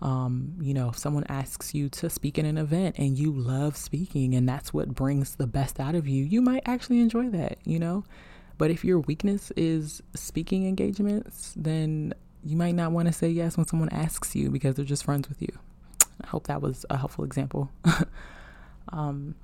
Um, 0.01 0.55
you 0.59 0.73
know 0.73 0.89
if 0.89 0.97
someone 0.97 1.25
asks 1.29 1.73
you 1.73 1.87
to 1.89 2.09
speak 2.09 2.37
in 2.37 2.45
an 2.45 2.57
event 2.57 2.97
and 2.97 3.17
you 3.17 3.31
love 3.31 3.77
speaking 3.77 4.33
and 4.33 4.47
that's 4.47 4.73
what 4.73 4.95
brings 4.95 5.35
the 5.35 5.47
best 5.47 5.79
out 5.79 5.95
of 5.95 6.07
you 6.07 6.23
you 6.23 6.41
might 6.41 6.63
actually 6.65 6.99
enjoy 6.99 7.29
that 7.29 7.57
you 7.65 7.79
know? 7.79 8.03
But 8.57 8.71
if 8.71 8.85
your 8.85 8.99
weakness 8.99 9.51
is 9.57 10.01
speaking 10.15 10.65
engagements 10.67 11.53
then 11.55 12.13
you 12.43 12.55
might 12.57 12.75
not 12.75 12.91
want 12.91 13.07
to 13.07 13.13
say 13.13 13.29
yes 13.29 13.55
when 13.57 13.67
someone 13.67 13.89
asks 13.89 14.35
you 14.35 14.49
because 14.49 14.75
they're 14.75 14.85
just 14.85 15.05
friends 15.05 15.29
with 15.29 15.41
you. 15.41 15.57
I 16.21 16.27
hope 16.27 16.47
that 16.47 16.61
was 16.61 16.85
a 16.89 16.97
helpful 16.97 17.25
example. 17.25 17.69
Um, 18.89 19.35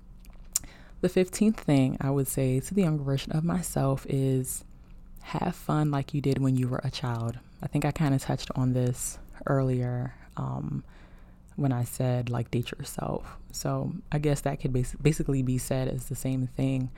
the 1.02 1.10
15th 1.10 1.58
thing 1.58 1.98
I 2.02 2.10
would 2.10 2.28
say 2.28 2.60
to 2.60 2.74
the 2.74 2.82
younger 2.84 3.04
version 3.04 3.32
of 3.32 3.44
myself 3.44 4.06
is 4.10 4.64
have 5.22 5.56
fun 5.56 5.92
like 5.92 6.14
you 6.14 6.22
did 6.22 6.40
when 6.40 6.56
you 6.56 6.68
were 6.68 6.82
a 6.84 6.92
child. 6.92 7.40
I 7.62 7.68
think 7.68 7.86
I 7.86 7.92
kind 7.92 8.14
of 8.16 8.22
touched 8.22 8.50
on 8.56 8.74
this 8.74 9.20
earlier. 9.46 10.14
um, 10.38 10.84
when 11.60 11.74
I 11.74 11.84
said 11.84 12.30
like 12.30 12.50
date 12.52 12.72
yourself. 12.72 13.38
So 13.52 13.92
I 14.12 14.20
guess 14.20 14.42
that 14.42 14.60
could 14.62 14.72
bas- 14.72 14.96
basically 15.02 15.44
be 15.44 15.58
said 15.58 15.90
as 15.90 16.06
the 16.06 16.16
same 16.16 16.48
thing. 16.48 16.90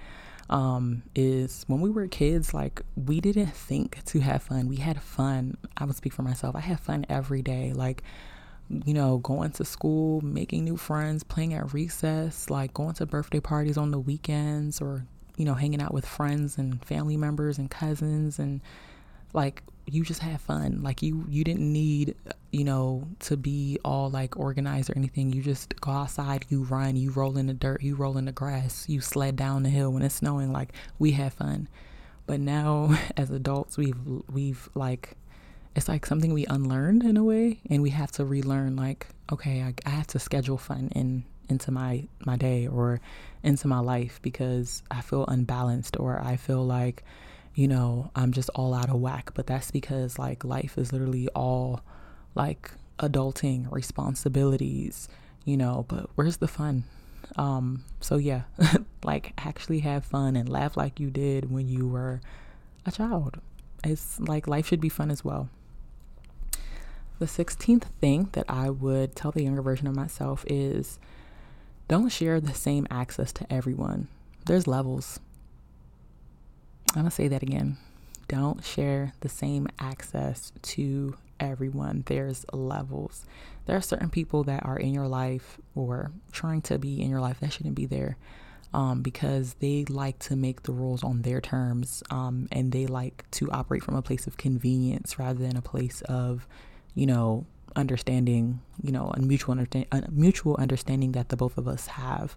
Um, 0.50 1.04
is 1.16 1.64
when 1.68 1.80
we 1.82 1.90
were 1.90 2.08
kids, 2.08 2.54
like 2.54 2.82
we 2.96 3.22
didn't 3.22 3.54
think 3.54 4.04
to 4.06 4.20
have 4.20 4.44
fun. 4.44 4.68
We 4.68 4.76
had 4.78 5.02
fun. 5.02 5.58
I 5.78 5.86
would 5.86 5.96
speak 5.96 6.14
for 6.14 6.24
myself. 6.24 6.56
I 6.56 6.60
had 6.60 6.80
fun 6.80 7.06
every 7.10 7.42
day. 7.42 7.72
Like, 7.74 8.04
you 8.86 8.94
know, 8.94 9.18
going 9.18 9.52
to 9.52 9.66
school, 9.66 10.22
making 10.22 10.64
new 10.64 10.78
friends, 10.78 11.24
playing 11.24 11.54
at 11.54 11.74
recess, 11.74 12.50
like 12.50 12.74
going 12.74 12.94
to 12.96 13.06
birthday 13.06 13.40
parties 13.40 13.78
on 13.78 13.92
the 13.92 14.00
weekends 14.00 14.82
or, 14.82 15.06
you 15.38 15.46
know, 15.46 15.54
hanging 15.54 15.82
out 15.82 15.94
with 15.94 16.06
friends 16.06 16.58
and 16.58 16.84
family 16.86 17.18
members 17.18 17.58
and 17.58 17.70
cousins 17.70 18.40
and 18.40 18.62
like 19.34 19.64
you 19.86 20.04
just 20.04 20.22
had 20.22 20.40
fun. 20.40 20.82
Like 20.84 21.02
you 21.02 21.26
you 21.28 21.44
didn't 21.44 21.72
need 21.72 22.16
you 22.52 22.64
know 22.64 23.08
to 23.22 23.38
be 23.38 23.80
all 23.84 24.10
like 24.10 24.38
organized 24.38 24.90
or 24.90 24.98
anything. 24.98 25.34
You 25.34 25.42
just 25.42 25.80
go 25.82 25.92
outside 25.92 26.46
you 26.50 26.64
run 26.64 26.96
you 26.96 27.12
roll 27.12 27.38
in 27.38 27.48
the 27.48 27.54
dirt 27.54 27.82
you 27.82 27.96
roll 27.96 28.18
in 28.18 28.26
the 28.26 28.32
grass 28.32 28.86
you 28.88 29.02
sled 29.02 29.36
down 29.36 29.64
the 29.64 29.70
hill 29.70 29.92
when 29.92 30.04
it's 30.04 30.16
snowing. 30.16 30.52
Like 30.52 30.74
we 31.00 31.12
had 31.12 31.34
fun. 31.34 31.68
But 32.28 32.40
now 32.40 32.98
as 33.18 33.32
adults 33.32 33.78
we've 33.78 33.98
we've 34.32 34.70
like 34.76 35.18
it's 35.76 35.88
like 35.88 36.06
something 36.06 36.34
we 36.34 36.46
unlearned 36.48 37.04
in 37.04 37.18
a 37.18 37.24
way 37.24 37.60
and 37.70 37.82
we 37.82 37.90
have 37.92 38.12
to 38.12 38.26
relearn 38.26 38.76
like 38.76 39.08
okay 39.32 39.62
I, 39.62 39.74
I 39.86 39.90
have 39.92 40.08
to 40.08 40.20
schedule 40.20 40.58
fun 40.58 40.90
in 40.96 41.24
into 41.50 41.72
my 41.72 42.08
my 42.26 42.38
day 42.38 42.68
or 42.68 43.02
into 43.44 43.68
my 43.68 43.80
life 43.80 44.20
because 44.22 44.84
i 44.90 45.02
feel 45.02 45.26
unbalanced 45.28 45.98
or 46.00 46.22
i 46.24 46.36
feel 46.36 46.66
like 46.66 47.04
you 47.54 47.68
know, 47.68 48.12
I'm 48.16 48.32
just 48.32 48.50
all 48.56 48.74
out 48.74 48.90
of 48.90 49.00
whack. 49.00 49.32
But 49.34 49.48
that's 49.48 49.72
because 49.72 50.18
like 50.18 50.44
life 50.44 50.78
is 50.78 50.94
literally 50.94 51.28
all 51.30 51.82
like 52.36 52.72
adulting, 53.00 53.72
responsibilities, 53.72 55.10
you 55.46 55.58
know, 55.58 55.86
but 55.88 56.10
where's 56.16 56.38
the 56.38 56.48
fun? 56.48 56.84
Um, 57.36 57.84
so 58.00 58.18
yeah, 58.18 58.44
like 59.04 59.34
actually 59.38 59.80
have 59.80 60.06
fun 60.06 60.36
and 60.36 60.48
laugh 60.48 60.78
like 60.78 61.00
you 61.00 61.10
did 61.10 61.52
when 61.52 61.68
you 61.68 61.88
were 61.88 62.22
a 62.86 62.92
child. 62.92 63.40
It's 63.84 64.20
like 64.20 64.48
life 64.48 64.68
should 64.68 64.82
be 64.82 64.90
fun 64.90 65.12
as 65.12 65.26
well. 65.26 65.50
The 67.22 67.28
16th 67.28 67.84
thing 68.02 68.30
that 68.32 68.46
I 68.50 68.72
would 68.72 69.16
tell 69.16 69.32
the 69.32 69.44
younger 69.44 69.62
version 69.62 69.86
of 69.86 69.96
myself 69.96 70.44
is 70.48 70.98
don't 71.88 72.10
share 72.10 72.42
the 72.42 72.56
same 72.56 72.88
access 72.90 73.32
to 73.34 73.54
everyone. 73.54 74.08
There's 74.48 74.66
levels. 74.66 75.20
I'm 76.90 77.04
going 77.04 77.06
to 77.06 77.12
say 77.12 77.28
that 77.28 77.44
again. 77.44 77.78
Don't 78.28 78.64
share 78.64 79.14
the 79.20 79.30
same 79.30 79.68
access 79.78 80.52
to 80.64 81.16
everyone. 81.40 82.06
There's 82.08 82.44
levels. 82.54 83.28
There 83.68 83.78
are 83.78 83.82
certain 83.82 84.10
people 84.10 84.44
that 84.46 84.66
are 84.66 84.80
in 84.80 84.92
your 84.92 85.08
life 85.08 85.60
or 85.76 86.12
trying 86.32 86.64
to 86.64 86.80
be 86.80 87.04
in 87.04 87.12
your 87.12 87.22
life 87.22 87.40
that 87.42 87.54
shouldn't 87.54 87.76
be 87.76 87.86
there 87.86 88.18
um, 88.74 89.04
because 89.04 89.54
they 89.60 89.86
like 89.86 90.18
to 90.18 90.36
make 90.36 90.64
the 90.64 90.72
rules 90.72 91.04
on 91.04 91.22
their 91.22 91.40
terms 91.40 92.02
um, 92.10 92.48
and 92.52 92.72
they 92.72 92.88
like 92.88 93.30
to 93.30 93.52
operate 93.52 93.84
from 93.84 93.96
a 93.96 94.02
place 94.02 94.26
of 94.26 94.38
convenience 94.38 95.20
rather 95.20 95.38
than 95.38 95.56
a 95.56 95.62
place 95.62 96.02
of, 96.10 96.48
you 96.96 97.06
know, 97.06 97.46
understanding, 97.76 98.62
you 98.82 98.92
know, 98.92 99.12
a 99.16 99.20
mutual, 99.20 99.52
understand- 99.52 99.88
a 99.92 100.10
mutual 100.12 100.56
understanding 100.58 101.14
that 101.14 101.30
the 101.30 101.38
both 101.38 101.58
of 101.58 101.68
us 101.68 101.88
have. 101.88 102.36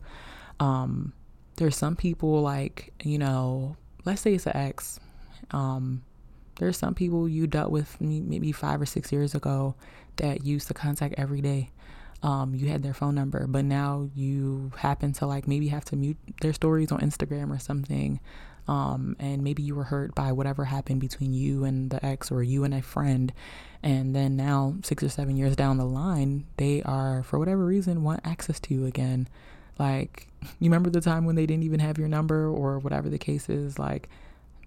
Um, 0.61 1.13
there's 1.57 1.77
some 1.77 1.97
people 1.97 2.43
like, 2.43 2.93
you 3.03 3.19
know, 3.19 3.77
let's 4.05 4.23
say 4.23 4.35
it's 4.35 4.47
an 4.47 4.57
ex. 4.57 5.01
Um, 5.51 6.03
there's 6.57 6.77
some 6.77 6.95
people 6.95 7.29
you 7.29 7.47
dealt 7.47 7.71
with 7.71 8.01
maybe 8.01 8.53
five 8.53 8.81
or 8.81 8.87
six 8.87 9.13
years 9.13 9.35
ago 9.35 9.75
that 10.17 10.45
used 10.45 10.69
to 10.69 10.75
contact 10.75 11.15
every 11.19 11.41
day. 11.41 11.71
Um, 12.23 12.55
you 12.55 12.69
had 12.69 12.83
their 12.83 12.95
phone 12.95 13.15
number, 13.15 13.47
but 13.47 13.65
now 13.65 14.09
you 14.15 14.73
happen 14.79 15.13
to 15.15 15.27
like 15.27 15.47
maybe 15.47 15.69
have 15.69 15.85
to 15.87 15.97
mute 15.97 16.17
their 16.41 16.53
stories 16.53 16.91
on 16.91 17.01
Instagram 17.01 17.51
or 17.55 17.59
something. 17.59 18.21
Um, 18.67 19.17
and 19.19 19.43
maybe 19.43 19.63
you 19.63 19.75
were 19.75 19.85
hurt 19.85 20.15
by 20.15 20.33
whatever 20.33 20.65
happened 20.65 21.01
between 21.01 21.33
you 21.35 21.65
and 21.65 21.91
the 21.91 22.05
ex 22.05 22.31
or 22.31 22.43
you 22.43 22.65
and 22.65 22.73
a 22.73 22.83
friend. 22.83 23.33
And 23.83 24.17
then 24.17 24.37
now, 24.37 24.77
six 24.83 25.03
or 25.03 25.11
seven 25.11 25.37
years 25.37 25.57
down 25.57 25.77
the 25.77 25.85
line, 25.85 26.47
they 26.57 26.83
are, 26.83 27.23
for 27.23 27.39
whatever 27.39 27.65
reason, 27.65 28.03
want 28.03 28.21
access 28.25 28.59
to 28.61 28.75
you 28.75 28.87
again. 28.87 29.29
Like, 29.79 30.29
you 30.43 30.71
remember 30.71 30.91
the 30.91 31.01
time 31.01 31.27
when 31.27 31.37
they 31.37 31.47
didn't 31.47 31.65
even 31.65 31.81
have 31.81 31.99
your 31.99 32.09
number 32.09 32.47
or 32.47 32.79
whatever 32.79 33.11
the 33.11 33.19
case 33.19 33.49
is? 33.49 33.79
Like, 33.79 34.09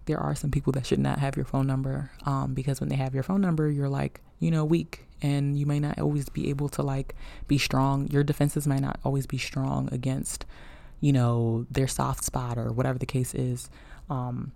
there 0.08 0.20
are 0.20 0.36
some 0.36 0.52
people 0.52 0.74
that 0.74 0.86
should 0.86 1.00
not 1.00 1.20
have 1.20 1.36
your 1.36 1.46
phone 1.46 1.68
number 1.68 2.12
um, 2.26 2.54
because 2.54 2.80
when 2.80 2.90
they 2.90 2.96
have 2.96 3.14
your 3.14 3.24
phone 3.24 3.42
number, 3.42 3.70
you're 3.70 3.90
like, 3.90 4.22
you 4.40 4.50
know, 4.50 4.66
weak 4.66 5.06
and 5.22 5.58
you 5.58 5.66
may 5.66 5.80
not 5.80 6.00
always 6.00 6.30
be 6.30 6.50
able 6.50 6.70
to 6.70 6.82
like 6.82 7.16
be 7.48 7.58
strong. 7.58 8.08
Your 8.08 8.24
defenses 8.24 8.68
might 8.68 8.82
not 8.82 9.00
always 9.04 9.28
be 9.28 9.38
strong 9.38 9.90
against, 9.92 10.46
you 11.02 11.12
know, 11.12 11.66
their 11.70 11.88
soft 11.88 12.24
spot 12.24 12.58
or 12.58 12.72
whatever 12.72 12.98
the 12.98 13.06
case 13.06 13.36
is. 13.36 13.70
Um, 14.10 14.52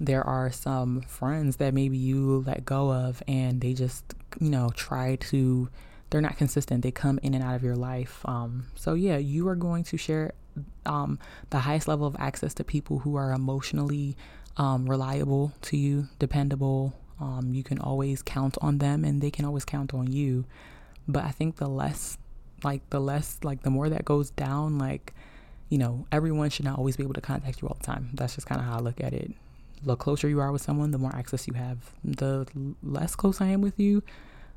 there 0.00 0.26
are 0.26 0.50
some 0.50 1.02
friends 1.02 1.56
that 1.56 1.74
maybe 1.74 1.96
you 1.96 2.42
let 2.46 2.64
go 2.64 2.92
of 2.92 3.22
and 3.28 3.60
they 3.60 3.72
just, 3.72 4.04
you 4.40 4.50
know, 4.50 4.70
try 4.74 5.16
to 5.16 5.68
they're 6.10 6.20
not 6.20 6.36
consistent. 6.36 6.82
They 6.82 6.90
come 6.90 7.18
in 7.22 7.32
and 7.32 7.42
out 7.42 7.54
of 7.54 7.62
your 7.62 7.74
life. 7.74 8.20
Um, 8.26 8.66
so 8.74 8.92
yeah, 8.92 9.16
you 9.16 9.48
are 9.48 9.54
going 9.56 9.82
to 9.84 9.96
share 9.96 10.34
um, 10.84 11.18
the 11.48 11.60
highest 11.60 11.88
level 11.88 12.06
of 12.06 12.14
access 12.18 12.52
to 12.54 12.64
people 12.64 12.98
who 12.98 13.16
are 13.16 13.32
emotionally 13.32 14.16
um, 14.58 14.88
reliable 14.88 15.52
to 15.62 15.76
you, 15.78 16.08
dependable. 16.18 16.92
Um, 17.18 17.52
you 17.54 17.62
can 17.62 17.78
always 17.78 18.22
count 18.22 18.58
on 18.60 18.78
them, 18.78 19.04
and 19.04 19.22
they 19.22 19.30
can 19.30 19.46
always 19.46 19.64
count 19.64 19.94
on 19.94 20.12
you. 20.12 20.44
But 21.08 21.24
I 21.24 21.30
think 21.30 21.56
the 21.56 21.68
less, 21.68 22.18
like 22.62 22.88
the 22.90 23.00
less, 23.00 23.38
like 23.42 23.62
the 23.62 23.70
more 23.70 23.88
that 23.88 24.04
goes 24.04 24.30
down, 24.30 24.78
like 24.78 25.14
you 25.72 25.78
know, 25.78 26.06
everyone 26.12 26.50
should 26.50 26.66
not 26.66 26.76
always 26.76 26.98
be 26.98 27.02
able 27.02 27.14
to 27.14 27.22
contact 27.22 27.62
you 27.62 27.68
all 27.68 27.78
the 27.80 27.86
time. 27.86 28.10
That's 28.12 28.34
just 28.34 28.46
kind 28.46 28.60
of 28.60 28.66
how 28.66 28.76
I 28.76 28.80
look 28.80 29.00
at 29.00 29.14
it. 29.14 29.32
The 29.82 29.96
closer 29.96 30.28
you 30.28 30.38
are 30.38 30.52
with 30.52 30.60
someone, 30.60 30.90
the 30.90 30.98
more 30.98 31.16
access 31.16 31.48
you 31.48 31.54
have. 31.54 31.78
The 32.04 32.46
less 32.82 33.16
close 33.16 33.40
I 33.40 33.46
am 33.46 33.62
with 33.62 33.80
you, 33.80 34.02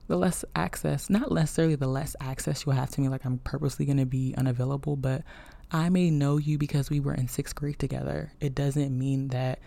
the 0.09 0.17
less 0.17 0.43
access, 0.57 1.09
not 1.09 1.31
necessarily 1.31 1.75
the 1.75 1.87
less 1.87 2.17
access 2.19 2.65
you'll 2.65 2.75
have 2.75 2.89
to 2.91 2.99
me, 2.99 3.07
like 3.07 3.25
I'm 3.25 3.37
purposely 3.37 3.85
going 3.85 3.97
to 3.97 4.05
be 4.05 4.35
unavailable, 4.37 4.97
but 4.97 5.23
I 5.71 5.87
may 5.87 6.11
know 6.11 6.35
you 6.35 6.57
because 6.57 6.89
we 6.89 6.99
were 6.99 7.13
in 7.13 7.29
sixth 7.29 7.55
grade 7.55 7.79
together. 7.79 8.33
It 8.41 8.53
doesn't 8.53 8.91
mean 8.99 9.29
that 9.29 9.59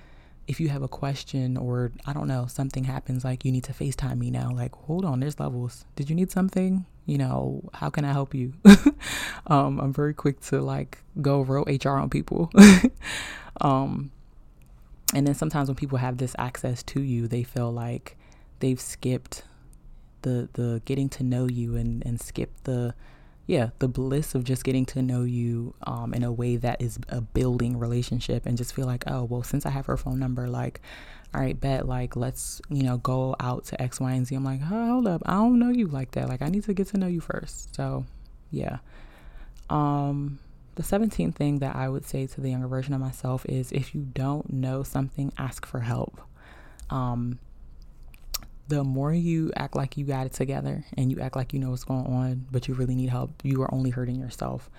if 0.49 0.61
you 0.61 0.69
have 0.69 0.83
a 0.83 0.89
question 0.89 1.57
or 1.57 1.93
I 2.05 2.13
don't 2.13 2.29
know, 2.29 2.45
something 2.47 2.85
happens, 2.85 3.25
like 3.25 3.47
you 3.47 3.53
need 3.53 3.65
to 3.65 3.73
FaceTime 3.73 4.19
me 4.19 4.31
now. 4.31 4.51
Like, 4.53 4.75
hold 4.75 5.07
on, 5.07 5.21
there's 5.21 5.41
levels. 5.41 5.87
Did 5.97 6.11
you 6.11 6.15
need 6.15 6.31
something? 6.31 6.85
You 7.09 7.17
know, 7.17 7.71
how 7.73 7.89
can 7.89 8.05
I 8.05 8.13
help 8.13 8.35
you? 8.35 8.53
um, 9.47 9.81
I'm 9.81 9.95
very 9.95 10.13
quick 10.13 10.41
to 10.43 10.61
like 10.61 10.99
go 11.23 11.41
real 11.41 11.65
HR 11.67 11.97
on 11.97 12.11
people. 12.11 12.51
um, 13.63 14.11
and 15.15 15.27
then 15.27 15.35
sometimes 15.35 15.71
when 15.71 15.77
people 15.77 15.97
have 15.97 16.19
this 16.19 16.37
access 16.39 16.83
to 16.83 17.01
you, 17.01 17.27
they 17.27 17.43
feel 17.43 17.73
like 17.73 18.19
they've 18.61 18.81
skipped 18.81 19.45
the 20.23 20.51
the 20.53 20.83
getting 20.85 21.09
to 21.09 21.23
know 21.23 21.49
you 21.49 21.77
and 21.77 22.05
and 22.05 22.21
skipped 22.21 22.65
the 22.65 22.95
yeah 23.47 23.71
the 23.79 23.89
bliss 23.89 24.35
of 24.35 24.45
just 24.45 24.65
getting 24.65 24.85
to 24.85 25.01
know 25.01 25.23
you 25.23 25.75
um, 25.87 26.13
in 26.13 26.23
a 26.23 26.33
way 26.33 26.57
that 26.57 26.81
is 26.83 26.99
a 27.09 27.21
building 27.21 27.79
relationship 27.79 28.45
and 28.45 28.59
just 28.59 28.75
feel 28.75 28.87
like 28.87 29.05
oh 29.07 29.25
well 29.25 29.43
since 29.43 29.65
i 29.65 29.71
have 29.71 29.87
her 29.87 29.97
phone 29.97 30.19
number 30.19 30.49
like 30.49 30.81
all 31.35 31.41
right 31.41 31.61
bet 31.61 31.87
like 31.87 32.17
let's 32.17 32.63
you 32.71 32.83
know 32.83 32.97
go 32.99 33.37
out 33.39 33.65
to 33.67 33.81
x 33.81 34.01
y 34.01 34.13
and 34.13 34.27
z. 34.27 34.35
I'm 34.35 34.45
like 34.45 34.61
oh, 34.63 34.87
hold 34.87 35.07
up. 35.07 35.23
I 35.27 35.35
don't 35.35 35.59
know 35.59 35.71
you 35.71 35.87
like 35.87 36.13
that. 36.13 36.29
Like 36.29 36.43
i 36.43 36.49
need 36.49 36.65
to 36.65 36.75
get 36.75 36.89
to 36.89 36.99
know 36.99 37.07
you 37.07 37.21
first. 37.21 37.75
So 37.75 38.05
yeah. 38.51 38.79
Um 39.69 40.39
the 40.77 40.85
17th 40.85 41.35
thing 41.35 41.59
that 41.59 41.75
i 41.75 41.89
would 41.89 42.07
say 42.07 42.25
to 42.25 42.41
the 42.41 42.51
younger 42.51 42.69
version 42.69 42.95
of 42.95 43.01
myself 43.01 43.45
is 43.47 43.73
if 43.73 43.97
you 43.97 44.03
don't 44.03 44.53
know 44.53 44.83
something 44.83 45.33
ask 45.37 45.67
for 45.67 45.81
help. 45.81 46.21
Um 46.89 47.39
the 48.69 48.85
more 48.85 49.13
you 49.13 49.51
act 49.57 49.75
like 49.75 49.97
you 49.97 50.05
got 50.05 50.27
it 50.27 50.33
together 50.35 50.85
and 50.97 51.11
you 51.11 51.21
act 51.21 51.37
like 51.37 51.53
you 51.53 51.59
know 51.59 51.71
what's 51.71 51.85
going 51.85 52.07
on, 52.07 52.47
but 52.51 52.69
you 52.69 52.75
really 52.75 52.95
need 52.95 53.09
help, 53.09 53.33
you 53.43 53.63
are 53.63 53.75
only 53.75 53.91
hurting 53.91 54.17
yourself. 54.17 54.71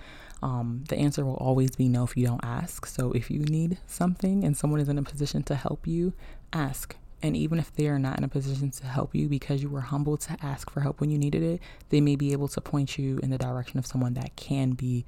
Um, 0.42 0.84
the 0.88 0.96
answer 0.96 1.24
will 1.24 1.34
always 1.34 1.72
be 1.72 1.88
no 1.88 2.04
if 2.04 2.16
you 2.16 2.26
don't 2.26 2.44
ask. 2.44 2.86
So 2.86 3.12
if 3.12 3.30
you 3.30 3.40
need 3.40 3.78
something 3.86 4.44
and 4.44 4.56
someone 4.56 4.80
is 4.80 4.88
in 4.88 4.96
a 4.96 5.02
position 5.02 5.42
to 5.44 5.54
help 5.54 5.86
you, 5.86 6.12
ask. 6.52 6.96
And 7.22 7.36
even 7.36 7.58
if 7.58 7.72
they 7.74 7.88
are 7.88 7.98
not 7.98 8.16
in 8.18 8.24
a 8.24 8.28
position 8.28 8.70
to 8.70 8.86
help 8.86 9.14
you 9.14 9.28
because 9.28 9.62
you 9.62 9.68
were 9.68 9.82
humble 9.82 10.16
to 10.16 10.36
ask 10.42 10.70
for 10.70 10.80
help 10.80 11.00
when 11.00 11.10
you 11.10 11.18
needed 11.18 11.42
it, 11.42 11.60
they 11.90 12.00
may 12.00 12.16
be 12.16 12.32
able 12.32 12.48
to 12.48 12.60
point 12.60 12.98
you 12.98 13.18
in 13.22 13.30
the 13.30 13.38
direction 13.38 13.78
of 13.78 13.86
someone 13.86 14.14
that 14.14 14.34
can 14.36 14.70
be, 14.70 15.04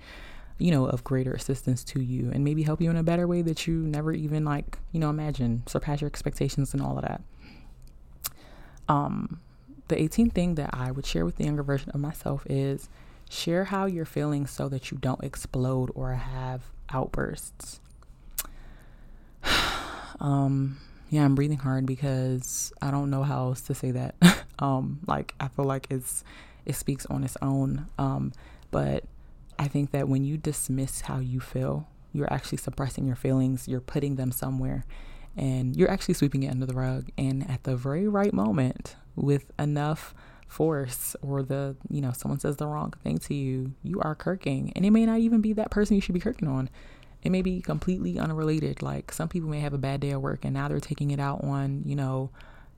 you 0.59 0.71
know, 0.71 0.85
of 0.85 1.05
greater 1.05 1.33
assistance 1.33 1.83
to 1.85 2.03
you 2.03 2.31
and 2.33 2.45
maybe 2.45 2.65
help 2.65 2.83
you 2.83 2.91
in 2.91 2.97
a 2.97 3.03
better 3.03 3.27
way 3.27 3.41
that 3.43 3.67
you 3.67 3.77
never 3.77 4.13
even 4.13 4.45
like, 4.45 4.79
you 4.93 5.01
know, 5.01 5.09
imagine, 5.09 5.63
surpass 5.67 6.03
your 6.03 6.09
expectations 6.09 6.75
and 6.75 6.83
all 6.83 6.99
of 6.99 7.03
that. 7.03 7.23
Um, 8.89 9.41
the 9.89 9.97
18th 9.97 10.33
thing 10.33 10.55
that 10.57 10.71
I 10.73 10.91
would 10.91 11.07
share 11.07 11.25
with 11.25 11.37
the 11.37 11.45
younger 11.45 11.63
version 11.63 11.91
of 11.91 12.01
myself 12.01 12.47
is 12.49 12.91
share 13.31 13.65
how 13.65 13.87
you're 13.87 14.05
feeling 14.05 14.47
so 14.47 14.69
that 14.69 14.91
you 14.91 14.99
don't 14.99 15.25
explode 15.25 15.91
or 15.95 16.13
have 16.13 16.65
outbursts. 16.91 17.81
um, 20.21 20.79
yeah, 21.13 21.27
I'm 21.27 21.35
breathing 21.35 21.59
hard 21.59 21.85
because 21.85 22.73
I 22.81 22.91
don't 22.91 23.11
know 23.11 23.23
how 23.23 23.49
else 23.49 23.61
to 23.63 23.75
say 23.75 23.91
that. 23.91 24.15
um, 24.59 25.01
like 25.07 25.35
I 25.39 25.49
feel 25.49 25.67
like 25.67 25.87
it's 25.91 26.25
it 26.65 26.75
speaks 26.75 27.05
on 27.05 27.23
its 27.23 27.37
own. 27.43 27.87
Um, 27.99 28.33
but 28.71 29.05
I 29.59 29.69
think 29.69 29.91
that 29.91 30.09
when 30.09 30.25
you 30.25 30.39
dismiss 30.39 31.03
how 31.03 31.19
you 31.19 31.39
feel, 31.39 31.87
you're 32.15 32.33
actually 32.33 32.57
suppressing 32.57 33.07
your 33.07 33.17
feelings, 33.17 33.69
you're 33.69 33.83
putting 33.83 34.17
them 34.17 34.33
somewhere, 34.33 34.87
and 35.37 35.77
you're 35.77 35.91
actually 35.91 36.15
sweeping 36.15 36.45
it 36.45 36.51
under 36.51 36.65
the 36.65 36.75
rug. 36.75 37.11
And 37.19 37.49
at 37.51 37.65
the 37.65 37.77
very 37.77 38.09
right 38.09 38.33
moment, 38.33 38.97
with 39.15 39.53
enough 39.59 40.15
force, 40.49 41.15
or 41.21 41.43
the, 41.43 41.77
you 41.91 42.01
know, 42.01 42.13
someone 42.13 42.41
says 42.41 42.57
the 42.57 42.67
wrong 42.67 42.95
thing 43.03 43.19
to 43.19 43.35
you, 43.35 43.75
you 43.83 44.01
are 44.01 44.17
kirking. 44.17 44.73
And 44.75 44.87
it 44.87 44.91
may 44.91 45.05
not 45.05 45.19
even 45.19 45.43
be 45.43 45.53
that 45.53 45.71
person 45.71 45.95
you 45.95 46.01
should 46.01 46.15
be 46.15 46.21
kirking 46.21 46.49
on. 46.49 46.71
It 47.23 47.31
may 47.31 47.43
be 47.43 47.61
completely 47.61 48.19
unrelated. 48.19 48.83
Like 48.83 49.13
some 49.13 49.29
people 49.29 49.49
may 49.49 49.61
have 49.61 49.75
a 49.75 49.79
bad 49.79 50.01
day 50.01 50.11
at 50.11 50.23
work 50.23 50.45
and 50.45 50.55
now 50.55 50.69
they're 50.69 50.81
taking 50.81 51.11
it 51.11 51.21
out 51.21 51.45
on, 51.45 51.83
you 51.85 51.95
know, 51.95 52.31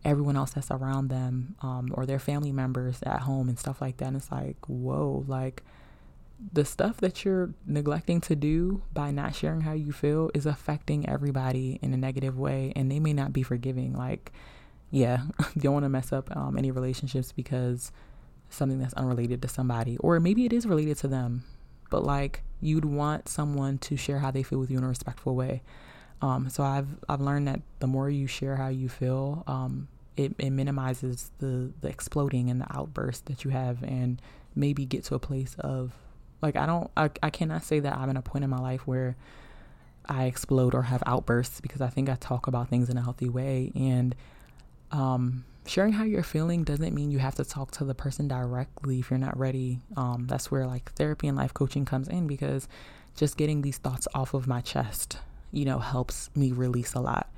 everyone 0.04 0.36
else 0.36 0.50
that's 0.50 0.70
around 0.70 1.08
them 1.08 1.56
um, 1.62 1.90
or 1.94 2.04
their 2.04 2.18
family 2.18 2.52
members 2.52 3.02
at 3.04 3.20
home 3.20 3.48
and 3.48 3.58
stuff 3.58 3.80
like 3.80 3.96
that. 3.96 4.06
And 4.06 4.16
it's 4.16 4.30
like, 4.30 4.56
whoa, 4.66 5.24
like 5.26 5.62
the 6.52 6.64
stuff 6.64 6.98
that 6.98 7.24
you're 7.24 7.54
neglecting 7.66 8.20
to 8.20 8.36
do 8.36 8.82
by 8.92 9.10
not 9.10 9.34
sharing 9.34 9.62
how 9.62 9.72
you 9.72 9.92
feel 9.92 10.30
is 10.34 10.46
affecting 10.46 11.08
everybody 11.08 11.78
in 11.80 11.94
a 11.94 11.96
negative 11.96 12.38
way 12.38 12.72
and 12.76 12.90
they 12.90 13.00
may 13.00 13.12
not 13.12 13.32
be 13.32 13.42
forgiving 13.42 13.94
like 13.94 14.32
yeah 14.90 15.22
you 15.54 15.60
don't 15.62 15.72
want 15.72 15.84
to 15.84 15.88
mess 15.88 16.12
up 16.12 16.34
um, 16.36 16.58
any 16.58 16.70
relationships 16.70 17.32
because 17.32 17.92
something 18.50 18.78
that's 18.78 18.94
unrelated 18.94 19.40
to 19.40 19.48
somebody 19.48 19.96
or 19.98 20.20
maybe 20.20 20.44
it 20.44 20.52
is 20.52 20.66
related 20.66 20.96
to 20.96 21.08
them 21.08 21.44
but 21.90 22.04
like 22.04 22.42
you'd 22.60 22.84
want 22.84 23.28
someone 23.28 23.78
to 23.78 23.96
share 23.96 24.20
how 24.20 24.30
they 24.30 24.42
feel 24.42 24.58
with 24.58 24.70
you 24.70 24.78
in 24.78 24.84
a 24.84 24.88
respectful 24.88 25.34
way. 25.34 25.62
Um, 26.22 26.48
so 26.48 26.62
I've 26.62 26.88
I've 27.08 27.20
learned 27.20 27.48
that 27.48 27.60
the 27.80 27.86
more 27.86 28.08
you 28.08 28.26
share 28.26 28.56
how 28.56 28.68
you 28.68 28.88
feel 28.88 29.44
um, 29.46 29.88
it, 30.16 30.34
it 30.38 30.50
minimizes 30.50 31.30
the 31.38 31.72
the 31.80 31.88
exploding 31.88 32.50
and 32.50 32.60
the 32.60 32.66
outburst 32.76 33.26
that 33.26 33.44
you 33.44 33.50
have 33.50 33.82
and 33.82 34.20
maybe 34.54 34.86
get 34.86 35.04
to 35.04 35.14
a 35.14 35.18
place 35.18 35.56
of 35.58 35.92
like 36.40 36.56
I 36.56 36.66
don't 36.66 36.90
I, 36.96 37.10
I 37.22 37.30
cannot 37.30 37.64
say 37.64 37.80
that 37.80 37.96
I'm 37.96 38.08
in 38.08 38.16
a 38.16 38.22
point 38.22 38.44
in 38.44 38.50
my 38.50 38.58
life 38.58 38.86
where 38.86 39.16
I 40.06 40.24
explode 40.24 40.74
or 40.74 40.82
have 40.82 41.02
outbursts 41.06 41.60
because 41.60 41.80
I 41.80 41.88
think 41.88 42.08
I 42.08 42.14
talk 42.14 42.46
about 42.46 42.68
things 42.68 42.88
in 42.90 42.96
a 42.96 43.02
healthy 43.02 43.28
way 43.28 43.72
and 43.74 44.14
um, 44.92 45.44
sharing 45.66 45.92
how 45.92 46.04
you're 46.04 46.22
feeling 46.22 46.64
doesn't 46.64 46.94
mean 46.94 47.10
you 47.10 47.18
have 47.18 47.34
to 47.36 47.44
talk 47.44 47.70
to 47.72 47.84
the 47.84 47.94
person 47.94 48.28
directly 48.28 49.00
if 49.00 49.10
you're 49.10 49.18
not 49.18 49.38
ready. 49.38 49.80
Um, 49.96 50.26
that's 50.28 50.50
where 50.50 50.66
like 50.66 50.92
therapy 50.92 51.28
and 51.28 51.36
life 51.36 51.54
coaching 51.54 51.84
comes 51.84 52.08
in 52.08 52.26
because 52.26 52.68
just 53.16 53.36
getting 53.36 53.62
these 53.62 53.78
thoughts 53.78 54.08
off 54.14 54.34
of 54.34 54.46
my 54.46 54.60
chest, 54.60 55.18
you 55.52 55.64
know, 55.64 55.78
helps 55.78 56.30
me 56.34 56.52
release 56.52 56.94
a 56.94 57.00
lot. 57.00 57.30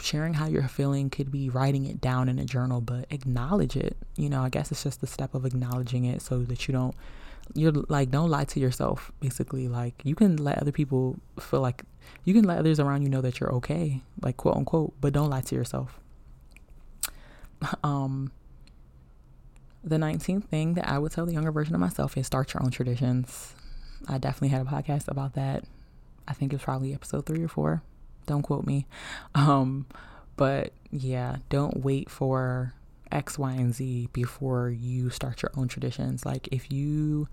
Sharing 0.00 0.34
how 0.34 0.48
you're 0.48 0.66
feeling 0.66 1.10
could 1.10 1.30
be 1.30 1.48
writing 1.48 1.86
it 1.86 2.00
down 2.00 2.28
in 2.28 2.38
a 2.38 2.44
journal, 2.44 2.80
but 2.80 3.06
acknowledge 3.10 3.76
it. 3.76 3.96
You 4.16 4.28
know, 4.28 4.42
I 4.42 4.48
guess 4.48 4.72
it's 4.72 4.82
just 4.82 5.00
the 5.00 5.06
step 5.06 5.34
of 5.34 5.44
acknowledging 5.44 6.04
it 6.04 6.22
so 6.22 6.40
that 6.40 6.66
you 6.66 6.72
don't 6.72 6.94
you're 7.54 7.72
like 7.88 8.10
don't 8.10 8.28
lie 8.28 8.44
to 8.44 8.58
yourself 8.58 9.12
basically 9.20 9.68
like 9.68 9.94
you 10.04 10.16
can 10.16 10.36
let 10.36 10.58
other 10.58 10.72
people 10.72 11.16
feel 11.38 11.60
like 11.60 11.84
you 12.24 12.34
can 12.34 12.42
let 12.44 12.58
others 12.58 12.80
around 12.80 13.02
you 13.02 13.08
know 13.08 13.20
that 13.20 13.38
you're 13.38 13.52
okay 13.52 14.02
like 14.20 14.36
quote 14.36 14.56
unquote 14.56 14.92
but 15.00 15.12
don't 15.12 15.30
lie 15.30 15.40
to 15.40 15.54
yourself 15.54 16.00
um 17.84 18.32
the 19.84 19.96
19th 19.96 20.44
thing 20.44 20.74
that 20.74 20.88
i 20.88 20.98
would 20.98 21.12
tell 21.12 21.26
the 21.26 21.32
younger 21.32 21.52
version 21.52 21.74
of 21.74 21.80
myself 21.80 22.16
is 22.16 22.26
start 22.26 22.52
your 22.54 22.62
own 22.62 22.70
traditions. 22.70 23.54
I 24.08 24.18
definitely 24.18 24.48
had 24.48 24.60
a 24.60 24.70
podcast 24.70 25.08
about 25.08 25.34
that. 25.34 25.64
I 26.28 26.32
think 26.32 26.52
it's 26.52 26.62
probably 26.62 26.92
episode 26.92 27.24
three 27.24 27.42
or 27.42 27.48
four. 27.48 27.82
Don't 28.26 28.42
quote 28.42 28.66
me. 28.66 28.86
Um 29.34 29.86
but 30.36 30.72
yeah 30.90 31.36
don't 31.48 31.82
wait 31.82 32.10
for 32.10 32.74
X, 33.10 33.38
Y, 33.38 33.52
and 33.52 33.74
Z 33.74 34.08
before 34.12 34.70
you 34.70 35.10
start 35.10 35.42
your 35.42 35.50
own 35.56 35.68
traditions. 35.68 36.26
Like 36.26 36.48
if 36.50 36.70
you 36.70 37.28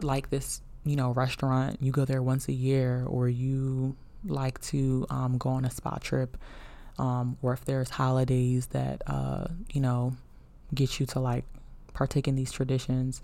like 0.00 0.30
this, 0.30 0.62
you 0.84 0.96
know, 0.96 1.10
restaurant, 1.10 1.78
you 1.80 1.92
go 1.92 2.04
there 2.04 2.22
once 2.22 2.48
a 2.48 2.52
year, 2.52 3.04
or 3.06 3.28
you 3.28 3.96
like 4.24 4.60
to 4.62 5.06
um, 5.10 5.38
go 5.38 5.50
on 5.50 5.64
a 5.64 5.70
spa 5.70 5.98
trip, 5.98 6.36
um, 6.98 7.36
or 7.42 7.52
if 7.52 7.64
there's 7.64 7.90
holidays 7.90 8.66
that 8.68 9.02
uh, 9.06 9.48
you 9.72 9.80
know 9.80 10.16
get 10.74 10.98
you 10.98 11.06
to 11.06 11.20
like 11.20 11.44
partake 11.94 12.28
in 12.28 12.36
these 12.36 12.52
traditions, 12.52 13.22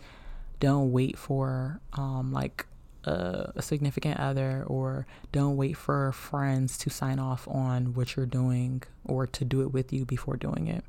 don't 0.61 0.93
wait 0.93 1.19
for 1.19 1.81
um, 1.95 2.33
like 2.33 2.67
a, 3.05 3.53
a 3.57 3.63
significant 3.63 4.19
other 4.19 4.65
or 4.67 5.07
don't 5.33 5.57
wait 5.57 5.77
for 5.77 6.13
friends 6.13 6.79
to 6.79 6.91
sign 6.91 7.19
off 7.19 7.47
on 7.49 7.95
what 7.95 8.17
you're 8.17 8.27
doing 8.27 8.83
or 9.05 9.27
to 9.27 9.45
do 9.45 9.63
it 9.63 9.73
with 9.73 9.93
you 9.93 10.05
before 10.05 10.37
doing 10.37 10.69
it. 10.69 10.85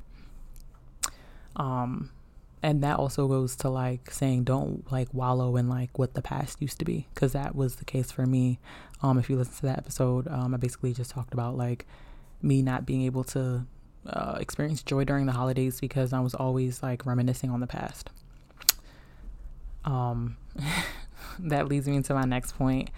Um, 1.56 2.10
and 2.64 2.82
that 2.82 2.98
also 2.98 3.28
goes 3.28 3.54
to 3.56 3.68
like 3.68 4.10
saying 4.10 4.44
don't 4.44 4.90
like 4.90 5.12
wallow 5.12 5.56
in 5.56 5.68
like 5.68 5.98
what 5.98 6.14
the 6.14 6.22
past 6.22 6.62
used 6.62 6.78
to 6.78 6.84
be 6.84 7.06
because 7.14 7.32
that 7.32 7.54
was 7.54 7.76
the 7.76 7.84
case 7.84 8.10
for 8.10 8.24
me 8.24 8.58
um 9.02 9.18
if 9.18 9.28
you 9.28 9.36
listen 9.36 9.54
to 9.54 9.66
that 9.66 9.76
episode 9.76 10.26
um 10.28 10.54
i 10.54 10.56
basically 10.56 10.94
just 10.94 11.10
talked 11.10 11.34
about 11.34 11.58
like 11.58 11.86
me 12.44 12.62
not 12.62 12.86
being 12.86 13.02
able 13.02 13.24
to 13.24 13.66
uh, 14.06 14.36
experience 14.38 14.82
joy 14.82 15.04
during 15.04 15.26
the 15.26 15.32
holidays 15.32 15.80
because 15.80 16.12
i 16.12 16.20
was 16.20 16.34
always 16.34 16.82
like 16.82 17.06
reminiscing 17.06 17.50
on 17.50 17.60
the 17.60 17.66
past 17.66 18.10
um 19.84 20.36
that 21.38 21.68
leads 21.68 21.88
me 21.88 21.96
into 21.96 22.14
my 22.14 22.24
next 22.24 22.52
point 22.52 22.90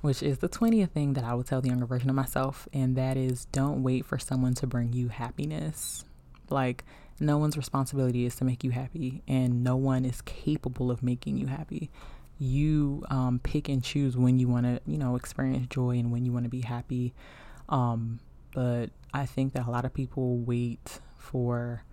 which 0.00 0.22
is 0.22 0.38
the 0.38 0.48
20th 0.48 0.90
thing 0.90 1.12
that 1.14 1.24
i 1.24 1.32
would 1.32 1.46
tell 1.46 1.60
the 1.60 1.68
younger 1.68 1.86
version 1.86 2.10
of 2.10 2.16
myself 2.16 2.68
and 2.72 2.96
that 2.96 3.16
is 3.16 3.46
don't 3.46 3.82
wait 3.82 4.04
for 4.04 4.18
someone 4.18 4.54
to 4.54 4.66
bring 4.66 4.92
you 4.92 5.08
happiness 5.08 6.04
like 6.50 6.84
no 7.20 7.36
one's 7.38 7.56
responsibility 7.56 8.24
is 8.24 8.36
to 8.36 8.44
make 8.44 8.62
you 8.62 8.70
happy, 8.70 9.22
and 9.26 9.64
no 9.64 9.76
one 9.76 10.04
is 10.04 10.20
capable 10.22 10.90
of 10.90 11.02
making 11.02 11.36
you 11.36 11.46
happy. 11.46 11.90
You 12.38 13.04
um, 13.10 13.40
pick 13.42 13.68
and 13.68 13.82
choose 13.82 14.16
when 14.16 14.38
you 14.38 14.46
want 14.46 14.66
to, 14.66 14.80
you 14.86 14.98
know, 14.98 15.16
experience 15.16 15.66
joy 15.68 15.98
and 15.98 16.12
when 16.12 16.24
you 16.24 16.32
want 16.32 16.44
to 16.44 16.50
be 16.50 16.60
happy. 16.60 17.12
Um, 17.68 18.20
but 18.58 18.90
I 19.14 19.24
think 19.24 19.52
that 19.52 19.68
a 19.68 19.70
lot 19.70 19.84
of 19.84 19.94
people 19.94 20.38
wait 20.38 20.98
for, 21.16 21.84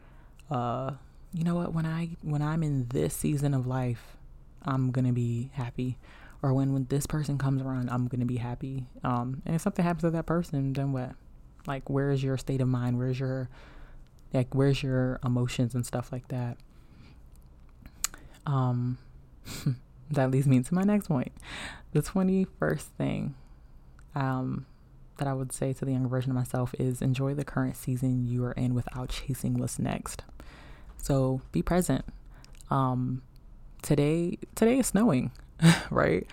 uh, 0.49 0.93
you 1.31 1.43
know 1.43 1.53
what? 1.53 1.75
When 1.75 1.85
I 1.85 2.17
when 2.23 2.41
I'm 2.41 2.63
in 2.63 2.87
this 2.87 3.13
season 3.13 3.53
of 3.53 3.67
life, 3.67 4.17
I'm 4.63 4.89
gonna 4.89 5.13
be 5.13 5.51
happy, 5.53 5.99
or 6.41 6.55
when 6.55 6.73
when 6.73 6.87
this 6.89 7.05
person 7.05 7.37
comes 7.37 7.61
around, 7.61 7.91
I'm 7.91 8.07
gonna 8.07 8.25
be 8.25 8.37
happy. 8.37 8.87
Um, 9.03 9.43
and 9.45 9.53
if 9.55 9.61
something 9.61 9.85
happens 9.85 10.01
to 10.01 10.09
that 10.09 10.25
person, 10.25 10.73
then 10.73 10.91
what? 10.91 11.11
Like, 11.67 11.87
where 11.87 12.09
is 12.09 12.23
your 12.23 12.35
state 12.35 12.61
of 12.61 12.67
mind? 12.67 12.97
Where's 12.97 13.19
your 13.19 13.47
like 14.33 14.55
where's 14.55 14.81
your 14.81 15.19
emotions 15.23 15.75
and 15.75 15.85
stuff 15.85 16.11
like 16.11 16.27
that 16.29 16.57
um 18.47 18.97
that 20.11 20.31
leads 20.31 20.47
me 20.47 20.61
to 20.61 20.73
my 20.73 20.81
next 20.81 21.07
point 21.07 21.31
the 21.93 22.01
21st 22.01 22.81
thing 22.97 23.35
um 24.15 24.65
that 25.17 25.27
i 25.27 25.33
would 25.33 25.51
say 25.51 25.73
to 25.73 25.85
the 25.85 25.91
younger 25.91 26.07
version 26.09 26.31
of 26.31 26.35
myself 26.35 26.73
is 26.79 27.01
enjoy 27.01 27.33
the 27.33 27.45
current 27.45 27.75
season 27.75 28.25
you 28.25 28.43
are 28.43 28.51
in 28.53 28.73
without 28.73 29.09
chasing 29.09 29.55
what's 29.57 29.79
next. 29.79 30.23
So 30.97 31.41
be 31.51 31.61
present. 31.61 32.05
Um 32.69 33.21
today 33.81 34.39
today 34.55 34.79
is 34.79 34.87
snowing 34.87 35.31
right? 35.91 36.27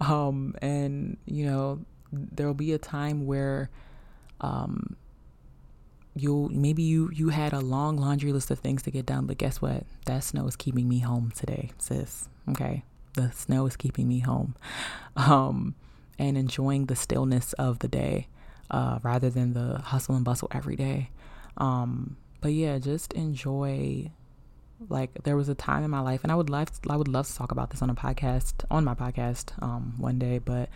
Um 0.00 0.54
and 0.60 1.16
you 1.26 1.46
know 1.46 1.80
there'll 2.12 2.54
be 2.54 2.72
a 2.72 2.78
time 2.78 3.26
where 3.26 3.70
um 4.40 4.96
you'll 6.14 6.48
maybe 6.48 6.82
you 6.82 7.10
you 7.12 7.30
had 7.30 7.52
a 7.52 7.60
long 7.60 7.96
laundry 7.96 8.32
list 8.32 8.50
of 8.50 8.58
things 8.58 8.82
to 8.82 8.90
get 8.90 9.06
done 9.06 9.26
but 9.26 9.38
guess 9.38 9.60
what? 9.60 9.84
That 10.06 10.24
snow 10.24 10.46
is 10.46 10.56
keeping 10.56 10.88
me 10.88 11.00
home 11.00 11.32
today 11.34 11.70
sis 11.78 12.28
okay? 12.50 12.84
The 13.14 13.32
snow 13.32 13.66
is 13.66 13.76
keeping 13.76 14.06
me 14.08 14.20
home. 14.20 14.54
Um 15.16 15.74
and 16.18 16.36
enjoying 16.36 16.86
the 16.86 16.96
stillness 16.96 17.52
of 17.54 17.78
the 17.80 17.88
day 17.88 18.28
uh 18.70 18.98
rather 19.02 19.30
than 19.30 19.54
the 19.54 19.78
hustle 19.78 20.14
and 20.14 20.24
bustle 20.24 20.48
every 20.52 20.76
day. 20.76 21.10
Um 21.56 22.16
but 22.40 22.52
yeah 22.52 22.78
just 22.78 23.12
enjoy 23.14 24.10
like 24.88 25.10
there 25.24 25.36
was 25.36 25.48
a 25.48 25.54
time 25.54 25.82
in 25.82 25.90
my 25.90 26.00
life 26.00 26.22
and 26.22 26.30
I 26.30 26.36
would 26.36 26.50
love 26.50 26.68
I 26.88 26.96
would 26.96 27.08
love 27.08 27.26
to 27.26 27.34
talk 27.34 27.50
about 27.50 27.70
this 27.70 27.82
on 27.82 27.90
a 27.90 27.94
podcast 27.94 28.54
on 28.70 28.84
my 28.84 28.94
podcast 28.94 29.60
um 29.62 29.94
one 29.98 30.18
day 30.18 30.38
but 30.38 30.68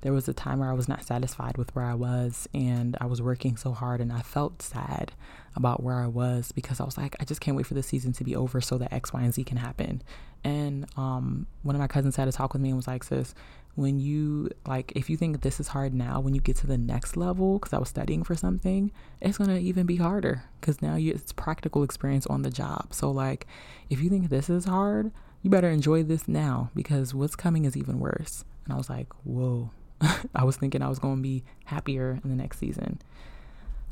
there 0.00 0.12
was 0.12 0.28
a 0.28 0.32
time 0.32 0.60
where 0.60 0.70
I 0.70 0.74
was 0.74 0.88
not 0.88 1.04
satisfied 1.04 1.56
with 1.56 1.74
where 1.74 1.84
I 1.84 1.94
was 1.94 2.48
and 2.54 2.96
I 3.00 3.06
was 3.06 3.20
working 3.20 3.56
so 3.56 3.72
hard 3.72 4.00
and 4.00 4.12
I 4.12 4.20
felt 4.20 4.62
sad 4.62 5.12
about 5.56 5.82
where 5.82 5.96
I 5.96 6.06
was 6.06 6.52
because 6.52 6.80
I 6.80 6.84
was 6.84 6.96
like, 6.96 7.16
I 7.18 7.24
just 7.24 7.40
can't 7.40 7.56
wait 7.56 7.66
for 7.66 7.74
the 7.74 7.82
season 7.82 8.12
to 8.14 8.24
be 8.24 8.36
over 8.36 8.60
so 8.60 8.78
that 8.78 8.92
X, 8.92 9.12
Y, 9.12 9.20
and 9.20 9.34
Z 9.34 9.44
can 9.44 9.56
happen. 9.56 10.02
And 10.44 10.86
um, 10.96 11.46
one 11.62 11.74
of 11.74 11.80
my 11.80 11.88
cousins 11.88 12.16
had 12.16 12.28
a 12.28 12.32
talk 12.32 12.52
with 12.52 12.62
me 12.62 12.68
and 12.68 12.76
was 12.76 12.86
like, 12.86 13.02
sis, 13.02 13.34
when 13.74 13.98
you 13.98 14.50
like, 14.66 14.92
if 14.94 15.10
you 15.10 15.16
think 15.16 15.40
this 15.40 15.60
is 15.60 15.68
hard 15.68 15.94
now, 15.94 16.20
when 16.20 16.34
you 16.34 16.40
get 16.40 16.56
to 16.56 16.66
the 16.66 16.78
next 16.78 17.16
level, 17.16 17.58
because 17.58 17.72
I 17.72 17.78
was 17.78 17.88
studying 17.88 18.22
for 18.22 18.34
something, 18.34 18.92
it's 19.20 19.38
gonna 19.38 19.58
even 19.58 19.86
be 19.86 19.96
harder 19.96 20.44
because 20.60 20.80
now 20.80 20.96
you, 20.96 21.12
it's 21.12 21.32
practical 21.32 21.82
experience 21.82 22.26
on 22.26 22.42
the 22.42 22.50
job. 22.50 22.92
So 22.92 23.10
like, 23.10 23.46
if 23.90 24.00
you 24.00 24.10
think 24.10 24.28
this 24.28 24.48
is 24.48 24.64
hard, 24.64 25.10
you 25.42 25.50
better 25.50 25.70
enjoy 25.70 26.02
this 26.02 26.26
now 26.26 26.70
because 26.74 27.14
what's 27.14 27.36
coming 27.36 27.64
is 27.64 27.76
even 27.76 28.00
worse. 28.00 28.44
And 28.64 28.74
I 28.74 28.76
was 28.76 28.90
like, 28.90 29.08
whoa, 29.24 29.70
I 30.34 30.44
was 30.44 30.56
thinking 30.56 30.82
I 30.82 30.88
was 30.88 30.98
going 30.98 31.16
to 31.16 31.22
be 31.22 31.44
happier 31.64 32.18
in 32.22 32.30
the 32.30 32.36
next 32.36 32.58
season. 32.58 33.00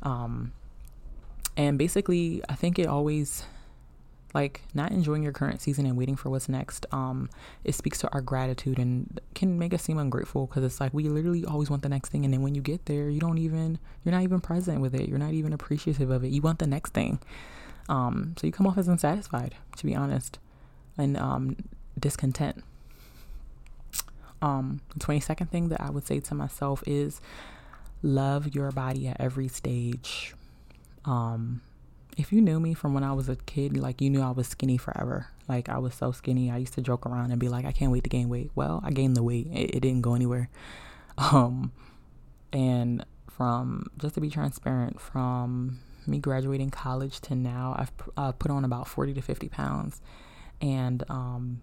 Um, 0.03 0.53
and 1.57 1.79
basically, 1.79 2.43
I 2.49 2.55
think 2.55 2.79
it 2.79 2.87
always, 2.87 3.45
like 4.37 4.61
not 4.75 4.93
enjoying 4.93 5.23
your 5.23 5.33
current 5.33 5.63
season 5.63 5.87
and 5.87 5.97
waiting 5.97 6.15
for 6.15 6.29
what's 6.29 6.47
next 6.47 6.85
um 6.93 7.31
it 7.65 7.75
speaks 7.75 7.99
to 7.99 8.13
our 8.13 8.21
gratitude 8.21 8.79
and 8.79 9.19
can 9.35 9.59
make 9.59 9.73
us 9.73 9.83
seem 9.83 9.97
ungrateful 9.99 10.47
because 10.47 10.63
it's 10.63 10.79
like 10.79 10.93
we 10.93 11.09
literally 11.09 11.43
always 11.47 11.71
want 11.71 11.83
the 11.83 11.89
next 11.89 12.11
thing 12.11 12.23
and 12.23 12.35
then 12.35 12.43
when 12.43 12.55
you 12.55 12.61
get 12.61 12.85
there 12.85 13.09
you 13.09 13.19
don't 13.19 13.39
even 13.39 13.79
you're 14.05 14.13
not 14.13 14.23
even 14.23 14.41
present 14.41 14.81
with 14.83 14.95
it. 14.95 15.09
You're 15.09 15.19
not 15.19 15.33
even 15.33 15.55
appreciative 15.55 16.11
of 16.11 16.23
it. 16.23 16.29
You 16.29 16.43
want 16.43 16.59
the 16.59 16.67
next 16.67 16.93
thing. 16.93 17.19
Um 17.89 18.35
so 18.37 18.47
you 18.47 18.53
come 18.53 18.67
off 18.67 18.77
as 18.77 18.89
unsatisfied 18.89 19.55
to 19.77 19.87
be 19.87 19.95
honest 19.95 20.39
and 20.99 21.17
um 21.17 21.57
discontent 21.99 22.63
um 24.43 24.81
the 24.95 25.01
22nd 25.01 25.49
thing 25.49 25.69
that 25.69 25.81
i 25.81 25.91
would 25.91 26.07
say 26.07 26.21
to 26.21 26.35
myself 26.35 26.83
is 26.87 27.21
love 28.03 28.55
your 28.55 28.71
body 28.71 29.09
at 29.09 29.21
every 29.21 29.49
stage 29.49 30.35
um 31.05 31.61
if 32.17 32.33
you 32.33 32.41
knew 32.41 32.59
me 32.59 32.75
from 32.75 32.95
when 32.95 33.05
I 33.05 33.13
was 33.13 33.29
a 33.29 33.37
kid, 33.37 33.77
like 33.77 34.01
you 34.01 34.09
knew 34.09 34.23
I 34.23 34.31
was 34.31 34.49
skinny 34.49 34.79
forever. 34.79 35.29
Like 35.49 35.69
I 35.69 35.79
was 35.79 35.95
so 35.95 36.13
skinny. 36.13 36.51
I 36.51 36.57
used 36.57 36.73
to 36.75 36.81
joke 36.81 37.07
around 37.07 37.31
and 37.31 37.39
be 37.39 37.49
like, 37.49 37.67
I 37.67 37.73
can't 37.73 37.93
wait 37.93 38.05
to 38.05 38.11
gain 38.11 38.29
weight. 38.29 38.51
Well, 38.55 38.81
I 38.83 38.91
gained 38.91 39.17
the 39.17 39.23
weight. 39.23 39.49
It, 39.53 39.77
it 39.77 39.81
didn't 39.81 40.03
go 40.03 40.15
anywhere. 40.15 40.49
Um, 41.19 41.73
and 42.53 43.07
from 43.31 43.87
just 43.97 44.17
to 44.17 44.21
be 44.21 44.29
transparent, 44.29 45.01
from 45.01 45.79
me 46.07 46.19
graduating 46.19 46.69
college 46.69 47.23
to 47.23 47.35
now, 47.35 47.75
I've 47.79 47.91
uh, 48.19 48.33
put 48.33 48.51
on 48.51 48.67
about 48.67 48.87
40 48.87 49.15
to 49.15 49.23
50 49.23 49.49
pounds. 49.49 50.03
And 50.61 51.03
um, 51.09 51.63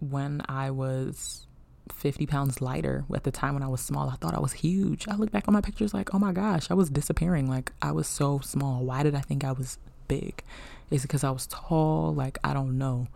when 0.00 0.40
I 0.48 0.70
was 0.70 1.46
50 1.92 2.26
pounds 2.26 2.60
lighter 2.60 3.04
at 3.14 3.24
the 3.24 3.30
time 3.30 3.54
when 3.54 3.62
I 3.62 3.68
was 3.68 3.80
small. 3.80 4.08
I 4.08 4.14
thought 4.16 4.34
I 4.34 4.40
was 4.40 4.52
huge. 4.52 5.06
I 5.08 5.16
look 5.16 5.30
back 5.30 5.48
on 5.48 5.54
my 5.54 5.60
pictures 5.60 5.94
like, 5.94 6.14
oh 6.14 6.18
my 6.18 6.32
gosh, 6.32 6.70
I 6.70 6.74
was 6.74 6.90
disappearing. 6.90 7.48
Like, 7.48 7.72
I 7.82 7.92
was 7.92 8.06
so 8.06 8.40
small. 8.40 8.84
Why 8.84 9.02
did 9.02 9.14
I 9.14 9.20
think 9.20 9.44
I 9.44 9.52
was 9.52 9.78
big? 10.08 10.42
Is 10.90 11.04
it 11.04 11.08
because 11.08 11.24
I 11.24 11.30
was 11.30 11.46
tall? 11.46 12.14
Like, 12.14 12.38
I 12.42 12.54
don't 12.54 12.78
know. 12.78 13.08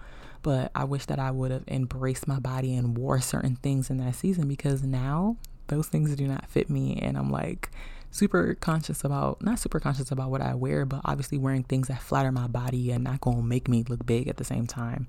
But 0.42 0.70
I 0.74 0.84
wish 0.84 1.06
that 1.06 1.18
I 1.18 1.30
would 1.30 1.50
have 1.50 1.64
embraced 1.66 2.28
my 2.28 2.38
body 2.38 2.74
and 2.74 2.96
wore 2.96 3.20
certain 3.20 3.56
things 3.56 3.90
in 3.90 3.98
that 3.98 4.14
season 4.14 4.48
because 4.48 4.82
now 4.82 5.36
those 5.66 5.88
things 5.88 6.14
do 6.14 6.26
not 6.26 6.48
fit 6.48 6.70
me. 6.70 6.98
And 7.00 7.16
I'm 7.18 7.30
like, 7.30 7.70
super 8.10 8.54
conscious 8.54 9.04
about 9.04 9.42
not 9.42 9.58
super 9.58 9.80
conscious 9.80 10.10
about 10.10 10.30
what 10.30 10.40
I 10.40 10.54
wear, 10.54 10.84
but 10.84 11.00
obviously 11.04 11.38
wearing 11.38 11.62
things 11.62 11.88
that 11.88 12.02
flatter 12.02 12.32
my 12.32 12.46
body 12.46 12.90
and 12.90 13.04
not 13.04 13.20
gonna 13.20 13.42
make 13.42 13.68
me 13.68 13.84
look 13.88 14.06
big 14.06 14.28
at 14.28 14.36
the 14.36 14.44
same 14.44 14.66
time. 14.66 15.08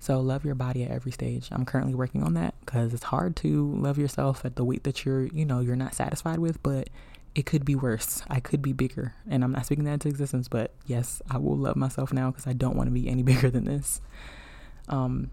So 0.00 0.18
love 0.18 0.46
your 0.46 0.54
body 0.54 0.82
at 0.82 0.90
every 0.90 1.12
stage. 1.12 1.48
I'm 1.52 1.66
currently 1.66 1.94
working 1.94 2.22
on 2.22 2.32
that 2.34 2.54
because 2.60 2.94
it's 2.94 3.04
hard 3.04 3.36
to 3.36 3.70
love 3.76 3.98
yourself 3.98 4.46
at 4.46 4.56
the 4.56 4.64
weight 4.64 4.82
that 4.84 5.04
you're, 5.04 5.26
you 5.26 5.44
know, 5.44 5.60
you're 5.60 5.76
not 5.76 5.94
satisfied 5.94 6.38
with, 6.38 6.60
but 6.62 6.88
it 7.34 7.44
could 7.44 7.66
be 7.66 7.74
worse. 7.74 8.22
I 8.28 8.40
could 8.40 8.62
be 8.62 8.72
bigger. 8.72 9.14
And 9.28 9.44
I'm 9.44 9.52
not 9.52 9.66
speaking 9.66 9.84
that 9.84 9.92
into 9.92 10.08
existence, 10.08 10.48
but 10.48 10.72
yes, 10.86 11.20
I 11.30 11.36
will 11.36 11.56
love 11.56 11.76
myself 11.76 12.14
now 12.14 12.30
because 12.30 12.46
I 12.46 12.54
don't 12.54 12.76
want 12.76 12.86
to 12.86 12.92
be 12.92 13.10
any 13.10 13.22
bigger 13.30 13.50
than 13.50 13.66
this. 13.66 14.00
Um, 14.88 15.30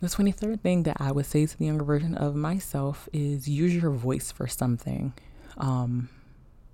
the 0.00 0.06
23rd 0.06 0.60
thing 0.60 0.84
that 0.84 0.96
I 1.00 1.10
would 1.10 1.26
say 1.26 1.44
to 1.44 1.58
the 1.58 1.64
younger 1.66 1.84
version 1.84 2.14
of 2.14 2.36
myself 2.36 3.08
is 3.12 3.48
use 3.48 3.74
your 3.74 3.90
voice 3.90 4.30
for 4.30 4.46
something. 4.46 5.12
Um, 5.58 6.08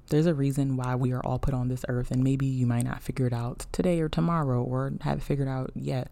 there's 0.09 0.27
a 0.27 0.35
reason 0.35 0.77
why 0.77 0.95
we 0.95 1.13
are 1.13 1.25
all 1.25 1.39
put 1.39 1.55
on 1.55 1.69
this 1.69 1.85
earth, 1.89 2.11
and 2.11 2.23
maybe 2.23 2.47
you 2.47 2.67
might 2.67 2.85
not 2.85 3.03
figure 3.03 3.27
it 3.27 3.33
out 3.33 3.67
today 3.73 4.01
or 4.01 4.09
tomorrow 4.09 4.63
or 4.63 4.93
have 5.03 5.19
it 5.19 5.25
figured 5.25 5.49
out 5.49 5.71
yet, 5.75 6.09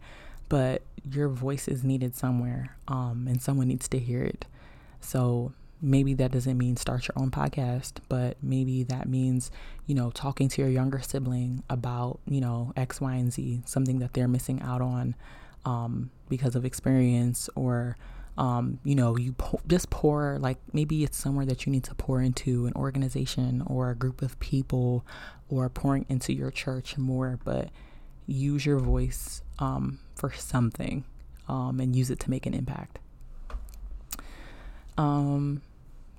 but 0.48 0.82
your 1.10 1.28
voice 1.28 1.68
is 1.68 1.84
needed 1.84 2.14
somewhere, 2.14 2.76
um, 2.88 3.26
and 3.28 3.40
someone 3.40 3.68
needs 3.68 3.88
to 3.88 3.98
hear 3.98 4.22
it. 4.22 4.44
So 5.00 5.52
maybe 5.80 6.14
that 6.14 6.32
doesn't 6.32 6.56
mean 6.56 6.76
start 6.76 7.06
your 7.08 7.22
own 7.22 7.30
podcast, 7.30 7.98
but 8.08 8.36
maybe 8.42 8.82
that 8.84 9.08
means, 9.08 9.50
you 9.86 9.94
know, 9.94 10.10
talking 10.10 10.48
to 10.48 10.62
your 10.62 10.70
younger 10.70 11.00
sibling 11.00 11.62
about, 11.68 12.18
you 12.26 12.40
know, 12.40 12.72
X, 12.76 13.00
Y, 13.00 13.14
and 13.14 13.32
Z, 13.32 13.62
something 13.66 13.98
that 13.98 14.14
they're 14.14 14.28
missing 14.28 14.60
out 14.62 14.80
on 14.80 15.14
um, 15.64 16.10
because 16.28 16.56
of 16.56 16.64
experience 16.64 17.50
or 17.54 17.96
um, 18.38 18.78
you 18.84 18.94
know, 18.94 19.16
you 19.16 19.32
po- 19.32 19.60
just 19.66 19.88
pour, 19.90 20.38
like 20.40 20.58
maybe 20.72 21.04
it's 21.04 21.16
somewhere 21.16 21.46
that 21.46 21.64
you 21.64 21.72
need 21.72 21.84
to 21.84 21.94
pour 21.94 22.20
into 22.20 22.66
an 22.66 22.74
organization 22.74 23.62
or 23.66 23.90
a 23.90 23.94
group 23.94 24.22
of 24.22 24.38
people 24.40 25.06
or 25.48 25.68
pouring 25.68 26.04
into 26.08 26.32
your 26.32 26.50
church 26.50 26.98
more, 26.98 27.38
but 27.44 27.70
use 28.26 28.66
your 28.66 28.78
voice 28.78 29.42
um, 29.58 29.98
for 30.14 30.32
something 30.32 31.04
um, 31.48 31.80
and 31.80 31.96
use 31.96 32.10
it 32.10 32.20
to 32.20 32.30
make 32.30 32.44
an 32.46 32.54
impact. 32.54 32.98
Um, 34.98 35.62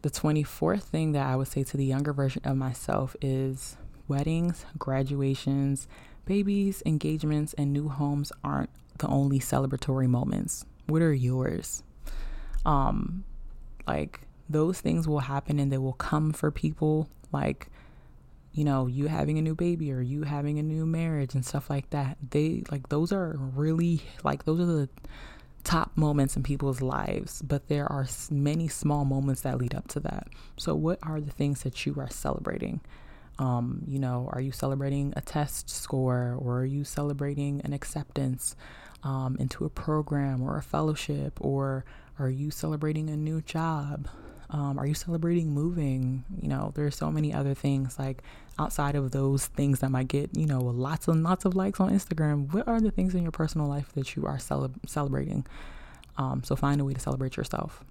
the 0.01 0.09
24th 0.09 0.83
thing 0.83 1.11
that 1.11 1.25
I 1.25 1.35
would 1.35 1.47
say 1.47 1.63
to 1.63 1.77
the 1.77 1.85
younger 1.85 2.13
version 2.13 2.41
of 2.45 2.57
myself 2.57 3.15
is 3.21 3.77
weddings, 4.07 4.65
graduations, 4.77 5.87
babies, 6.25 6.81
engagements, 6.85 7.53
and 7.53 7.73
new 7.73 7.89
homes 7.89 8.31
aren't 8.43 8.69
the 8.97 9.07
only 9.07 9.39
celebratory 9.39 10.07
moments. 10.07 10.65
What 10.87 11.01
are 11.01 11.13
yours? 11.13 11.83
Um 12.65 13.23
like 13.87 14.21
those 14.49 14.79
things 14.79 15.07
will 15.07 15.19
happen 15.19 15.59
and 15.59 15.71
they 15.71 15.77
will 15.77 15.93
come 15.93 16.31
for 16.31 16.51
people 16.51 17.09
like 17.31 17.69
you 18.53 18.63
know 18.63 18.87
you 18.87 19.07
having 19.07 19.37
a 19.37 19.41
new 19.41 19.55
baby 19.55 19.91
or 19.91 20.01
you 20.01 20.23
having 20.23 20.57
a 20.57 20.63
new 20.63 20.85
marriage 20.85 21.35
and 21.35 21.45
stuff 21.45 21.69
like 21.69 21.89
that. 21.91 22.17
They 22.31 22.63
like 22.71 22.89
those 22.89 23.11
are 23.11 23.35
really 23.37 24.01
like 24.23 24.45
those 24.45 24.59
are 24.59 24.65
the 24.65 24.89
top 25.63 25.91
moments 25.97 26.37
in 26.37 26.43
people's 26.43 26.81
lives 26.81 27.41
but 27.41 27.67
there 27.67 27.91
are 27.91 28.07
many 28.31 28.69
small 28.69 29.03
moments 29.03 29.41
that 29.41 29.57
lead 29.57 29.75
up 29.75 29.87
to 29.89 29.99
that. 29.99 30.27
So 30.55 30.73
what 30.75 30.99
are 31.03 31.19
the 31.19 31.31
things 31.31 31.63
that 31.63 31.85
you 31.85 31.95
are 31.99 32.09
celebrating? 32.09 32.81
Um, 33.37 33.83
you 33.85 33.99
know, 33.99 34.29
are 34.33 34.41
you 34.41 34.51
celebrating 34.51 35.13
a 35.15 35.21
test 35.21 35.69
score 35.69 36.37
or 36.39 36.61
are 36.61 36.65
you 36.65 36.83
celebrating 36.83 37.61
an 37.63 37.73
acceptance 37.73 38.55
um, 39.03 39.37
into 39.39 39.65
a 39.65 39.69
program 39.69 40.41
or 40.41 40.57
a 40.57 40.63
fellowship 40.63 41.37
or 41.39 41.85
are 42.19 42.29
you 42.29 42.51
celebrating 42.51 43.09
a 43.09 43.17
new 43.17 43.41
job? 43.41 44.07
Um, 44.49 44.79
are 44.79 44.87
you 44.87 44.93
celebrating 44.93 45.51
moving? 45.51 46.23
You 46.41 46.47
know, 46.47 46.71
there's 46.75 46.95
so 46.95 47.11
many 47.11 47.33
other 47.33 47.53
things 47.53 47.99
like 47.99 48.23
outside 48.57 48.95
of 48.95 49.11
those 49.11 49.47
things 49.47 49.79
that 49.79 49.91
might 49.91 50.07
get, 50.07 50.35
you 50.35 50.45
know, 50.45 50.59
lots 50.59 51.07
and 51.07 51.23
lots 51.23 51.45
of 51.45 51.55
likes 51.55 51.79
on 51.79 51.91
Instagram. 51.91 52.53
What 52.53 52.67
are 52.67 52.79
the 52.79 52.91
things 52.91 53.13
in 53.13 53.23
your 53.23 53.31
personal 53.31 53.67
life 53.67 53.91
that 53.93 54.15
you 54.15 54.25
are 54.25 54.39
cele- 54.39 54.71
celebrating? 54.85 55.45
Um, 56.17 56.43
so 56.43 56.55
find 56.55 56.81
a 56.81 56.85
way 56.85 56.93
to 56.93 56.99
celebrate 56.99 57.37
yourself. 57.37 57.83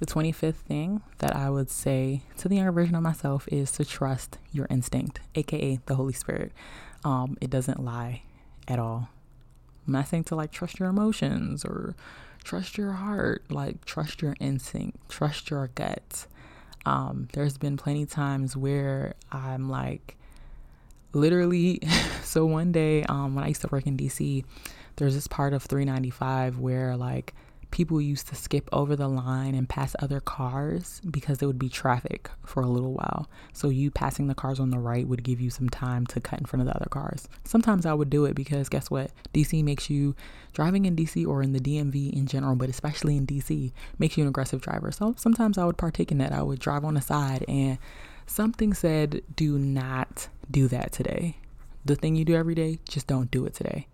The 0.00 0.06
25th 0.06 0.54
thing 0.54 1.02
that 1.18 1.36
I 1.36 1.48
would 1.48 1.70
say 1.70 2.22
to 2.38 2.48
the 2.48 2.56
younger 2.56 2.72
version 2.72 2.96
of 2.96 3.02
myself 3.02 3.46
is 3.52 3.70
to 3.72 3.84
trust 3.84 4.38
your 4.50 4.66
instinct, 4.68 5.20
aka 5.36 5.78
the 5.86 5.94
Holy 5.94 6.12
Spirit. 6.12 6.50
Um, 7.04 7.36
it 7.40 7.50
doesn't 7.50 7.84
lie 7.84 8.22
at 8.66 8.80
all. 8.80 9.10
I'm 9.86 9.92
not 9.92 10.08
saying 10.08 10.24
to 10.24 10.34
like 10.34 10.50
trust 10.50 10.80
your 10.80 10.88
emotions 10.88 11.64
or 11.64 11.94
trust 12.42 12.76
your 12.76 12.92
heart, 12.92 13.44
like 13.50 13.84
trust 13.84 14.22
your 14.22 14.36
instinct, 14.40 15.08
trust 15.08 15.50
your 15.50 15.68
gut. 15.74 16.26
Um, 16.84 17.28
there's 17.32 17.58
been 17.58 17.76
plenty 17.76 18.06
times 18.06 18.56
where 18.56 19.14
I'm 19.30 19.68
like, 19.68 20.16
literally. 21.12 21.80
so 22.22 22.44
one 22.44 22.72
day, 22.72 23.04
um, 23.04 23.34
when 23.34 23.44
I 23.44 23.48
used 23.48 23.62
to 23.62 23.68
work 23.70 23.86
in 23.86 23.96
DC, 23.96 24.44
there's 24.96 25.14
this 25.14 25.26
part 25.26 25.52
of 25.52 25.62
395 25.62 26.58
where 26.58 26.96
like 26.96 27.34
people 27.72 28.00
used 28.00 28.28
to 28.28 28.36
skip 28.36 28.68
over 28.72 28.94
the 28.94 29.08
line 29.08 29.54
and 29.56 29.68
pass 29.68 29.96
other 29.98 30.20
cars 30.20 31.00
because 31.10 31.38
there 31.38 31.48
would 31.48 31.58
be 31.58 31.68
traffic 31.68 32.30
for 32.44 32.62
a 32.62 32.68
little 32.68 32.92
while. 32.92 33.28
So 33.52 33.68
you 33.68 33.90
passing 33.90 34.28
the 34.28 34.34
cars 34.34 34.60
on 34.60 34.70
the 34.70 34.78
right 34.78 35.08
would 35.08 35.24
give 35.24 35.40
you 35.40 35.50
some 35.50 35.68
time 35.68 36.06
to 36.08 36.20
cut 36.20 36.38
in 36.38 36.44
front 36.44 36.60
of 36.60 36.68
the 36.68 36.76
other 36.76 36.88
cars. 36.88 37.28
Sometimes 37.44 37.84
I 37.84 37.94
would 37.94 38.10
do 38.10 38.26
it 38.26 38.34
because 38.34 38.68
guess 38.68 38.90
what? 38.90 39.10
DC 39.34 39.64
makes 39.64 39.90
you 39.90 40.14
driving 40.52 40.84
in 40.84 40.94
DC 40.94 41.26
or 41.26 41.42
in 41.42 41.52
the 41.52 41.58
DMV 41.58 42.12
in 42.12 42.26
general, 42.26 42.54
but 42.54 42.68
especially 42.68 43.16
in 43.16 43.26
DC, 43.26 43.72
makes 43.98 44.16
you 44.16 44.22
an 44.22 44.28
aggressive 44.28 44.60
driver. 44.60 44.92
So 44.92 45.14
sometimes 45.16 45.58
I 45.58 45.64
would 45.64 45.78
partake 45.78 46.12
in 46.12 46.18
that. 46.18 46.32
I 46.32 46.42
would 46.42 46.60
drive 46.60 46.84
on 46.84 46.94
the 46.94 47.00
side 47.00 47.44
and 47.48 47.78
something 48.26 48.74
said, 48.74 49.22
"Do 49.34 49.58
not 49.58 50.28
do 50.50 50.68
that 50.68 50.92
today." 50.92 51.38
The 51.84 51.96
thing 51.96 52.14
you 52.14 52.24
do 52.24 52.36
every 52.36 52.54
day, 52.54 52.78
just 52.88 53.06
don't 53.06 53.30
do 53.30 53.44
it 53.46 53.54
today. 53.54 53.88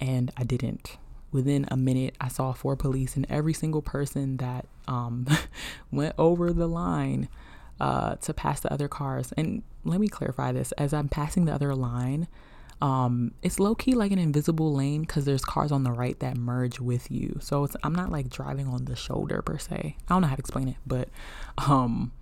And 0.00 0.32
I 0.36 0.44
didn't 0.44 0.96
within 1.32 1.66
a 1.70 1.76
minute, 1.76 2.16
I 2.20 2.28
saw 2.28 2.52
four 2.52 2.76
police, 2.76 3.16
and 3.16 3.26
every 3.28 3.54
single 3.54 3.82
person 3.82 4.36
that 4.38 4.66
um, 4.88 5.26
went 5.90 6.14
over 6.18 6.52
the 6.52 6.66
line 6.66 7.28
uh, 7.80 8.16
to 8.16 8.34
pass 8.34 8.60
the 8.60 8.72
other 8.72 8.88
cars. 8.88 9.32
And 9.36 9.62
let 9.84 10.00
me 10.00 10.08
clarify 10.08 10.52
this 10.52 10.72
as 10.72 10.92
I'm 10.92 11.08
passing 11.08 11.46
the 11.46 11.54
other 11.54 11.74
line, 11.74 12.28
um, 12.82 13.32
it's 13.42 13.60
low 13.60 13.74
key 13.74 13.94
like 13.94 14.10
an 14.10 14.18
invisible 14.18 14.72
lane 14.72 15.02
because 15.02 15.24
there's 15.24 15.44
cars 15.44 15.70
on 15.70 15.84
the 15.84 15.92
right 15.92 16.18
that 16.20 16.36
merge 16.36 16.80
with 16.80 17.10
you. 17.10 17.38
So 17.40 17.68
I'm 17.82 17.94
not 17.94 18.10
like 18.10 18.30
driving 18.30 18.68
on 18.68 18.86
the 18.86 18.96
shoulder 18.96 19.42
per 19.42 19.58
se. 19.58 19.96
I 20.08 20.14
don't 20.14 20.22
know 20.22 20.28
how 20.28 20.36
to 20.36 20.40
explain 20.40 20.68
it, 20.68 20.76
but 20.86 21.08
um, 21.58 22.12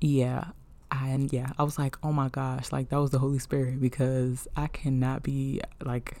yeah. 0.00 0.48
And 0.90 1.30
yeah, 1.30 1.52
I 1.58 1.62
was 1.62 1.78
like, 1.78 1.96
oh 2.02 2.12
my 2.12 2.28
gosh, 2.30 2.72
like 2.72 2.88
that 2.88 2.96
was 2.96 3.10
the 3.10 3.18
Holy 3.18 3.38
Spirit 3.38 3.80
because 3.80 4.48
I 4.56 4.68
cannot 4.68 5.22
be 5.22 5.60
like 5.84 6.16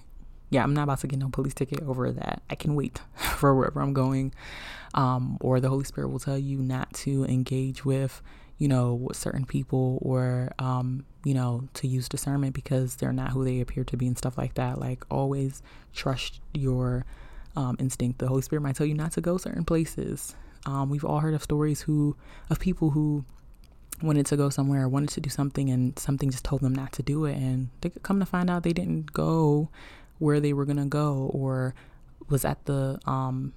yeah, 0.50 0.62
I'm 0.62 0.74
not 0.74 0.84
about 0.84 1.00
to 1.00 1.06
get 1.06 1.18
no 1.18 1.28
police 1.28 1.54
ticket 1.54 1.82
over 1.82 2.10
that. 2.12 2.42
I 2.48 2.54
can 2.54 2.74
wait 2.74 3.00
for 3.14 3.54
wherever 3.54 3.80
I'm 3.80 3.92
going. 3.92 4.34
Um, 4.94 5.36
or 5.40 5.60
the 5.60 5.68
Holy 5.68 5.84
Spirit 5.84 6.08
will 6.08 6.18
tell 6.18 6.38
you 6.38 6.58
not 6.58 6.92
to 6.94 7.24
engage 7.26 7.84
with, 7.84 8.22
you 8.56 8.68
know, 8.68 9.08
certain 9.12 9.44
people 9.44 9.98
or, 10.00 10.52
um, 10.58 11.04
you 11.24 11.34
know, 11.34 11.68
to 11.74 11.86
use 11.86 12.08
discernment 12.08 12.54
because 12.54 12.96
they're 12.96 13.12
not 13.12 13.32
who 13.32 13.44
they 13.44 13.60
appear 13.60 13.84
to 13.84 13.96
be 13.96 14.06
and 14.06 14.16
stuff 14.16 14.38
like 14.38 14.54
that. 14.54 14.80
Like, 14.80 15.04
always 15.10 15.62
trust 15.92 16.40
your 16.54 17.04
um, 17.54 17.76
instinct. 17.78 18.18
The 18.18 18.28
Holy 18.28 18.42
Spirit 18.42 18.62
might 18.62 18.76
tell 18.76 18.86
you 18.86 18.94
not 18.94 19.12
to 19.12 19.20
go 19.20 19.36
certain 19.36 19.64
places. 19.64 20.34
Um, 20.64 20.88
we've 20.88 21.04
all 21.04 21.20
heard 21.20 21.34
of 21.34 21.42
stories 21.42 21.82
who 21.82 22.16
of 22.48 22.58
people 22.58 22.90
who 22.90 23.24
wanted 24.02 24.26
to 24.26 24.36
go 24.36 24.48
somewhere, 24.48 24.84
or 24.84 24.88
wanted 24.88 25.10
to 25.10 25.20
do 25.20 25.30
something, 25.30 25.68
and 25.70 25.98
something 25.98 26.30
just 26.30 26.44
told 26.44 26.62
them 26.62 26.74
not 26.74 26.92
to 26.92 27.02
do 27.02 27.24
it, 27.24 27.36
and 27.36 27.68
they 27.80 27.90
could 27.90 28.02
come 28.02 28.20
to 28.20 28.26
find 28.26 28.48
out 28.48 28.62
they 28.62 28.72
didn't 28.72 29.12
go 29.12 29.68
where 30.18 30.40
they 30.40 30.52
were 30.52 30.64
gonna 30.64 30.86
go, 30.86 31.30
or 31.32 31.74
was 32.28 32.44
at 32.44 32.64
the 32.66 32.98
um 33.06 33.52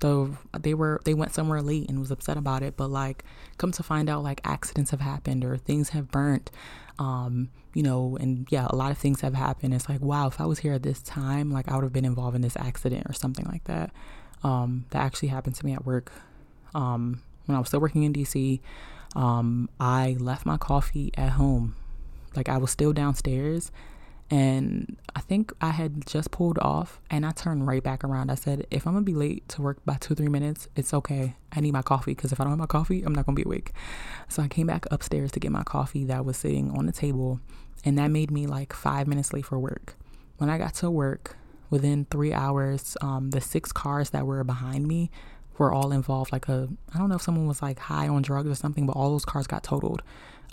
the 0.00 0.30
they 0.58 0.74
were 0.74 1.00
they 1.04 1.14
went 1.14 1.32
somewhere 1.32 1.62
late 1.62 1.88
and 1.88 2.00
was 2.00 2.10
upset 2.10 2.36
about 2.36 2.62
it, 2.62 2.76
but 2.76 2.88
like 2.88 3.24
come 3.58 3.72
to 3.72 3.82
find 3.82 4.08
out 4.08 4.22
like 4.22 4.40
accidents 4.44 4.90
have 4.90 5.00
happened 5.00 5.44
or 5.44 5.56
things 5.56 5.90
have 5.90 6.10
burnt, 6.10 6.50
um 6.98 7.50
you 7.74 7.82
know, 7.82 8.16
and 8.20 8.48
yeah, 8.50 8.66
a 8.68 8.74
lot 8.74 8.90
of 8.90 8.98
things 8.98 9.20
have 9.20 9.34
happened. 9.34 9.74
It's 9.74 9.88
like 9.88 10.00
wow, 10.00 10.26
if 10.26 10.40
I 10.40 10.46
was 10.46 10.60
here 10.60 10.72
at 10.72 10.82
this 10.82 11.02
time, 11.02 11.50
like 11.50 11.68
I 11.70 11.74
would 11.74 11.84
have 11.84 11.92
been 11.92 12.04
involved 12.04 12.34
in 12.34 12.42
this 12.42 12.56
accident 12.56 13.06
or 13.08 13.12
something 13.12 13.46
like 13.46 13.64
that. 13.64 13.92
Um, 14.42 14.86
that 14.90 15.02
actually 15.02 15.28
happened 15.28 15.56
to 15.56 15.66
me 15.66 15.74
at 15.74 15.84
work. 15.84 16.10
Um, 16.74 17.22
when 17.44 17.56
I 17.56 17.58
was 17.58 17.68
still 17.68 17.80
working 17.80 18.04
in 18.04 18.12
DC, 18.12 18.60
um, 19.14 19.68
I 19.78 20.16
left 20.18 20.46
my 20.46 20.56
coffee 20.56 21.12
at 21.16 21.30
home. 21.30 21.76
Like 22.34 22.48
I 22.48 22.56
was 22.56 22.70
still 22.70 22.92
downstairs 22.92 23.70
and 24.30 24.96
I 25.16 25.20
think 25.20 25.52
I 25.60 25.70
had 25.70 26.06
just 26.06 26.30
pulled 26.30 26.58
off 26.60 27.00
and 27.10 27.26
I 27.26 27.32
turned 27.32 27.66
right 27.66 27.82
back 27.82 28.04
around. 28.04 28.30
I 28.30 28.36
said, 28.36 28.66
if 28.70 28.86
I'm 28.86 28.92
gonna 28.92 29.04
be 29.04 29.14
late 29.14 29.48
to 29.50 29.62
work 29.62 29.78
by 29.84 29.96
two, 29.96 30.14
three 30.14 30.28
minutes, 30.28 30.68
it's 30.76 30.94
okay. 30.94 31.34
I 31.52 31.60
need 31.60 31.72
my 31.72 31.82
coffee 31.82 32.14
because 32.14 32.30
if 32.30 32.40
I 32.40 32.44
don't 32.44 32.52
have 32.52 32.58
my 32.58 32.66
coffee, 32.66 33.02
I'm 33.02 33.14
not 33.14 33.26
gonna 33.26 33.36
be 33.36 33.42
awake. 33.42 33.72
So 34.28 34.42
I 34.42 34.48
came 34.48 34.68
back 34.68 34.86
upstairs 34.90 35.32
to 35.32 35.40
get 35.40 35.50
my 35.50 35.64
coffee 35.64 36.04
that 36.04 36.24
was 36.24 36.36
sitting 36.36 36.70
on 36.70 36.86
the 36.86 36.92
table 36.92 37.40
and 37.84 37.98
that 37.98 38.08
made 38.08 38.30
me 38.30 38.46
like 38.46 38.72
five 38.72 39.08
minutes 39.08 39.32
late 39.32 39.46
for 39.46 39.58
work. 39.58 39.96
When 40.38 40.48
I 40.48 40.58
got 40.58 40.74
to 40.74 40.90
work, 40.90 41.36
within 41.70 42.04
three 42.10 42.32
hours, 42.32 42.96
um, 43.00 43.30
the 43.30 43.40
six 43.40 43.72
cars 43.72 44.10
that 44.10 44.26
were 44.26 44.42
behind 44.44 44.86
me 44.86 45.10
were 45.60 45.72
all 45.72 45.92
involved. 45.92 46.32
Like 46.32 46.48
a, 46.48 46.68
I 46.92 46.98
don't 46.98 47.10
know 47.10 47.14
if 47.14 47.22
someone 47.22 47.46
was 47.46 47.62
like 47.62 47.78
high 47.78 48.08
on 48.08 48.22
drugs 48.22 48.48
or 48.48 48.54
something, 48.54 48.86
but 48.86 48.96
all 48.96 49.10
those 49.10 49.26
cars 49.26 49.46
got 49.46 49.62
totaled. 49.62 50.02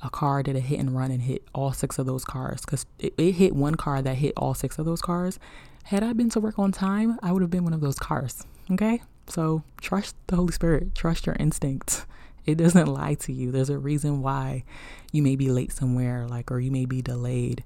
A 0.03 0.09
car 0.11 0.43
did 0.43 0.55
a 0.55 0.59
hit 0.59 0.79
and 0.79 0.95
run 0.95 1.09
and 1.09 1.23
hit 1.23 1.47
all 1.55 1.73
six 1.73 1.97
of 1.97 2.05
those 2.05 2.23
cars 2.23 2.61
because 2.61 2.85
it, 2.99 3.13
it 3.17 3.31
hit 3.31 3.55
one 3.55 3.75
car 3.75 4.01
that 4.03 4.17
hit 4.17 4.33
all 4.37 4.53
six 4.53 4.77
of 4.77 4.85
those 4.85 5.01
cars. 5.01 5.39
Had 5.85 6.03
I 6.03 6.13
been 6.13 6.29
to 6.31 6.39
work 6.39 6.59
on 6.59 6.71
time, 6.71 7.17
I 7.23 7.31
would 7.31 7.41
have 7.41 7.49
been 7.49 7.63
one 7.63 7.73
of 7.73 7.81
those 7.81 7.97
cars. 7.97 8.45
Okay, 8.69 9.01
so 9.27 9.63
trust 9.81 10.15
the 10.27 10.35
Holy 10.35 10.51
Spirit, 10.51 10.93
trust 10.93 11.25
your 11.25 11.37
instincts. 11.39 12.05
It 12.45 12.55
doesn't 12.55 12.87
lie 12.87 13.15
to 13.15 13.33
you. 13.33 13.51
There's 13.51 13.69
a 13.69 13.77
reason 13.77 14.21
why 14.21 14.65
you 15.11 15.23
may 15.23 15.35
be 15.35 15.49
late 15.49 15.71
somewhere, 15.71 16.27
like, 16.27 16.51
or 16.51 16.59
you 16.59 16.69
may 16.69 16.85
be 16.85 17.01
delayed. 17.01 17.63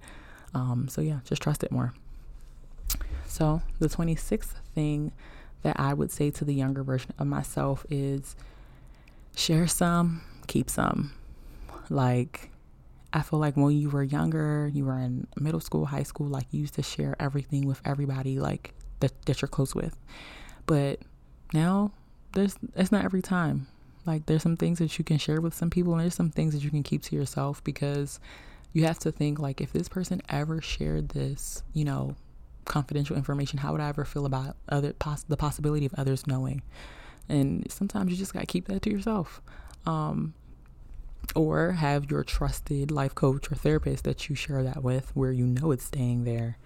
Um, 0.54 0.88
so 0.88 1.02
yeah, 1.02 1.20
just 1.26 1.42
trust 1.42 1.64
it 1.64 1.72
more. 1.72 1.94
So, 3.28 3.62
the 3.80 3.88
26th 3.88 4.54
thing 4.76 5.12
that 5.64 5.80
I 5.80 5.93
would 5.93 6.12
say 6.12 6.32
to 6.32 6.45
the 6.45 6.53
younger 6.53 6.84
version 6.84 7.14
of 7.20 7.28
myself 7.28 7.86
is 7.89 8.36
share 9.36 9.68
some, 9.68 10.22
keep 10.47 10.70
some. 10.70 11.14
Like, 11.89 12.49
I 13.14 13.22
feel 13.22 13.39
like 13.39 13.57
when 13.57 13.78
you 13.78 13.89
were 13.89 14.03
younger, 14.03 14.72
you 14.74 14.86
were 14.86 14.97
in 14.97 15.28
middle 15.36 15.59
school, 15.59 15.86
high 15.86 16.03
school, 16.03 16.28
like 16.28 16.45
you 16.51 16.62
used 16.62 16.76
to 16.76 16.84
share 16.84 17.16
everything 17.20 17.68
with 17.68 17.82
everybody, 17.84 18.39
like 18.39 18.74
that, 19.01 19.12
that 19.26 19.41
you're 19.41 19.49
close 19.49 19.76
with. 19.76 19.97
But 20.66 20.99
now, 21.53 21.91
there's 22.34 22.55
it's 22.76 22.91
not 22.91 23.03
every 23.03 23.22
time. 23.22 23.68
Like, 24.05 24.26
there's 24.26 24.41
some 24.41 24.57
things 24.57 24.80
that 24.80 24.97
you 24.97 25.05
can 25.05 25.18
share 25.18 25.41
with 25.41 25.53
some 25.53 25.70
people, 25.70 25.93
and 25.93 26.01
there's 26.01 26.16
some 26.16 26.32
things 26.32 26.53
that 26.53 26.64
you 26.64 26.72
can 26.72 26.84
keep 26.84 27.03
to 27.03 27.16
yourself 27.16 27.64
because 27.64 28.20
you 28.74 28.86
have 28.86 28.99
to 28.99 29.12
think 29.12 29.38
like 29.38 29.62
if 29.62 29.74
this 29.74 29.89
person 29.89 30.22
ever 30.30 30.62
shared 30.62 31.09
this, 31.09 31.64
you 31.74 31.84
know, 31.86 32.16
confidential 32.66 33.16
information, 33.16 33.59
how 33.59 33.72
would 33.72 33.82
I 33.82 33.89
ever 33.89 34.05
feel 34.05 34.26
about 34.26 34.55
other 34.70 34.93
poss- 34.93 35.24
the 35.24 35.38
possibility 35.38 35.86
of 35.86 35.93
others 35.95 36.28
knowing? 36.28 36.62
And 37.30 37.70
sometimes 37.72 38.12
you 38.12 38.18
just 38.18 38.34
gotta 38.34 38.45
keep 38.45 38.68
that 38.68 38.82
to 38.84 38.89
yourself. 38.89 39.41
Um, 39.86 40.34
or 41.36 41.74
have 41.74 42.09
your 42.09 42.24
trusted 42.24 42.91
life 42.91 43.16
coach 43.16 43.51
or 43.51 43.55
therapist 43.55 44.03
that 44.03 44.30
you 44.30 44.36
share 44.36 44.64
that 44.64 44.84
with 44.84 45.16
where 45.16 45.32
you 45.32 45.45
know 45.45 45.72
it's 45.72 45.86
staying 45.86 46.24
there. 46.24 46.57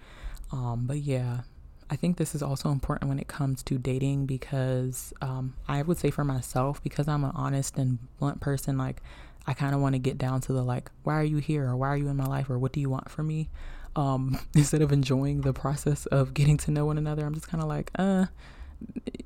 Um, 0.52 0.86
but 0.86 0.98
yeah, 0.98 1.42
I 1.88 1.96
think 1.96 2.16
this 2.16 2.34
is 2.34 2.42
also 2.42 2.70
important 2.70 3.08
when 3.08 3.18
it 3.18 3.28
comes 3.28 3.62
to 3.64 3.78
dating 3.78 4.26
because 4.26 5.12
um, 5.22 5.54
I 5.68 5.82
would 5.82 5.98
say 5.98 6.10
for 6.10 6.24
myself, 6.24 6.82
because 6.82 7.06
I'm 7.06 7.24
an 7.24 7.32
honest 7.34 7.78
and 7.78 7.98
blunt 8.18 8.40
person, 8.40 8.76
like 8.76 9.02
I 9.46 9.54
kind 9.54 9.74
of 9.74 9.80
want 9.80 9.94
to 9.94 10.00
get 10.00 10.18
down 10.18 10.40
to 10.42 10.52
the 10.52 10.62
like, 10.62 10.90
why 11.04 11.14
are 11.14 11.24
you 11.24 11.38
here 11.38 11.68
or 11.68 11.76
why 11.76 11.88
are 11.88 11.96
you 11.96 12.08
in 12.08 12.16
my 12.16 12.26
life 12.26 12.50
or 12.50 12.58
what 12.58 12.72
do 12.72 12.80
you 12.80 12.90
want 12.90 13.08
from 13.08 13.28
me? 13.28 13.48
Um, 13.96 14.38
instead 14.54 14.82
of 14.82 14.92
enjoying 14.92 15.40
the 15.40 15.52
process 15.52 16.06
of 16.06 16.34
getting 16.34 16.56
to 16.58 16.70
know 16.70 16.86
one 16.86 16.98
another, 16.98 17.26
I'm 17.26 17.34
just 17.34 17.48
kind 17.48 17.62
of 17.62 17.68
like, 17.68 17.90
uh, 17.98 18.26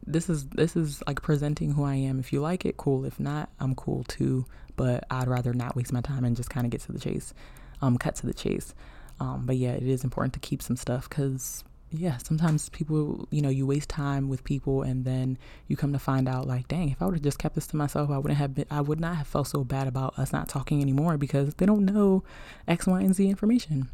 this 0.06 0.28
is 0.28 0.48
this 0.48 0.76
is 0.76 1.02
like 1.06 1.22
presenting 1.22 1.72
who 1.72 1.84
I 1.84 1.94
am. 1.96 2.18
If 2.18 2.32
you 2.32 2.40
like 2.40 2.64
it, 2.64 2.76
cool. 2.76 3.04
If 3.04 3.20
not, 3.20 3.50
I'm 3.60 3.74
cool 3.74 4.04
too. 4.04 4.46
But 4.76 5.04
I'd 5.10 5.28
rather 5.28 5.52
not 5.52 5.76
waste 5.76 5.92
my 5.92 6.00
time 6.00 6.24
and 6.24 6.36
just 6.36 6.50
kind 6.50 6.66
of 6.66 6.70
get 6.70 6.80
to 6.82 6.92
the 6.92 6.98
chase, 6.98 7.34
um, 7.82 7.98
cut 7.98 8.14
to 8.16 8.26
the 8.26 8.32
chase. 8.32 8.74
Um, 9.18 9.44
but 9.44 9.56
yeah, 9.56 9.72
it 9.72 9.82
is 9.82 10.04
important 10.04 10.32
to 10.34 10.40
keep 10.40 10.62
some 10.62 10.76
stuff 10.76 11.08
because 11.08 11.64
yeah, 11.92 12.18
sometimes 12.18 12.68
people, 12.68 13.26
you 13.30 13.42
know, 13.42 13.48
you 13.48 13.66
waste 13.66 13.88
time 13.88 14.28
with 14.28 14.44
people 14.44 14.82
and 14.82 15.04
then 15.04 15.36
you 15.66 15.76
come 15.76 15.92
to 15.92 15.98
find 15.98 16.28
out 16.28 16.46
like, 16.46 16.68
dang, 16.68 16.90
if 16.90 17.02
I 17.02 17.06
would 17.06 17.14
have 17.14 17.22
just 17.22 17.38
kept 17.38 17.56
this 17.56 17.66
to 17.68 17.76
myself, 17.76 18.10
I 18.10 18.18
wouldn't 18.18 18.38
have 18.38 18.54
been, 18.54 18.66
I 18.70 18.80
would 18.80 19.00
not 19.00 19.16
have 19.16 19.26
felt 19.26 19.48
so 19.48 19.64
bad 19.64 19.88
about 19.88 20.18
us 20.18 20.32
not 20.32 20.48
talking 20.48 20.80
anymore 20.80 21.18
because 21.18 21.54
they 21.54 21.66
don't 21.66 21.84
know 21.84 22.22
X, 22.68 22.86
Y, 22.86 23.00
and 23.00 23.14
Z 23.14 23.28
information. 23.28 23.88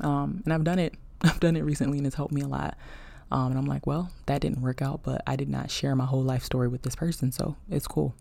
Um, 0.00 0.42
and 0.44 0.52
I've 0.52 0.64
done 0.64 0.78
it. 0.78 0.94
I've 1.22 1.40
done 1.40 1.56
it 1.56 1.62
recently, 1.62 1.98
and 1.98 2.06
it's 2.06 2.16
helped 2.16 2.32
me 2.32 2.42
a 2.42 2.48
lot. 2.48 2.76
Um, 3.30 3.50
and 3.50 3.58
I'm 3.58 3.66
like, 3.66 3.86
well, 3.86 4.10
that 4.26 4.40
didn't 4.40 4.60
work 4.60 4.82
out, 4.82 5.00
but 5.02 5.22
I 5.26 5.36
did 5.36 5.48
not 5.48 5.70
share 5.70 5.96
my 5.96 6.04
whole 6.04 6.22
life 6.22 6.44
story 6.44 6.68
with 6.68 6.82
this 6.82 6.94
person, 6.94 7.32
so 7.32 7.56
it's 7.70 7.86
cool. 7.86 8.14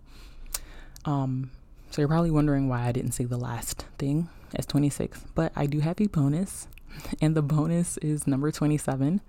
Um, 1.05 1.51
so 1.91 2.01
you're 2.01 2.09
probably 2.09 2.31
wondering 2.31 2.69
why 2.69 2.87
I 2.87 2.91
didn't 2.91 3.11
say 3.11 3.25
the 3.25 3.37
last 3.37 3.85
thing 3.97 4.29
as 4.55 4.65
26, 4.65 5.21
but 5.35 5.51
I 5.55 5.65
do 5.65 5.81
have 5.81 5.99
a 5.99 6.07
bonus, 6.07 6.67
and 7.21 7.35
the 7.35 7.41
bonus 7.41 7.97
is 7.97 8.25
number 8.25 8.51
27. 8.51 9.21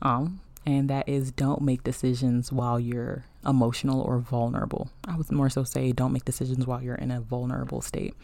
Um, 0.00 0.40
and 0.64 0.88
that 0.90 1.08
is 1.08 1.32
don't 1.32 1.62
make 1.62 1.82
decisions 1.82 2.52
while 2.52 2.78
you're 2.78 3.24
emotional 3.44 4.00
or 4.00 4.18
vulnerable. 4.18 4.90
I 5.06 5.16
would 5.16 5.30
more 5.30 5.50
so 5.50 5.64
say 5.64 5.92
don't 5.92 6.12
make 6.12 6.24
decisions 6.24 6.66
while 6.66 6.82
you're 6.82 6.94
in 6.94 7.10
a 7.10 7.20
vulnerable 7.20 7.80
state. 7.80 8.14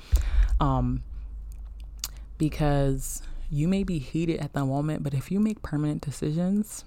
Um, 0.60 1.02
because 2.38 3.22
you 3.50 3.68
may 3.68 3.82
be 3.82 3.98
heated 3.98 4.40
at 4.40 4.52
the 4.52 4.64
moment, 4.64 5.02
but 5.02 5.14
if 5.14 5.30
you 5.30 5.40
make 5.40 5.62
permanent 5.62 6.02
decisions, 6.02 6.84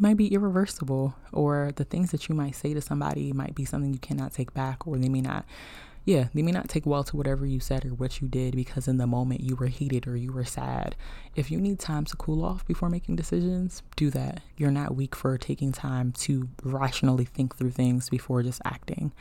might 0.00 0.16
be 0.16 0.32
irreversible 0.32 1.14
or 1.32 1.72
the 1.76 1.84
things 1.84 2.10
that 2.10 2.28
you 2.28 2.34
might 2.34 2.54
say 2.54 2.72
to 2.74 2.80
somebody 2.80 3.32
might 3.32 3.54
be 3.54 3.64
something 3.64 3.92
you 3.92 3.98
cannot 3.98 4.32
take 4.32 4.54
back 4.54 4.86
or 4.86 4.96
they 4.96 5.08
may 5.08 5.20
not 5.20 5.44
yeah 6.04 6.28
they 6.34 6.42
may 6.42 6.52
not 6.52 6.68
take 6.68 6.86
well 6.86 7.04
to 7.04 7.16
whatever 7.16 7.44
you 7.44 7.60
said 7.60 7.84
or 7.84 7.88
what 7.90 8.20
you 8.20 8.28
did 8.28 8.54
because 8.54 8.88
in 8.88 8.96
the 8.98 9.06
moment 9.06 9.40
you 9.40 9.56
were 9.56 9.66
heated 9.66 10.06
or 10.06 10.16
you 10.16 10.32
were 10.32 10.44
sad. 10.44 10.96
If 11.34 11.50
you 11.50 11.60
need 11.60 11.78
time 11.78 12.04
to 12.06 12.16
cool 12.16 12.44
off 12.44 12.66
before 12.66 12.88
making 12.88 13.16
decisions 13.16 13.82
do 13.96 14.10
that. 14.10 14.40
You're 14.56 14.70
not 14.70 14.94
weak 14.94 15.14
for 15.14 15.36
taking 15.36 15.72
time 15.72 16.12
to 16.12 16.48
rationally 16.62 17.24
think 17.24 17.56
through 17.56 17.72
things 17.72 18.08
before 18.08 18.42
just 18.42 18.62
acting. 18.64 19.12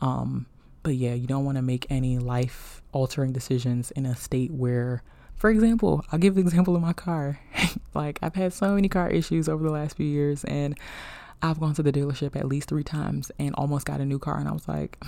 Um, 0.00 0.46
but 0.82 0.94
yeah 0.94 1.14
you 1.14 1.26
don't 1.26 1.44
want 1.44 1.56
to 1.56 1.62
make 1.62 1.86
any 1.90 2.18
life 2.18 2.82
altering 2.92 3.32
decisions 3.32 3.90
in 3.92 4.06
a 4.06 4.14
state 4.14 4.52
where 4.52 5.02
for 5.38 5.50
example, 5.50 6.04
I'll 6.10 6.18
give 6.18 6.34
the 6.34 6.40
example 6.40 6.74
of 6.74 6.82
my 6.82 6.92
car. 6.92 7.40
like 7.94 8.18
I've 8.22 8.34
had 8.34 8.52
so 8.52 8.74
many 8.74 8.88
car 8.88 9.08
issues 9.08 9.48
over 9.48 9.62
the 9.62 9.70
last 9.70 9.96
few 9.96 10.06
years 10.06 10.44
and 10.44 10.78
I've 11.40 11.60
gone 11.60 11.74
to 11.74 11.82
the 11.82 11.92
dealership 11.92 12.34
at 12.34 12.46
least 12.46 12.68
three 12.68 12.82
times 12.82 13.30
and 13.38 13.54
almost 13.54 13.86
got 13.86 14.00
a 14.00 14.04
new 14.04 14.18
car 14.18 14.38
and 14.38 14.48
I 14.48 14.52
was 14.52 14.66
like, 14.66 14.98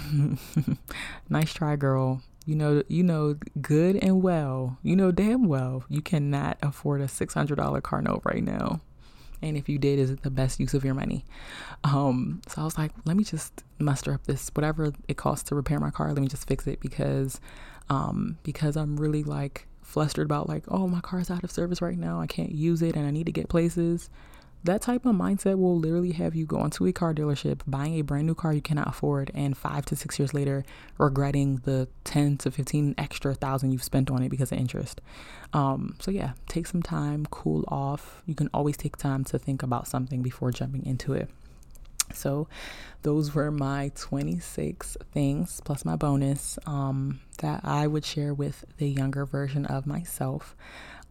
nice 1.29 1.53
try, 1.53 1.77
girl. 1.77 2.23
You 2.47 2.57
know, 2.57 2.83
you 2.89 3.03
know 3.03 3.37
good 3.61 3.97
and 3.97 4.23
well, 4.23 4.79
you 4.83 4.97
know 4.97 5.13
damn 5.13 5.45
well 5.45 5.85
you 5.89 6.01
cannot 6.01 6.57
afford 6.63 7.01
a 7.01 7.09
six 7.09 7.35
hundred 7.35 7.57
dollar 7.57 7.81
car 7.81 8.01
note 8.01 8.23
right 8.25 8.43
now. 8.43 8.81
And 9.43 9.57
if 9.57 9.69
you 9.69 9.79
did, 9.79 9.99
is 9.99 10.11
it 10.11 10.23
the 10.23 10.31
best 10.31 10.61
use 10.61 10.75
of 10.75 10.85
your 10.85 10.95
money? 10.95 11.25
Um, 11.83 12.43
so 12.47 12.61
I 12.61 12.65
was 12.65 12.77
like, 12.77 12.93
let 13.07 13.17
me 13.17 13.25
just 13.25 13.65
muster 13.79 14.13
up 14.13 14.27
this 14.27 14.51
whatever 14.55 14.93
it 15.09 15.17
costs 15.17 15.49
to 15.49 15.55
repair 15.55 15.81
my 15.81 15.91
car, 15.91 16.13
let 16.13 16.21
me 16.21 16.29
just 16.29 16.47
fix 16.47 16.67
it 16.67 16.81
because 16.81 17.41
um 17.89 18.39
because 18.45 18.77
I'm 18.77 18.97
really 18.97 19.25
like 19.25 19.67
flustered 19.83 20.27
about 20.27 20.49
like, 20.49 20.65
oh, 20.69 20.89
my 20.89 21.01
car's 21.01 21.31
out 21.31 21.45
of 21.45 21.51
service 21.51 21.83
right 21.83 21.99
now. 21.99 22.21
I 22.21 22.27
can't 22.27 22.53
use 22.53 22.83
it 22.83 22.97
and 22.97 23.07
I 23.07 23.11
need 23.11 23.27
to 23.27 23.33
get 23.33 23.49
places. 23.49 24.11
That 24.63 24.83
type 24.83 25.07
of 25.07 25.15
mindset 25.15 25.59
will 25.59 25.79
literally 25.79 26.13
have 26.13 26.35
you 26.35 26.45
go 26.45 26.63
into 26.65 26.87
a 26.87 26.93
car 26.93 27.15
dealership, 27.15 27.63
buying 27.67 27.95
a 27.99 28.03
brand 28.03 28.27
new 28.27 28.35
car 28.35 28.53
you 28.53 28.61
cannot 28.61 28.89
afford, 28.89 29.31
and 29.35 29.57
five 29.57 29.87
to 29.87 29.97
six 29.97 30.19
years 30.19 30.35
later, 30.35 30.67
regretting 30.99 31.57
the 31.65 31.89
10 32.05 32.37
to 32.39 32.51
15 32.51 32.95
extra 32.99 33.35
thousand 33.35 33.73
you've 33.73 33.83
spent 33.83 34.11
on 34.11 34.23
it 34.23 34.29
because 34.29 34.53
of 34.53 34.59
interest. 34.59 35.01
Um, 35.55 35.97
so, 35.99 36.11
yeah, 36.11 36.33
take 36.47 36.67
some 36.67 36.83
time, 36.83 37.25
cool 37.31 37.65
off. 37.69 38.23
You 38.27 38.35
can 38.35 38.51
always 38.53 38.77
take 38.77 38.99
time 38.99 39.25
to 39.25 39.39
think 39.39 39.63
about 39.63 39.89
something 39.89 40.21
before 40.21 40.51
jumping 40.51 40.85
into 40.85 41.15
it. 41.15 41.31
So, 42.15 42.49
those 43.03 43.35
were 43.35 43.51
my 43.51 43.91
26 43.95 44.97
things 45.13 45.61
plus 45.65 45.85
my 45.85 45.97
bonus 45.97 46.59
um, 46.67 47.21
that 47.39 47.61
I 47.65 47.87
would 47.87 48.05
share 48.05 48.35
with 48.35 48.65
the 48.77 48.89
younger 48.89 49.25
version 49.25 49.65
of 49.67 49.87
myself. 49.87 50.55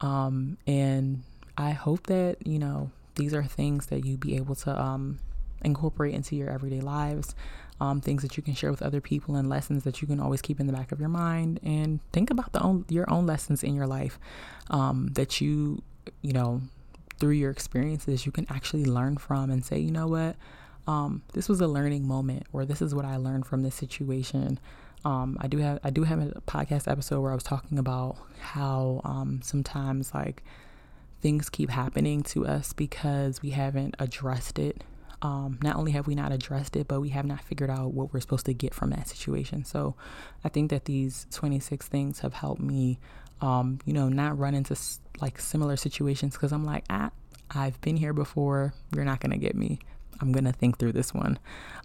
Um, 0.02 0.58
and 0.68 1.24
I 1.58 1.72
hope 1.72 2.08
that, 2.08 2.46
you 2.46 2.60
know, 2.60 2.92
these 3.16 3.34
are 3.34 3.44
things 3.44 3.88
that 3.88 4.06
you 4.06 4.18
be 4.18 4.36
able 4.36 4.56
to 4.56 4.80
um, 4.80 5.20
incorporate 5.64 6.14
into 6.14 6.36
your 6.36 6.50
everyday 6.50 6.82
lives. 6.82 7.36
Um, 7.82 8.02
things 8.02 8.24
that 8.24 8.36
you 8.36 8.44
can 8.44 8.56
share 8.56 8.72
with 8.72 8.82
other 8.82 9.00
people 9.00 9.38
and 9.38 9.48
lessons 9.48 9.86
that 9.86 10.02
you 10.02 10.08
can 10.08 10.20
always 10.20 10.42
keep 10.42 10.60
in 10.60 10.68
the 10.68 10.74
back 10.74 10.92
of 10.92 11.00
your 11.00 11.08
mind 11.08 11.62
and 11.64 12.02
think 12.12 12.30
about 12.30 12.52
the 12.52 12.62
own, 12.62 12.84
your 12.90 13.10
own 13.10 13.26
lessons 13.26 13.64
in 13.64 13.74
your 13.74 13.88
life 13.88 14.20
um, 14.70 15.08
that 15.14 15.40
you 15.40 15.82
you 16.22 16.34
know 16.34 16.62
through 17.20 17.32
your 17.32 17.52
experiences 17.52 18.26
you 18.26 18.34
can 18.34 18.46
actually 18.50 18.84
learn 18.84 19.16
from 19.16 19.50
and 19.50 19.64
say 19.64 19.80
you 19.80 19.92
know 19.92 20.08
what 20.08 20.36
um, 20.90 21.22
this 21.34 21.48
was 21.48 21.62
a 21.62 21.68
learning 21.68 22.08
moment 22.08 22.48
or 22.52 22.66
this 22.66 22.82
is 22.82 22.96
what 22.96 23.06
I 23.06 23.18
learned 23.18 23.46
from 23.46 23.62
this 23.62 23.76
situation. 23.76 24.60
Um, 25.06 25.38
I 25.40 25.48
do 25.48 25.60
have 25.60 25.80
I 25.84 25.92
do 25.92 26.04
have 26.04 26.20
a 26.20 26.42
podcast 26.48 26.92
episode 26.92 27.22
where 27.22 27.32
I 27.32 27.36
was 27.36 27.44
talking 27.44 27.78
about 27.78 28.18
how 28.40 29.00
um, 29.04 29.40
sometimes 29.44 30.16
like 30.16 30.44
things 31.22 31.48
keep 31.48 31.70
happening 31.70 32.24
to 32.24 32.48
us 32.48 32.74
because 32.74 33.40
we 33.40 33.52
haven't 33.52 33.96
addressed 34.00 34.58
it. 34.58 34.84
Um, 35.22 35.60
not 35.62 35.76
only 35.76 35.92
have 35.92 36.08
we 36.08 36.16
not 36.16 36.32
addressed 36.32 36.76
it, 36.76 36.88
but 36.88 37.02
we 37.02 37.10
have 37.10 37.26
not 37.26 37.42
figured 37.42 37.70
out 37.70 37.94
what 37.94 38.12
we're 38.12 38.20
supposed 38.20 38.48
to 38.48 38.54
get 38.56 38.74
from 38.74 38.90
that 38.90 39.08
situation. 39.08 39.66
So 39.66 39.94
I 40.44 40.50
think 40.50 40.72
that 40.72 40.86
these 40.86 41.28
26 41.32 41.88
things 41.88 42.22
have 42.22 42.34
helped 42.34 42.62
me, 42.62 43.00
um, 43.42 43.78
you 43.86 43.94
know, 43.94 44.10
not 44.10 44.40
run 44.40 44.56
into 44.56 44.76
like 45.22 45.40
similar 45.40 45.78
situations 45.78 46.34
because 46.34 46.52
I'm 46.52 46.66
like, 46.66 46.86
ah, 46.90 47.12
I've 47.52 47.80
been 47.82 47.98
here 47.98 48.14
before. 48.14 48.74
You're 48.96 49.06
not 49.06 49.20
going 49.20 49.32
to 49.32 49.38
get 49.38 49.56
me. 49.56 49.80
I'm 50.22 50.32
gonna 50.32 50.54
think 50.54 50.78
through 50.78 50.94
this 50.94 51.14
one. 51.14 51.40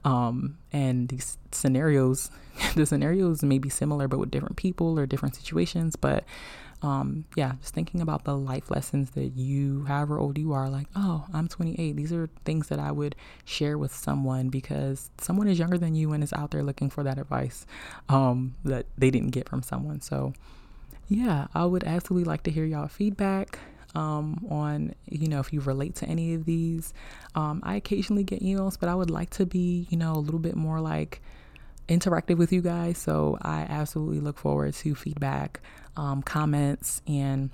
Um, 0.05 0.59
and 0.72 1.09
these 1.09 1.39
scenarios, 1.53 2.30
the 2.74 2.87
scenarios 2.87 3.43
may 3.43 3.59
be 3.59 3.68
similar, 3.68 4.09
but 4.09 4.18
with 4.18 4.30
different 4.30 4.57
people 4.57 4.99
or 4.99 5.07
different 5.07 5.35
situations. 5.37 5.97
But 5.97 6.24
um, 6.82 7.24
yeah, 7.35 7.53
just 7.62 7.72
thinking 7.72 8.03
about 8.03 8.24
the 8.24 8.37
life 8.37 8.70
lessons 8.70 9.12
that 9.12 9.37
you, 9.37 9.85
however 9.85 10.18
old 10.18 10.37
you 10.37 10.53
are, 10.53 10.68
like, 10.68 10.87
oh, 10.95 11.24
I'm 11.32 11.49
28. 11.49 11.97
These 11.97 12.12
are 12.12 12.28
things 12.45 12.68
that 12.68 12.78
I 12.78 12.93
would 12.93 13.16
share 13.47 13.78
with 13.78 13.95
someone 13.95 14.51
because 14.51 15.11
someone 15.18 15.49
is 15.49 15.59
younger 15.59 15.78
than 15.78 15.95
you 15.95 16.12
and 16.12 16.22
is 16.22 16.35
out 16.35 16.51
there 16.51 16.62
looking 16.62 16.91
for 16.91 17.03
that 17.03 17.18
advice 17.18 17.64
um, 18.11 18.55
that 18.64 18.85
they 18.99 19.11
didn't 19.11 19.30
get 19.30 19.49
from 19.49 19.62
someone. 19.62 20.03
So 20.03 20.35
yeah, 21.09 21.47
I 21.55 21.64
would 21.64 21.85
absolutely 21.85 22.28
like 22.28 22.43
to 22.45 22.51
hear 22.51 22.64
y'all 22.64 22.89
feedback 22.89 23.59
um, 23.95 24.45
on, 24.51 24.95
you 25.09 25.28
know, 25.28 25.40
if 25.40 25.53
you 25.53 25.61
relate 25.61 25.95
to 25.97 26.07
any 26.07 26.34
of 26.34 26.45
these. 26.45 26.92
Um, 27.34 27.61
I 27.62 27.76
occasionally 27.76 28.24
get 28.24 28.40
emails, 28.40 28.78
but 28.78 28.88
I 28.88 28.95
would 28.95 29.11
like 29.11 29.30
to 29.30 29.47
be, 29.47 29.86
you 29.90 29.97
know, 29.97 30.12
a 30.12 30.18
little 30.18 30.40
bit 30.40 30.57
more 30.57 30.80
like 30.80 31.20
interactive 31.88 32.36
with 32.36 32.53
you 32.53 32.62
guys. 32.62 32.99
So 32.99 33.38
I 33.42 33.62
absolutely 33.62 34.20
look 34.20 34.38
forward 34.38 34.74
to 34.74 34.95
feedback, 34.95 35.61
um, 35.97 36.22
comments, 36.22 37.03
and 37.07 37.51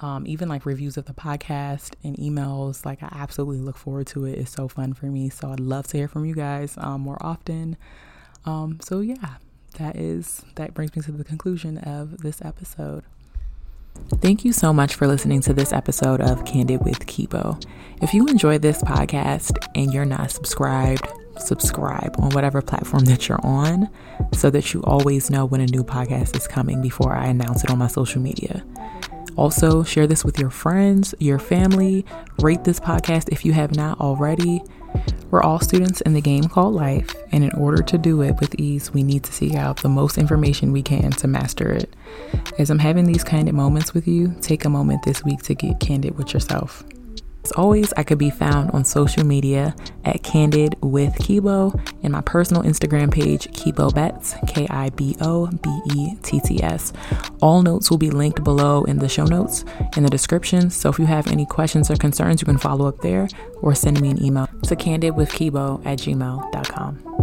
um, 0.00 0.26
even 0.26 0.48
like 0.48 0.66
reviews 0.66 0.96
of 0.96 1.06
the 1.06 1.14
podcast 1.14 1.94
and 2.02 2.16
emails. 2.16 2.84
Like 2.84 3.02
I 3.02 3.08
absolutely 3.12 3.60
look 3.60 3.76
forward 3.76 4.06
to 4.08 4.24
it. 4.24 4.38
It's 4.38 4.50
so 4.50 4.68
fun 4.68 4.94
for 4.94 5.06
me. 5.06 5.30
So 5.30 5.50
I'd 5.50 5.60
love 5.60 5.86
to 5.88 5.96
hear 5.96 6.08
from 6.08 6.24
you 6.24 6.34
guys 6.34 6.74
um, 6.78 7.02
more 7.02 7.18
often. 7.20 7.76
Um, 8.44 8.78
so 8.82 9.00
yeah, 9.00 9.36
that 9.78 9.96
is 9.96 10.44
that 10.56 10.74
brings 10.74 10.94
me 10.96 11.02
to 11.02 11.12
the 11.12 11.24
conclusion 11.24 11.78
of 11.78 12.18
this 12.18 12.42
episode. 12.42 13.04
Thank 13.94 14.44
you 14.44 14.52
so 14.52 14.72
much 14.72 14.94
for 14.94 15.06
listening 15.06 15.40
to 15.42 15.52
this 15.52 15.72
episode 15.72 16.20
of 16.20 16.44
Candid 16.44 16.84
with 16.84 17.06
Kibo. 17.06 17.62
If 18.02 18.12
you 18.12 18.26
enjoy 18.26 18.58
this 18.58 18.82
podcast 18.82 19.56
and 19.74 19.92
you're 19.92 20.04
not 20.04 20.30
subscribed, 20.30 21.06
subscribe 21.38 22.14
on 22.18 22.30
whatever 22.30 22.62
platform 22.62 23.04
that 23.06 23.28
you're 23.28 23.44
on 23.44 23.88
so 24.32 24.50
that 24.50 24.72
you 24.72 24.82
always 24.84 25.30
know 25.30 25.44
when 25.44 25.60
a 25.60 25.66
new 25.66 25.84
podcast 25.84 26.36
is 26.36 26.46
coming 26.46 26.80
before 26.80 27.14
I 27.14 27.26
announce 27.26 27.64
it 27.64 27.70
on 27.70 27.78
my 27.78 27.86
social 27.86 28.20
media. 28.20 28.64
Also, 29.36 29.82
share 29.82 30.06
this 30.06 30.24
with 30.24 30.38
your 30.38 30.50
friends, 30.50 31.14
your 31.18 31.38
family, 31.38 32.04
rate 32.40 32.64
this 32.64 32.78
podcast 32.78 33.28
if 33.30 33.44
you 33.44 33.52
have 33.52 33.74
not 33.74 34.00
already. 34.00 34.62
We're 35.30 35.42
all 35.42 35.58
students 35.58 36.00
in 36.02 36.14
the 36.14 36.20
game 36.20 36.44
called 36.44 36.74
life, 36.74 37.14
and 37.32 37.42
in 37.42 37.50
order 37.52 37.82
to 37.82 37.98
do 37.98 38.22
it 38.22 38.36
with 38.40 38.54
ease, 38.54 38.92
we 38.92 39.02
need 39.02 39.24
to 39.24 39.32
seek 39.32 39.54
out 39.54 39.82
the 39.82 39.88
most 39.88 40.16
information 40.16 40.70
we 40.70 40.82
can 40.82 41.10
to 41.10 41.26
master 41.26 41.72
it. 41.72 41.92
As 42.58 42.70
I'm 42.70 42.78
having 42.78 43.04
these 43.04 43.24
candid 43.24 43.54
moments 43.54 43.94
with 43.94 44.06
you, 44.06 44.34
take 44.40 44.64
a 44.64 44.70
moment 44.70 45.02
this 45.02 45.24
week 45.24 45.42
to 45.42 45.54
get 45.54 45.80
candid 45.80 46.16
with 46.16 46.32
yourself. 46.32 46.84
As 47.44 47.52
always, 47.52 47.92
I 47.96 48.02
could 48.02 48.18
be 48.18 48.30
found 48.30 48.70
on 48.70 48.84
social 48.84 49.24
media 49.24 49.76
at 50.04 50.22
Candid 50.22 50.76
with 50.82 51.14
Kibo 51.14 51.78
and 52.02 52.12
my 52.12 52.22
personal 52.22 52.62
Instagram 52.62 53.12
page, 53.12 53.48
Kibo 53.48 53.94
Betts, 53.94 54.34
K 54.48 54.66
I 54.68 54.90
B 54.90 55.16
O 55.20 55.46
B 55.46 55.80
E 55.94 56.14
T 56.22 56.40
T 56.40 56.62
S. 56.62 56.92
All 57.42 57.62
notes 57.62 57.90
will 57.90 57.98
be 57.98 58.10
linked 58.10 58.42
below 58.42 58.84
in 58.84 58.98
the 58.98 59.08
show 59.08 59.24
notes 59.24 59.64
in 59.96 60.02
the 60.02 60.10
description. 60.10 60.70
So 60.70 60.88
if 60.88 60.98
you 60.98 61.06
have 61.06 61.26
any 61.26 61.44
questions 61.44 61.90
or 61.90 61.96
concerns, 61.96 62.40
you 62.40 62.46
can 62.46 62.58
follow 62.58 62.86
up 62.86 63.00
there 63.00 63.28
or 63.60 63.74
send 63.74 64.00
me 64.00 64.10
an 64.10 64.24
email 64.24 64.46
to 64.46 64.74
candidwithkibo 64.74 65.84
at 65.84 65.98
gmail.com. 65.98 67.14